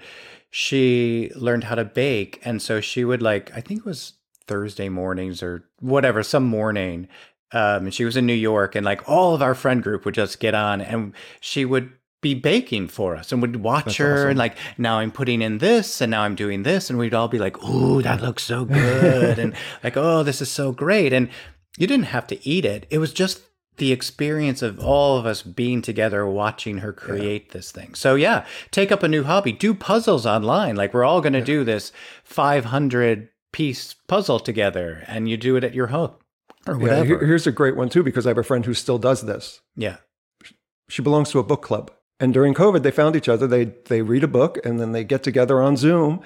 she 0.49 1.31
learned 1.35 1.65
how 1.65 1.75
to 1.75 1.85
bake. 1.85 2.39
And 2.43 2.61
so 2.61 2.81
she 2.81 3.03
would, 3.03 3.21
like, 3.21 3.51
I 3.55 3.61
think 3.61 3.81
it 3.81 3.85
was 3.85 4.13
Thursday 4.47 4.89
mornings 4.89 5.43
or 5.43 5.65
whatever, 5.79 6.23
some 6.23 6.45
morning. 6.45 7.07
Um, 7.53 7.85
and 7.85 7.93
she 7.93 8.05
was 8.05 8.15
in 8.15 8.25
New 8.25 8.33
York, 8.33 8.75
and 8.75 8.85
like 8.85 9.09
all 9.09 9.35
of 9.35 9.41
our 9.41 9.53
friend 9.53 9.83
group 9.83 10.05
would 10.05 10.13
just 10.13 10.39
get 10.39 10.55
on, 10.55 10.79
and 10.79 11.13
she 11.41 11.65
would 11.65 11.91
be 12.21 12.33
baking 12.33 12.87
for 12.87 13.15
us 13.15 13.31
and 13.31 13.41
would 13.41 13.57
watch 13.57 13.85
That's 13.85 13.97
her 13.97 14.13
awesome. 14.13 14.29
and 14.29 14.39
like 14.39 14.55
now 14.77 14.99
I'm 14.99 15.11
putting 15.11 15.41
in 15.41 15.57
this 15.57 16.01
and 16.01 16.11
now 16.11 16.21
I'm 16.21 16.35
doing 16.35 16.61
this 16.61 16.87
and 16.91 16.99
we'd 16.99 17.15
all 17.15 17.27
be 17.27 17.39
like, 17.39 17.61
"Ooh, 17.63 18.01
that 18.03 18.21
looks 18.21 18.43
so 18.43 18.63
good." 18.63 19.39
and 19.43 19.53
like, 19.83 19.97
"Oh, 19.97 20.21
this 20.21 20.39
is 20.39 20.49
so 20.49 20.71
great." 20.71 21.13
And 21.13 21.29
you 21.77 21.87
didn't 21.87 22.05
have 22.05 22.27
to 22.27 22.47
eat 22.47 22.63
it. 22.63 22.85
It 22.91 22.99
was 22.99 23.11
just 23.11 23.41
the 23.77 23.91
experience 23.91 24.61
of 24.61 24.79
all 24.79 25.17
of 25.17 25.25
us 25.25 25.41
being 25.41 25.81
together 25.81 26.25
watching 26.27 26.79
her 26.79 26.93
create 26.93 27.51
this 27.51 27.71
thing. 27.71 27.93
So 27.95 28.15
yeah, 28.15 28.45
take 28.69 28.91
up 28.91 29.01
a 29.03 29.07
new 29.07 29.23
hobby. 29.23 29.51
Do 29.53 29.73
puzzles 29.73 30.25
online. 30.25 30.75
Like 30.75 30.93
we're 30.93 31.03
all 31.05 31.21
going 31.21 31.33
to 31.33 31.43
do 31.43 31.63
this 31.63 31.91
500 32.23 33.29
piece 33.51 33.93
puzzle 34.07 34.39
together 34.39 35.03
and 35.07 35.29
you 35.29 35.37
do 35.37 35.55
it 35.55 35.63
at 35.63 35.73
your 35.73 35.87
home 35.87 36.11
or 36.67 36.77
whatever. 36.77 37.05
here- 37.05 37.25
here's 37.25 37.47
a 37.47 37.51
great 37.51 37.75
one 37.75 37.89
too 37.89 38.03
because 38.03 38.25
I 38.25 38.29
have 38.29 38.37
a 38.37 38.43
friend 38.43 38.65
who 38.65 38.73
still 38.73 38.97
does 38.99 39.21
this. 39.21 39.61
yeah. 39.75 39.97
She 40.89 41.01
belongs 41.01 41.29
to 41.31 41.39
a 41.39 41.43
book 41.43 41.61
club. 41.61 41.89
And 42.19 42.33
during 42.33 42.53
COVID, 42.53 42.83
they 42.83 42.91
found 42.91 43.15
each 43.15 43.29
other. 43.29 43.47
They 43.47 43.65
they 43.85 44.01
read 44.01 44.25
a 44.25 44.27
book 44.27 44.59
and 44.65 44.77
then 44.77 44.91
they 44.91 45.05
get 45.05 45.23
together 45.23 45.61
on 45.61 45.77
Zoom 45.77 46.19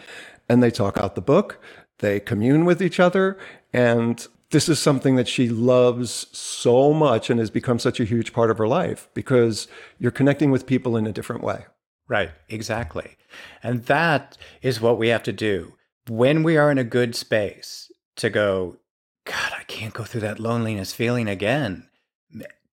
and 0.50 0.62
they 0.64 0.72
talk 0.72 0.98
out 0.98 1.14
the 1.14 1.22
book. 1.22 1.62
They 2.00 2.20
commune 2.20 2.66
with 2.66 2.82
each 2.82 3.00
other. 3.00 3.38
And 3.72 4.28
this 4.52 4.70
is 4.70 4.80
something 4.80 5.16
that 5.16 5.28
she 5.28 5.50
loves 5.50 6.28
so 6.32 6.93
much 6.93 7.30
and 7.30 7.39
has 7.39 7.50
become 7.50 7.80
such 7.80 8.00
a 8.00 8.06
huge 8.06 8.34
part 8.34 8.52
of 8.52 8.58
her 8.58 8.68
life 8.68 9.10
because 9.14 9.68
you're 9.98 10.12
connecting 10.12 10.52
with 10.52 10.68
people 10.68 10.96
in 10.96 11.08
a 11.08 11.12
different 11.12 11.43
way. 11.43 11.66
Right, 12.08 12.32
exactly. 12.48 13.18
And 13.64 13.86
that 13.86 14.38
is 14.62 14.80
what 14.80 15.00
we 15.00 15.08
have 15.08 15.24
to 15.24 15.34
do 15.34 15.74
when 16.08 16.43
we 16.43 16.58
are 16.58 16.72
in 16.72 16.78
a 16.78 16.84
good 16.84 17.16
space 17.16 17.91
to 18.18 18.30
go, 18.30 18.78
God, 19.26 19.54
I 19.58 19.64
can't 19.64 19.93
go 19.93 20.04
through 20.04 20.22
that 20.22 20.39
loneliness 20.39 20.93
feeling 20.93 21.28
again. 21.28 21.89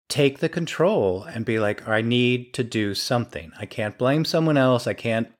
Take 0.07 0.39
the 0.39 0.49
control 0.49 1.23
and 1.23 1.45
be 1.45 1.57
like, 1.57 1.87
I 1.87 2.01
need 2.01 2.53
to 2.53 2.63
do 2.63 2.93
something. 2.93 3.51
I 3.59 3.65
can't 3.65 3.97
blame 3.97 4.25
someone 4.25 4.57
else. 4.57 4.85
I 4.85 4.93
can't 4.93 5.31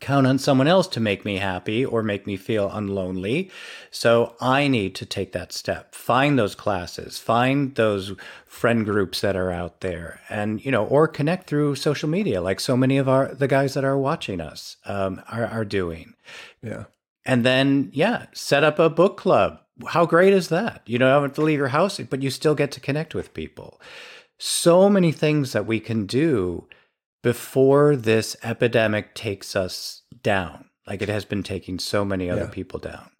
count 0.00 0.26
on 0.26 0.38
someone 0.38 0.68
else 0.68 0.86
to 0.88 1.00
make 1.00 1.24
me 1.24 1.36
happy 1.36 1.84
or 1.84 2.02
make 2.02 2.26
me 2.26 2.36
feel 2.36 2.70
unlonely. 2.70 3.50
So 3.90 4.36
I 4.40 4.68
need 4.68 4.94
to 4.96 5.06
take 5.06 5.32
that 5.32 5.52
step, 5.52 5.94
find 5.94 6.38
those 6.38 6.54
classes, 6.54 7.18
find 7.18 7.74
those 7.74 8.12
friend 8.46 8.84
groups 8.84 9.20
that 9.20 9.36
are 9.36 9.50
out 9.50 9.80
there 9.80 10.20
and, 10.28 10.64
you 10.64 10.70
know, 10.70 10.84
or 10.84 11.08
connect 11.08 11.46
through 11.46 11.76
social 11.76 12.08
media 12.08 12.40
like 12.40 12.60
so 12.60 12.76
many 12.76 12.98
of 12.98 13.08
our, 13.08 13.34
the 13.34 13.48
guys 13.48 13.74
that 13.74 13.84
are 13.84 13.98
watching 13.98 14.40
us 14.40 14.76
um, 14.86 15.22
are, 15.30 15.46
are 15.46 15.64
doing. 15.64 16.14
Yeah. 16.62 16.84
And 17.24 17.44
then, 17.44 17.90
yeah, 17.92 18.26
set 18.32 18.64
up 18.64 18.78
a 18.78 18.90
book 18.90 19.16
club. 19.16 19.60
How 19.86 20.06
great 20.06 20.32
is 20.32 20.48
that? 20.48 20.82
You 20.86 20.98
don't 20.98 21.22
have 21.22 21.32
to 21.34 21.42
leave 21.42 21.58
your 21.58 21.68
house, 21.68 21.98
but 21.98 22.22
you 22.22 22.30
still 22.30 22.54
get 22.54 22.72
to 22.72 22.80
connect 22.80 23.14
with 23.14 23.34
people. 23.34 23.80
So 24.38 24.90
many 24.90 25.12
things 25.12 25.52
that 25.52 25.66
we 25.66 25.80
can 25.80 26.04
do 26.04 26.66
before 27.22 27.96
this 27.96 28.36
epidemic 28.42 29.14
takes 29.14 29.54
us 29.56 30.02
down, 30.22 30.66
like 30.86 31.02
it 31.02 31.08
has 31.08 31.24
been 31.24 31.42
taking 31.42 31.78
so 31.78 32.04
many 32.04 32.28
other 32.28 32.42
Yeah. 32.42 32.50
people 32.50 32.78
down. 32.78 33.10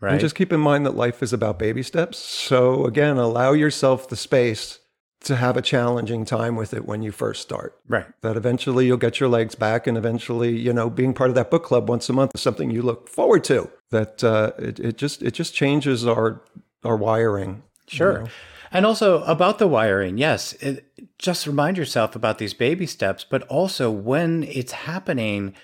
Right. 0.00 0.12
And 0.12 0.20
just 0.20 0.34
keep 0.34 0.52
in 0.52 0.60
mind 0.60 0.84
that 0.84 0.96
life 0.96 1.22
is 1.22 1.32
about 1.32 1.58
baby 1.60 1.82
steps. 1.84 2.18
So 2.18 2.84
again, 2.86 3.18
allow 3.18 3.52
yourself 3.52 4.08
the 4.08 4.16
space 4.16 4.80
to 5.20 5.36
have 5.36 5.56
a 5.56 5.62
challenging 5.62 6.24
time 6.24 6.56
with 6.56 6.74
it 6.74 6.84
when 6.84 7.00
you 7.04 7.12
first 7.12 7.40
start. 7.42 7.78
right. 7.86 8.06
That 8.22 8.36
eventually 8.36 8.86
you'll 8.86 8.96
get 8.96 9.20
your 9.20 9.28
legs 9.28 9.54
back, 9.54 9.86
and 9.86 9.96
eventually, 9.96 10.58
you 10.58 10.72
know, 10.72 10.90
being 10.90 11.14
part 11.14 11.30
of 11.30 11.36
that 11.36 11.48
book 11.48 11.62
club 11.62 11.88
once 11.88 12.08
a 12.08 12.12
month 12.12 12.32
is 12.34 12.40
something 12.40 12.72
you 12.72 12.82
look 12.82 13.08
forward 13.08 13.44
to. 13.44 13.70
That 13.92 14.24
uh, 14.24 14.50
it, 14.58 14.80
it 14.80 14.98
just 14.98 15.22
it 15.22 15.30
just 15.34 15.54
changes 15.54 16.04
our 16.04 16.42
our 16.82 16.96
wiring. 16.96 17.62
you 17.88 17.96
Sure. 17.98 18.18
know? 18.22 18.26
And 18.72 18.86
also 18.86 19.22
about 19.24 19.58
the 19.58 19.68
wiring, 19.68 20.18
yes, 20.18 20.54
it, 20.54 20.86
just 21.18 21.46
remind 21.46 21.76
yourself 21.76 22.16
about 22.16 22.38
these 22.38 22.54
baby 22.54 22.86
steps, 22.86 23.24
but 23.28 23.42
also 23.44 23.90
when 23.90 24.44
it's 24.44 24.72
happening, 24.72 25.54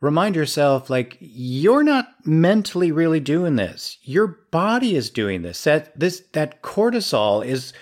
remind 0.00 0.34
yourself 0.36 0.90
like 0.90 1.16
you're 1.20 1.84
not 1.84 2.08
mentally 2.24 2.90
really 2.90 3.20
doing 3.20 3.56
this. 3.56 3.98
Your 4.02 4.26
body 4.50 4.96
is 4.96 5.10
doing 5.10 5.42
this. 5.42 5.62
That 5.64 5.98
this 5.98 6.24
that 6.32 6.62
cortisol 6.62 7.46
is 7.46 7.72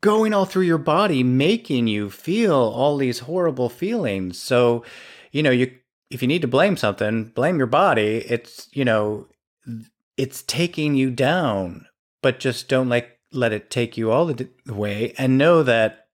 going 0.00 0.32
all 0.34 0.46
through 0.46 0.64
your 0.64 0.78
body 0.78 1.22
making 1.22 1.86
you 1.86 2.10
feel 2.10 2.54
all 2.54 2.96
these 2.96 3.20
horrible 3.20 3.68
feelings. 3.68 4.38
So, 4.38 4.84
you 5.30 5.42
know, 5.42 5.50
you 5.50 5.72
if 6.10 6.20
you 6.20 6.28
need 6.28 6.42
to 6.42 6.48
blame 6.48 6.76
something, 6.76 7.24
blame 7.24 7.56
your 7.56 7.66
body. 7.66 8.24
It's, 8.28 8.68
you 8.72 8.84
know, 8.84 9.28
it's 10.18 10.42
taking 10.42 10.94
you 10.94 11.10
down, 11.10 11.86
but 12.20 12.38
just 12.38 12.68
don't 12.68 12.90
like 12.90 13.11
let 13.32 13.52
it 13.52 13.70
take 13.70 13.96
you 13.96 14.10
all 14.10 14.26
the 14.26 14.48
way 14.66 15.14
and 15.18 15.38
know 15.38 15.62
that 15.62 16.06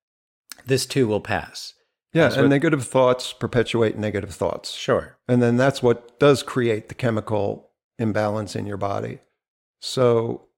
this 0.67 0.87
too 0.87 1.07
will 1.07 1.21
pass. 1.21 1.75
Yeah, 2.13 2.27
and 2.27 2.37
what- 2.37 2.49
negative 2.49 2.87
thoughts 2.87 3.33
perpetuate 3.33 3.99
negative 3.99 4.35
thoughts. 4.35 4.73
Sure. 4.73 5.19
And 5.29 5.43
then 5.43 5.57
that's 5.57 5.83
what 5.83 6.19
does 6.19 6.43
create 6.43 6.89
the 6.89 6.95
chemical 6.95 7.71
imbalance 7.99 8.57
in 8.57 8.67
your 8.67 8.77
body. 8.77 9.19
So, 9.81 10.49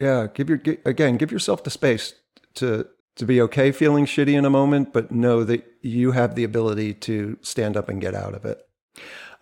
yeah, 0.00 0.26
give 0.32 0.48
your 0.48 0.60
again, 0.84 1.16
give 1.16 1.30
yourself 1.30 1.62
the 1.62 1.70
space 1.70 2.14
to 2.54 2.86
to 3.16 3.24
be 3.26 3.40
okay 3.42 3.70
feeling 3.70 4.06
shitty 4.06 4.36
in 4.36 4.44
a 4.44 4.50
moment, 4.50 4.92
but 4.92 5.12
know 5.12 5.44
that 5.44 5.64
you 5.82 6.12
have 6.12 6.34
the 6.34 6.44
ability 6.44 6.94
to 6.94 7.38
stand 7.42 7.76
up 7.76 7.88
and 7.88 8.00
get 8.00 8.14
out 8.14 8.34
of 8.34 8.44
it. 8.44 8.58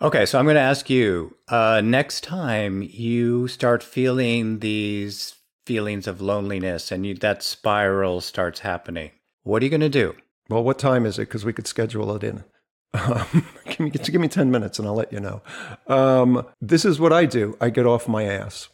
Okay, 0.01 0.25
so 0.25 0.37
I'm 0.37 0.45
going 0.45 0.55
to 0.55 0.61
ask 0.61 0.89
you 0.89 1.37
uh, 1.47 1.81
next 1.83 2.23
time 2.23 2.81
you 2.83 3.47
start 3.47 3.81
feeling 3.81 4.59
these 4.59 5.35
feelings 5.65 6.07
of 6.07 6.21
loneliness 6.21 6.91
and 6.91 7.05
you, 7.05 7.15
that 7.15 7.43
spiral 7.43 8.21
starts 8.21 8.61
happening, 8.61 9.11
what 9.43 9.61
are 9.61 9.65
you 9.65 9.69
going 9.69 9.81
to 9.81 9.89
do? 9.89 10.15
Well, 10.49 10.63
what 10.63 10.79
time 10.79 11.05
is 11.05 11.17
it? 11.17 11.23
Because 11.23 11.45
we 11.45 11.53
could 11.53 11.67
schedule 11.67 12.15
it 12.15 12.23
in. 12.23 12.43
Um, 12.95 13.47
give, 13.65 13.79
me, 13.79 13.89
give 13.89 14.21
me 14.21 14.27
10 14.27 14.51
minutes 14.51 14.77
and 14.77 14.87
I'll 14.87 14.93
let 14.93 15.11
you 15.11 15.19
know. 15.19 15.41
Um, 15.87 16.45
this 16.61 16.85
is 16.85 16.99
what 16.99 17.11
I 17.11 17.25
do 17.25 17.57
I 17.59 17.71
get 17.71 17.87
off 17.87 18.07
my 18.07 18.25
ass. 18.25 18.69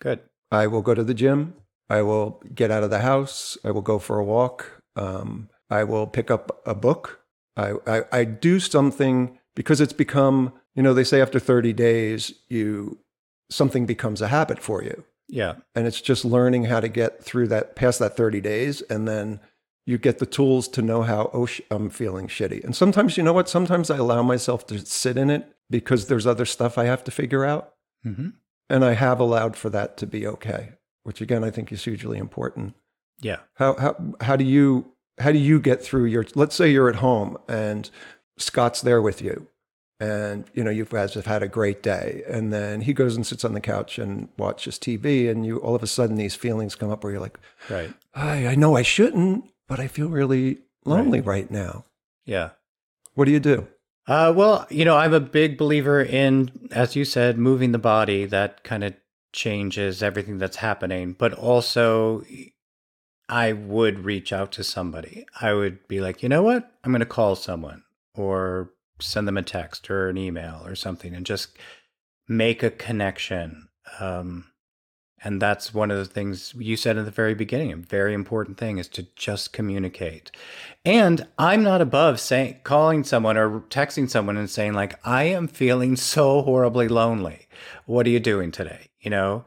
Good. 0.00 0.18
I 0.50 0.66
will 0.66 0.82
go 0.82 0.94
to 0.94 1.04
the 1.04 1.14
gym. 1.14 1.54
I 1.88 2.02
will 2.02 2.42
get 2.52 2.72
out 2.72 2.82
of 2.82 2.90
the 2.90 2.98
house. 3.02 3.56
I 3.64 3.70
will 3.70 3.82
go 3.82 4.00
for 4.00 4.18
a 4.18 4.24
walk. 4.24 4.82
Um, 4.96 5.48
I 5.70 5.84
will 5.84 6.08
pick 6.08 6.28
up 6.28 6.60
a 6.66 6.74
book. 6.74 7.20
I, 7.56 7.74
I, 7.86 8.02
I 8.10 8.24
do 8.24 8.58
something 8.58 9.38
because 9.54 9.80
it's 9.80 9.92
become, 9.92 10.52
you 10.74 10.82
know, 10.82 10.92
they 10.92 11.04
say 11.04 11.20
after 11.20 11.38
30 11.38 11.72
days, 11.72 12.32
you 12.48 12.98
something 13.50 13.86
becomes 13.86 14.20
a 14.20 14.28
habit 14.28 14.58
for 14.58 14.82
you. 14.82 15.04
Yeah. 15.32 15.54
And 15.74 15.86
it's 15.86 16.02
just 16.02 16.26
learning 16.26 16.64
how 16.64 16.78
to 16.80 16.88
get 16.88 17.24
through 17.24 17.48
that, 17.48 17.74
past 17.74 17.98
that 18.00 18.14
30 18.16 18.42
days. 18.42 18.82
And 18.82 19.08
then 19.08 19.40
you 19.86 19.96
get 19.96 20.18
the 20.18 20.26
tools 20.26 20.68
to 20.68 20.82
know 20.82 21.02
how, 21.02 21.30
oh, 21.32 21.46
sh- 21.46 21.62
I'm 21.70 21.88
feeling 21.88 22.28
shitty. 22.28 22.62
And 22.62 22.76
sometimes, 22.76 23.16
you 23.16 23.22
know 23.22 23.32
what? 23.32 23.48
Sometimes 23.48 23.90
I 23.90 23.96
allow 23.96 24.22
myself 24.22 24.66
to 24.66 24.78
sit 24.84 25.16
in 25.16 25.30
it 25.30 25.50
because 25.70 26.06
there's 26.06 26.26
other 26.26 26.44
stuff 26.44 26.76
I 26.76 26.84
have 26.84 27.02
to 27.04 27.10
figure 27.10 27.46
out. 27.46 27.72
hmm 28.04 28.28
And 28.68 28.84
I 28.84 28.92
have 28.92 29.20
allowed 29.20 29.56
for 29.56 29.70
that 29.70 29.96
to 29.96 30.06
be 30.06 30.26
okay, 30.26 30.74
which 31.02 31.22
again, 31.22 31.42
I 31.44 31.50
think 31.50 31.72
is 31.72 31.82
hugely 31.82 32.18
important. 32.18 32.74
Yeah. 33.22 33.38
How, 33.54 33.74
how, 33.76 34.14
how 34.20 34.36
do 34.36 34.44
you, 34.44 34.92
how 35.18 35.32
do 35.32 35.38
you 35.38 35.60
get 35.60 35.82
through 35.82 36.04
your, 36.04 36.26
let's 36.34 36.54
say 36.54 36.70
you're 36.70 36.90
at 36.90 36.96
home 36.96 37.38
and 37.48 37.88
Scott's 38.36 38.82
there 38.82 39.00
with 39.00 39.22
you 39.22 39.46
and, 40.02 40.46
you 40.52 40.64
know, 40.64 40.70
you 40.70 40.84
guys 40.84 41.14
have 41.14 41.26
had 41.26 41.44
a 41.44 41.48
great 41.48 41.80
day. 41.80 42.24
And 42.26 42.52
then 42.52 42.80
he 42.80 42.92
goes 42.92 43.14
and 43.14 43.24
sits 43.24 43.44
on 43.44 43.54
the 43.54 43.60
couch 43.60 44.00
and 44.00 44.28
watches 44.36 44.76
TV 44.76 45.30
and 45.30 45.46
you, 45.46 45.58
all 45.58 45.76
of 45.76 45.82
a 45.84 45.86
sudden 45.86 46.16
these 46.16 46.34
feelings 46.34 46.74
come 46.74 46.90
up 46.90 47.04
where 47.04 47.12
you're 47.12 47.20
like, 47.20 47.38
Right. 47.70 47.94
I, 48.12 48.48
I 48.48 48.54
know 48.56 48.76
I 48.76 48.82
shouldn't, 48.82 49.44
but 49.68 49.78
I 49.78 49.86
feel 49.86 50.08
really 50.08 50.58
lonely 50.84 51.20
right, 51.20 51.48
now. 51.48 51.84
Yeah. 52.26 52.50
What 53.14 53.26
do 53.26 53.30
you 53.30 53.38
do? 53.38 53.68
Uh, 54.08 54.32
well, 54.34 54.66
you 54.70 54.84
know, 54.84 54.96
I'm 54.96 55.14
a 55.14 55.20
big 55.20 55.56
believer 55.56 56.02
in, 56.02 56.50
as 56.72 56.96
you 56.96 57.04
said, 57.04 57.38
moving 57.38 57.70
the 57.70 57.78
body. 57.78 58.26
That 58.26 58.64
kind 58.64 58.82
of 58.82 58.94
changes 59.32 60.02
everything 60.02 60.38
that's 60.38 60.56
happening. 60.56 61.12
But 61.16 61.32
also, 61.32 62.24
I 63.28 63.52
would 63.52 64.04
reach 64.04 64.32
out 64.32 64.50
to 64.52 64.64
somebody. 64.64 65.26
I 65.40 65.52
would 65.52 65.86
be 65.86 66.00
like, 66.00 66.24
you 66.24 66.28
know 66.28 66.42
what? 66.42 66.72
I'm 66.82 66.90
going 66.90 66.98
to 66.98 67.06
call 67.06 67.36
someone 67.36 67.84
or 68.16 68.72
send 69.02 69.28
them 69.28 69.36
a 69.36 69.42
text 69.42 69.90
or 69.90 70.08
an 70.08 70.18
email 70.18 70.62
or 70.64 70.74
something 70.74 71.14
and 71.14 71.26
just 71.26 71.56
make 72.28 72.62
a 72.62 72.70
connection. 72.70 73.68
Um, 74.00 74.46
and 75.24 75.40
that's 75.40 75.72
one 75.72 75.90
of 75.90 75.98
the 75.98 76.04
things 76.04 76.52
you 76.58 76.76
said 76.76 76.96
in 76.96 77.04
the 77.04 77.10
very 77.10 77.34
beginning. 77.34 77.72
A 77.72 77.76
very 77.76 78.12
important 78.12 78.58
thing 78.58 78.78
is 78.78 78.88
to 78.88 79.06
just 79.14 79.52
communicate. 79.52 80.32
And 80.84 81.26
I'm 81.38 81.62
not 81.62 81.80
above 81.80 82.18
saying 82.18 82.60
calling 82.64 83.04
someone 83.04 83.36
or 83.36 83.60
texting 83.60 84.10
someone 84.10 84.36
and 84.36 84.50
saying 84.50 84.74
like, 84.74 84.98
"I 85.06 85.24
am 85.24 85.46
feeling 85.46 85.94
so 85.96 86.42
horribly 86.42 86.88
lonely. 86.88 87.46
What 87.86 88.06
are 88.06 88.10
you 88.10 88.20
doing 88.20 88.50
today?" 88.50 88.90
You 89.00 89.10
know, 89.10 89.44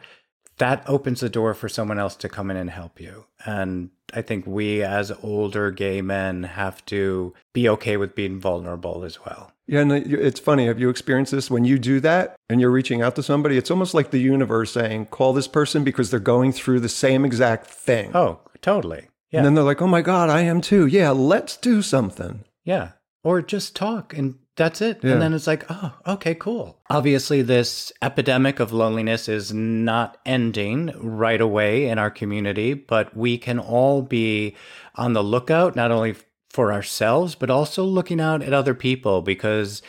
that 0.58 0.84
opens 0.88 1.20
the 1.20 1.30
door 1.30 1.54
for 1.54 1.68
someone 1.68 2.00
else 2.00 2.16
to 2.18 2.30
come 2.30 2.50
in 2.50 2.58
and 2.58 2.70
help 2.70 3.02
you. 3.02 3.26
And 3.46 3.90
I 4.14 4.22
think 4.22 4.46
we 4.46 4.84
as 4.84 5.12
older 5.24 5.72
gay 5.72 6.02
men 6.02 6.44
have 6.44 6.86
to 6.86 7.34
be 7.54 7.68
okay 7.70 7.98
with 7.98 8.16
being 8.16 8.40
vulnerable 8.40 9.04
as 9.04 9.24
well. 9.26 9.52
Yeah, 9.68 9.82
and 9.82 9.92
it's 9.92 10.40
funny. 10.40 10.68
Have 10.68 10.80
you 10.80 10.90
experienced 10.90 11.32
this? 11.32 11.50
When 11.50 11.66
you 11.66 11.80
do 11.80 12.00
that 12.02 12.36
and 12.50 12.62
you're 12.62 12.70
reaching 12.70 13.02
out 13.02 13.16
to 13.16 13.24
somebody, 13.24 13.58
it's 13.58 13.72
almost 13.72 13.96
like 13.96 14.12
the 14.12 14.20
universe 14.20 14.74
saying, 14.74 15.08
call 15.08 15.34
this 15.34 15.48
person 15.48 15.84
because 15.84 16.12
they're 16.12 16.20
going 16.20 16.52
through 16.52 16.82
the 16.82 16.90
same 16.90 17.26
exact 17.26 17.66
thing. 17.66 18.16
Oh, 18.16 18.42
totally. 18.62 19.08
Yeah. 19.32 19.40
And 19.40 19.46
then 19.48 19.56
they're 19.56 19.64
like, 19.64 19.82
oh 19.82 19.88
my 19.88 20.02
God, 20.02 20.30
I 20.30 20.42
am 20.42 20.62
too. 20.62 20.86
Yeah, 20.86 21.10
let's 21.10 21.58
do 21.58 21.82
something. 21.82 22.46
Yeah. 22.64 22.92
Or 23.24 23.42
just 23.42 23.76
talk 23.76 24.16
and 24.16 24.36
that's 24.56 24.82
it. 24.82 25.00
Yeah. 25.04 25.14
And 25.14 25.22
then 25.22 25.34
it's 25.34 25.48
like, 25.48 25.66
oh, 25.70 25.94
okay, 26.08 26.36
cool. 26.36 26.80
Obviously, 26.90 27.42
this 27.42 27.92
epidemic 28.02 28.60
of 28.60 28.72
loneliness 28.72 29.28
is 29.28 29.54
not 29.54 30.18
ending 30.26 30.92
right 30.96 31.42
away 31.42 31.88
in 31.88 31.98
our 32.00 32.10
community, 32.12 32.74
but 32.74 33.16
we 33.16 33.38
can 33.38 33.60
all 33.60 34.02
be 34.02 34.56
on 34.96 35.14
the 35.14 35.24
lookout, 35.24 35.76
not 35.76 35.92
only 35.92 36.16
for 36.50 36.72
ourselves, 36.72 37.36
but 37.36 37.50
also 37.50 37.84
looking 37.84 38.22
out 38.22 38.42
at 38.42 38.54
other 38.54 38.74
people 38.74 39.22
because 39.22 39.82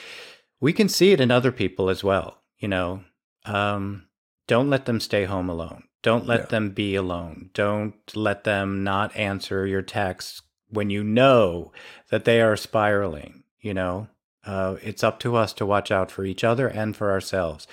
we 0.60 0.72
can 0.72 0.88
see 0.88 1.12
it 1.12 1.20
in 1.20 1.30
other 1.30 1.52
people 1.52 1.88
as 1.88 2.02
well. 2.02 2.42
You 2.58 2.68
know, 2.68 3.04
um, 3.44 4.06
don't 4.48 4.70
let 4.70 4.86
them 4.86 4.98
stay 5.00 5.24
home 5.24 5.48
alone. 5.48 5.84
Don't 6.02 6.26
let 6.26 6.40
Yeah. 6.40 6.46
them 6.46 6.70
be 6.70 6.94
alone. 6.94 7.50
Don't 7.54 7.94
let 8.16 8.44
them 8.44 8.82
not 8.82 9.14
answer 9.16 9.66
your 9.66 9.82
texts 9.82 10.42
when 10.68 10.90
you 10.90 11.04
know 11.04 11.72
that 12.10 12.24
they 12.24 12.40
are 12.40 12.56
spiraling. 12.56 13.44
You 13.60 13.74
know, 13.74 14.08
uh, 14.46 14.76
it's 14.82 15.04
up 15.04 15.18
to 15.20 15.36
us 15.36 15.52
to 15.54 15.66
watch 15.66 15.90
out 15.90 16.10
for 16.10 16.24
each 16.24 16.44
other 16.44 16.68
and 16.68 16.96
for 16.96 17.10
ourselves. 17.10 17.66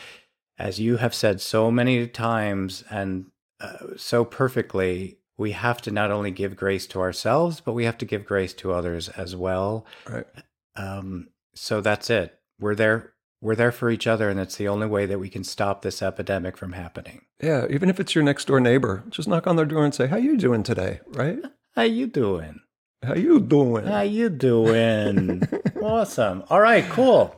As 0.57 0.79
you 0.79 0.97
have 0.97 1.13
said 1.13 1.39
so 1.41 1.71
many 1.71 2.07
times 2.07 2.83
and 2.89 3.27
uh, 3.59 3.95
so 3.95 4.25
perfectly, 4.25 5.19
we 5.37 5.51
have 5.51 5.81
to 5.83 5.91
not 5.91 6.11
only 6.11 6.31
give 6.31 6.55
grace 6.55 6.85
to 6.87 6.99
ourselves, 6.99 7.59
but 7.59 7.73
we 7.73 7.85
have 7.85 7.97
to 7.99 8.05
give 8.05 8.25
grace 8.25 8.53
to 8.55 8.73
others 8.73 9.09
as 9.09 9.35
well. 9.35 9.85
Right. 10.09 10.25
Um, 10.75 11.29
so 11.55 11.81
that's 11.81 12.09
it. 12.09 12.39
We're 12.59 12.75
there. 12.75 13.13
We're 13.41 13.55
there 13.55 13.71
for 13.71 13.89
each 13.89 14.07
other, 14.07 14.29
and 14.29 14.39
it's 14.39 14.55
the 14.55 14.69
only 14.69 14.87
way 14.87 15.05
that 15.05 15.19
we 15.19 15.29
can 15.29 15.43
stop 15.43 15.81
this 15.81 16.01
epidemic 16.01 16.55
from 16.55 16.71
happening. 16.73 17.25
Yeah, 17.41 17.65
even 17.69 17.89
if 17.89 17.99
it's 17.99 18.15
your 18.15 18.23
next 18.23 18.45
door 18.45 18.61
neighbor, 18.61 19.03
just 19.09 19.27
knock 19.27 19.47
on 19.47 19.57
their 19.57 19.65
door 19.65 19.83
and 19.83 19.93
say, 19.93 20.07
how 20.07 20.15
you 20.15 20.37
doing 20.37 20.63
today? 20.63 21.01
Right? 21.07 21.39
How 21.75 21.81
you 21.81 22.05
doing? 22.05 22.59
How 23.03 23.15
you 23.15 23.41
doing? 23.41 23.85
How 23.85 24.01
you 24.01 24.29
doing? 24.29 25.43
awesome. 25.81 26.43
All 26.49 26.61
right, 26.61 26.85
cool. 26.89 27.35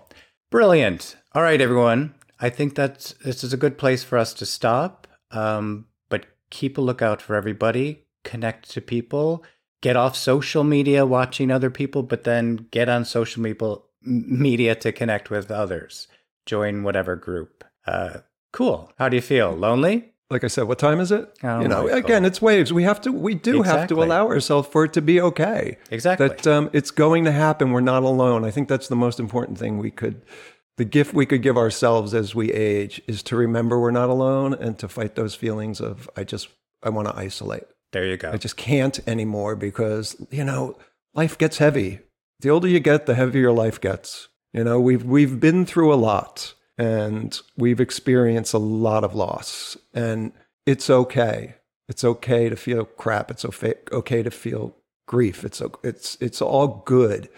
Brilliant. 0.52 1.16
All 1.34 1.42
right, 1.42 1.60
everyone. 1.60 2.14
I 2.40 2.50
think 2.50 2.76
that's 2.76 3.14
this 3.24 3.44
is 3.44 3.52
a 3.52 3.58
good 3.58 3.78
place 3.78 4.04
for 4.04 4.18
us 4.18 4.34
to 4.36 4.46
stop. 4.46 5.08
Um, 5.32 5.88
but 6.08 6.28
keep 6.52 6.78
a 6.78 6.82
lookout 6.82 7.22
for 7.22 7.36
everybody. 7.36 8.06
Connect 8.24 8.70
to 8.72 8.82
people. 8.82 9.44
Get 9.82 9.96
off 9.96 10.16
social 10.16 10.64
media 10.64 11.06
watching 11.06 11.50
other 11.50 11.72
people, 11.72 12.04
but 12.04 12.26
then 12.26 12.68
get 12.72 12.88
on 12.88 13.04
social 13.04 13.42
media 13.42 13.78
media 14.02 14.76
to 14.76 14.92
connect 14.92 15.32
with 15.32 15.50
others. 15.50 16.08
Join 16.46 16.84
whatever 16.84 17.16
group. 17.16 17.64
Uh, 17.88 18.20
cool. 18.54 18.92
How 19.00 19.10
do 19.10 19.16
you 19.16 19.22
feel? 19.22 19.52
Lonely? 19.52 20.14
Like 20.36 20.44
I 20.44 20.48
said, 20.48 20.64
what 20.66 20.80
time 20.80 21.00
is 21.00 21.14
it? 21.14 21.34
Oh 21.44 21.62
you 21.62 21.70
know, 21.70 21.88
again, 21.88 22.24
God. 22.24 22.28
it's 22.28 22.42
waves. 22.42 22.74
We 22.74 22.84
have 22.84 23.00
to, 23.02 23.12
we 23.14 23.36
do 23.36 23.62
have 23.62 23.88
to 23.88 24.04
allow 24.04 24.28
ourselves 24.28 24.68
for 24.68 24.84
it 24.84 24.92
to 24.94 25.02
be 25.02 25.22
okay. 25.22 25.78
Exactly. 25.90 26.28
That 26.28 26.46
um, 26.46 26.70
it's 26.74 26.92
going 26.92 27.24
to 27.24 27.32
happen. 27.32 27.72
We're 27.72 27.80
not 27.80 28.04
alone. 28.04 28.44
I 28.44 28.52
think 28.52 28.68
that's 28.68 28.90
the 28.90 28.98
most 28.98 29.18
important 29.18 29.58
thing 29.58 29.78
we 29.78 29.92
could, 29.92 30.22
the 30.76 30.84
gift 30.84 31.14
we 31.14 31.26
could 31.26 31.42
give 31.42 31.56
ourselves 31.56 32.14
as 32.14 32.36
we 32.36 32.52
age 32.52 33.02
is 33.08 33.24
to 33.24 33.38
remember 33.38 33.80
we're 33.80 33.92
not 33.92 34.10
alone 34.10 34.54
and 34.54 34.78
to 34.80 34.90
fight 34.90 35.16
those 35.16 35.36
feelings 35.36 35.80
of, 35.80 36.10
I 36.18 36.26
just, 36.26 36.50
I 36.84 36.90
want 36.90 37.08
to 37.08 37.16
isolate. 37.16 37.64
there 37.94 38.06
you 38.06 38.18
go. 38.18 38.32
I 38.32 38.38
just 38.38 38.58
can't 38.58 39.00
anymore 39.08 39.56
because, 39.56 40.18
you 40.32 40.44
know, 40.44 40.78
life 41.14 41.38
gets 41.38 41.60
heavy. 41.60 42.02
The 42.42 42.50
older 42.50 42.68
you 42.68 42.82
get, 42.82 43.06
the 43.06 43.16
heavier 43.16 43.54
life 43.54 43.80
gets. 43.80 44.28
You 44.52 44.66
know, 44.66 44.82
we've 44.82 45.04
we've 45.04 45.40
been 45.40 45.66
through 45.66 45.94
a 45.94 45.96
lot 45.96 46.55
and 46.78 47.40
we've 47.58 47.80
experienced 47.80 48.54
a 48.54 48.58
lot 48.58 49.04
of 49.04 49.16
loss. 49.16 49.78
And 49.94 50.32
it's 50.66 50.90
okay. 50.90 51.56
It's 51.88 52.04
okay 52.04 52.50
to 52.50 52.56
feel 52.56 52.86
crap. 52.86 53.30
It's 53.32 53.46
okay, 53.46 53.76
okay 53.92 54.24
to 54.24 54.32
feel 54.32 54.76
grief. 55.08 55.44
It's 55.44 55.62
it's 55.84 56.18
it's 56.20 56.42
all 56.42 56.84
good. 56.86 57.30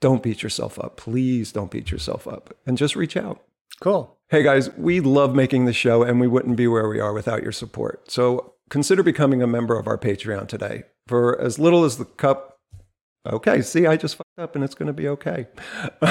Don't 0.00 0.22
beat 0.22 0.42
yourself 0.42 0.78
up. 0.78 0.96
Please 0.96 1.52
don't 1.52 1.70
beat 1.70 1.90
yourself 1.90 2.26
up 2.26 2.56
and 2.66 2.78
just 2.78 2.96
reach 2.96 3.16
out. 3.16 3.42
cool. 3.80 4.16
Hey 4.28 4.44
guys, 4.44 4.70
we 4.76 5.00
love 5.00 5.34
making 5.34 5.64
the 5.64 5.72
show 5.72 6.04
and 6.04 6.20
we 6.20 6.28
wouldn't 6.28 6.56
be 6.56 6.68
where 6.68 6.88
we 6.88 7.00
are 7.00 7.12
without 7.12 7.42
your 7.42 7.50
support. 7.52 8.10
So 8.10 8.54
consider 8.68 9.02
becoming 9.02 9.42
a 9.42 9.46
member 9.48 9.76
of 9.76 9.88
our 9.88 9.98
Patreon 9.98 10.46
today. 10.46 10.84
For 11.08 11.38
as 11.40 11.58
little 11.58 11.84
as 11.84 11.98
the 11.98 12.04
cup, 12.04 12.49
okay, 13.26 13.62
see, 13.62 13.86
I 13.86 13.96
just 13.96 14.16
fucked 14.16 14.38
up 14.38 14.54
and 14.54 14.64
it's 14.64 14.74
going 14.74 14.86
to 14.86 14.92
be 14.92 15.08
okay. 15.08 15.46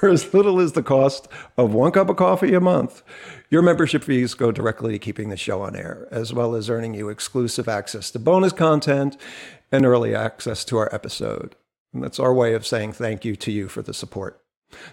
For 0.00 0.08
as 0.08 0.32
little 0.34 0.60
as 0.60 0.72
the 0.72 0.82
cost 0.82 1.28
of 1.56 1.72
one 1.72 1.92
cup 1.92 2.08
of 2.08 2.16
coffee 2.16 2.54
a 2.54 2.60
month, 2.60 3.02
your 3.50 3.62
membership 3.62 4.04
fees 4.04 4.34
go 4.34 4.52
directly 4.52 4.92
to 4.92 4.98
keeping 4.98 5.28
the 5.28 5.36
show 5.36 5.62
on 5.62 5.76
air, 5.76 6.08
as 6.10 6.32
well 6.32 6.54
as 6.54 6.70
earning 6.70 6.94
you 6.94 7.08
exclusive 7.08 7.68
access 7.68 8.10
to 8.10 8.18
bonus 8.18 8.52
content 8.52 9.16
and 9.70 9.84
early 9.86 10.14
access 10.14 10.64
to 10.66 10.76
our 10.78 10.92
episode. 10.94 11.56
And 11.92 12.02
that's 12.02 12.20
our 12.20 12.34
way 12.34 12.54
of 12.54 12.66
saying 12.66 12.92
thank 12.92 13.24
you 13.24 13.36
to 13.36 13.52
you 13.52 13.68
for 13.68 13.82
the 13.82 13.94
support. 13.94 14.40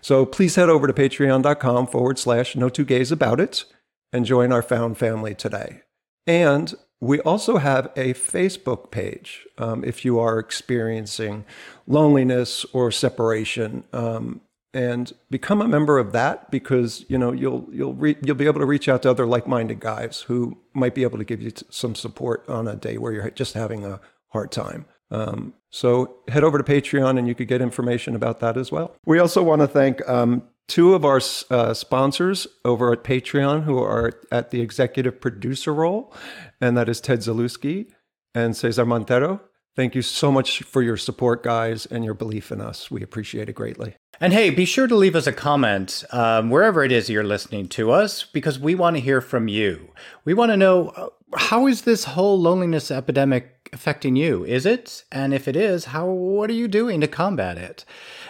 So 0.01 0.26
please 0.26 0.55
head 0.55 0.70
over 0.70 0.88
to 0.88 0.93
patreon.com 0.93 1.88
forward 1.88 2.20
slash 2.20 2.55
no 2.55 2.70
two 2.70 2.86
gays 2.86 3.11
about 3.11 3.39
it 3.39 3.65
and 4.11 4.26
join 4.26 4.51
our 4.51 4.61
found 4.61 4.97
family 4.97 5.34
today. 5.34 5.82
And 6.28 6.74
we 7.01 7.19
also 7.21 7.57
have 7.57 7.87
a 7.95 8.13
Facebook 8.13 8.91
page 8.91 9.47
um, 9.57 9.83
if 9.83 10.03
you 10.03 10.19
are 10.19 10.37
experiencing 10.37 11.45
loneliness 11.87 12.65
or 12.73 12.91
separation. 12.91 13.83
Um, 13.93 14.41
and 14.71 15.13
become 15.31 15.61
a 15.61 15.67
member 15.67 15.97
of 15.97 16.11
that 16.11 16.51
because 16.51 17.03
you 17.09 17.17
know 17.17 17.31
you'll 17.31 17.67
you'll 17.71 17.95
re- 17.95 18.17
you'll 18.21 18.35
be 18.35 18.45
able 18.45 18.59
to 18.59 18.67
reach 18.67 18.87
out 18.87 19.01
to 19.01 19.09
other 19.09 19.25
like-minded 19.25 19.79
guys 19.79 20.21
who 20.27 20.59
might 20.73 20.93
be 20.93 21.01
able 21.01 21.17
to 21.17 21.23
give 21.23 21.41
you 21.41 21.49
t- 21.49 21.65
some 21.71 21.95
support 21.95 22.47
on 22.47 22.67
a 22.67 22.75
day 22.75 22.97
where 22.97 23.11
you're 23.11 23.31
just 23.31 23.55
having 23.55 23.83
a 23.83 23.99
hard 24.27 24.51
time. 24.51 24.85
Um, 25.11 25.53
so 25.71 26.17
head 26.27 26.43
over 26.43 26.57
to 26.57 26.63
Patreon 26.63 27.17
and 27.17 27.27
you 27.27 27.33
could 27.33 27.47
get 27.47 27.61
information 27.61 28.15
about 28.15 28.39
that 28.41 28.57
as 28.57 28.71
well. 28.71 28.95
We 29.05 29.17
also 29.17 29.41
want 29.41 29.61
to 29.61 29.67
thank 29.67 30.07
um, 30.07 30.43
two 30.67 30.93
of 30.93 31.03
our 31.03 31.19
uh, 31.49 31.73
sponsors 31.73 32.47
over 32.63 32.93
at 32.93 33.03
Patreon 33.03 33.63
who 33.63 33.79
are 33.79 34.13
at 34.31 34.51
the 34.51 34.61
executive 34.61 35.19
producer 35.19 35.73
role, 35.73 36.13
and 36.62 36.78
that 36.78 36.89
is 36.89 37.01
Ted 37.01 37.20
Zalewski 37.20 37.88
and 38.34 38.55
Cesar 38.55 38.86
Montero. 38.86 39.41
Thank 39.76 39.95
you 39.95 40.01
so 40.01 40.32
much 40.32 40.64
for 40.64 40.82
your 40.82 40.97
support, 40.97 41.43
guys, 41.43 41.86
and 41.86 42.03
your 42.03 42.14
belief 42.14 42.51
in 42.51 42.60
us. 42.60 42.91
We 42.91 43.01
appreciate 43.01 43.47
it 43.47 43.53
greatly. 43.53 43.95
And 44.20 44.34
hey, 44.34 44.49
be 44.49 44.66
sure 44.66 44.88
to 44.88 44.95
leave 44.95 45.16
us 45.16 45.28
a 45.28 45.32
comment 45.32 46.03
um, 46.12 46.49
wherever 46.49 46.84
it 46.84 46.91
is 46.91 47.10
you're 47.10 47.24
listening 47.24 47.70
to 47.70 47.91
us 47.91 48.24
because 48.24 48.60
we 48.60 48.76
want 48.76 48.97
to 48.97 49.01
hear 49.01 49.22
from 49.22 49.47
you. 49.47 49.93
We 50.26 50.34
want 50.34 50.51
to 50.51 50.57
know 50.57 50.89
uh, 50.89 51.07
how 51.38 51.68
is 51.68 51.84
this 51.84 52.03
whole 52.03 52.38
loneliness 52.38 52.91
epidemic 52.91 53.70
affecting 53.72 54.18
you? 54.18 54.43
Is 54.43 54.66
it? 54.66 55.05
And 55.12 55.34
if 55.34 55.47
it 55.47 55.55
is, 55.55 55.86
how 55.86 56.07
what 56.07 56.49
are 56.49 56.53
you 56.53 56.68
doing 56.68 56.99
to 56.99 57.07
combat 57.07 57.57
it? 57.57 57.86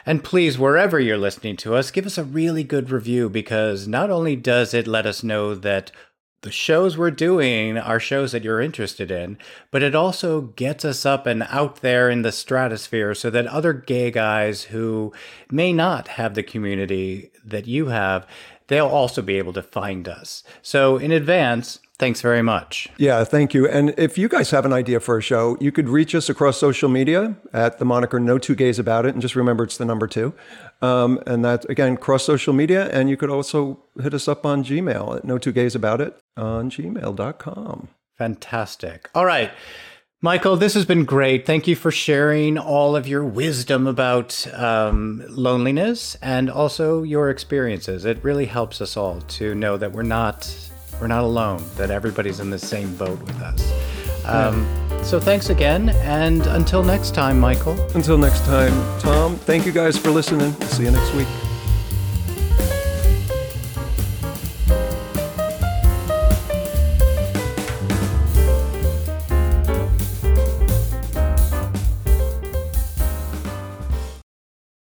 And 0.06 0.24
please, 0.24 0.60
wherever 0.60 1.00
you're 1.00 1.18
listening 1.18 1.58
to 1.58 1.76
us, 1.76 1.92
give 1.92 2.06
us 2.06 2.18
a 2.18 2.24
really 2.24 2.64
good 2.64 2.92
review 2.92 3.30
because 3.30 3.88
not 3.88 4.12
only 4.12 4.36
does 4.36 4.74
it 4.74 4.86
let 4.86 5.06
us 5.06 5.24
know 5.24 5.56
that 5.56 5.92
the 6.42 6.52
shows 6.52 6.98
we're 6.98 7.12
doing 7.12 7.78
are 7.78 8.00
shows 8.00 8.32
that 8.32 8.44
you're 8.44 8.62
interested 8.62 9.12
in, 9.12 9.38
but 9.72 9.84
it 9.84 9.94
also 9.94 10.42
gets 10.42 10.86
us 10.86 11.06
up 11.06 11.26
and 11.26 11.44
out 11.50 11.78
there 11.78 12.10
in 12.10 12.22
the 12.22 12.32
stratosphere 12.32 13.14
so 13.14 13.30
that 13.30 13.48
other 13.48 13.74
gay 13.74 14.10
guys 14.10 14.64
who 14.64 15.12
may 15.52 15.74
not 15.74 16.08
have 16.10 16.34
the 16.34 16.44
community 16.44 17.32
that 17.44 17.68
you 17.68 17.88
have, 17.88 18.26
they'll 18.68 18.88
also 18.88 19.22
be 19.22 19.38
able 19.38 19.54
to 19.54 19.62
find 19.62 20.08
us. 20.08 20.44
So, 20.62 20.98
in 20.98 21.12
advance, 21.12 21.80
thanks 22.00 22.22
very 22.22 22.42
much. 22.42 22.88
Yeah, 22.98 23.24
thank 23.24 23.54
you. 23.54 23.68
And 23.68 23.94
if 23.98 24.18
you 24.18 24.28
guys 24.28 24.50
have 24.52 24.66
an 24.66 24.74
idea 24.74 25.00
for 25.00 25.18
a 25.18 25.22
show, 25.22 25.58
you 25.60 25.72
could 25.72 25.90
reach 25.90 26.16
us 26.16 26.30
across 26.30 26.58
social 26.58 26.90
media 26.90 27.36
at 27.54 27.78
the 27.78 27.86
moniker 27.86 28.20
No 28.20 28.40
Two 28.40 28.56
Gays 28.56 28.80
About 28.80 29.06
It. 29.06 29.14
And 29.14 29.22
just 29.22 29.36
remember, 29.36 29.64
it's 29.66 29.78
the 29.78 29.86
number 29.86 30.08
two. 30.08 30.34
Um, 30.82 31.22
and 31.28 31.46
that, 31.46 31.70
again, 31.70 31.98
cross 31.98 32.24
social 32.24 32.54
media. 32.54 32.90
And 32.90 33.10
you 33.10 33.18
could 33.18 33.30
also 33.30 33.84
hit 34.02 34.14
us 34.14 34.28
up 34.28 34.46
on 34.46 34.64
Gmail 34.64 35.18
at 35.18 35.26
No 35.26 35.38
Two 35.38 35.52
Gays 35.52 35.76
About 35.76 36.02
It 36.02 36.18
on 36.36 36.72
gmail.com. 36.72 37.90
Fantastic. 38.18 39.10
All 39.14 39.26
right. 39.26 39.52
Michael, 40.22 40.58
this 40.58 40.74
has 40.74 40.84
been 40.84 41.06
great. 41.06 41.46
Thank 41.46 41.66
you 41.66 41.78
for 41.78 41.92
sharing 41.92 42.58
all 42.58 42.98
of 42.98 43.08
your 43.08 43.24
wisdom 43.24 43.88
about 43.88 44.46
um, 44.54 45.24
loneliness 45.30 46.18
and 46.22 46.50
also 46.50 47.04
your 47.04 47.30
experiences. 47.30 48.04
It 48.04 48.22
really 48.22 48.46
helps 48.46 48.82
us 48.82 48.98
all 48.98 49.22
to 49.22 49.56
know 49.56 49.78
that 49.78 49.94
we're 49.94 50.04
not 50.04 50.44
we're 51.00 51.08
not 51.08 51.24
alone. 51.24 51.64
That 51.78 51.92
everybody's 51.92 52.40
in 52.40 52.50
the 52.50 52.60
same 52.60 52.96
boat 52.96 53.20
with 53.22 53.42
us. 53.42 53.62
Um, 54.26 54.68
So 55.02 55.18
thanks 55.20 55.50
again, 55.50 55.90
and 56.04 56.46
until 56.48 56.84
next 56.84 57.16
time, 57.16 57.40
Michael. 57.40 57.80
Until 57.96 58.18
next 58.18 58.44
time, 58.46 58.74
Tom, 59.00 59.38
thank 59.38 59.66
you 59.66 59.72
guys 59.72 59.98
for 59.98 60.12
listening. 60.12 60.52
See 60.64 60.84
you 60.84 60.92
next 60.92 61.14
week. 61.16 61.49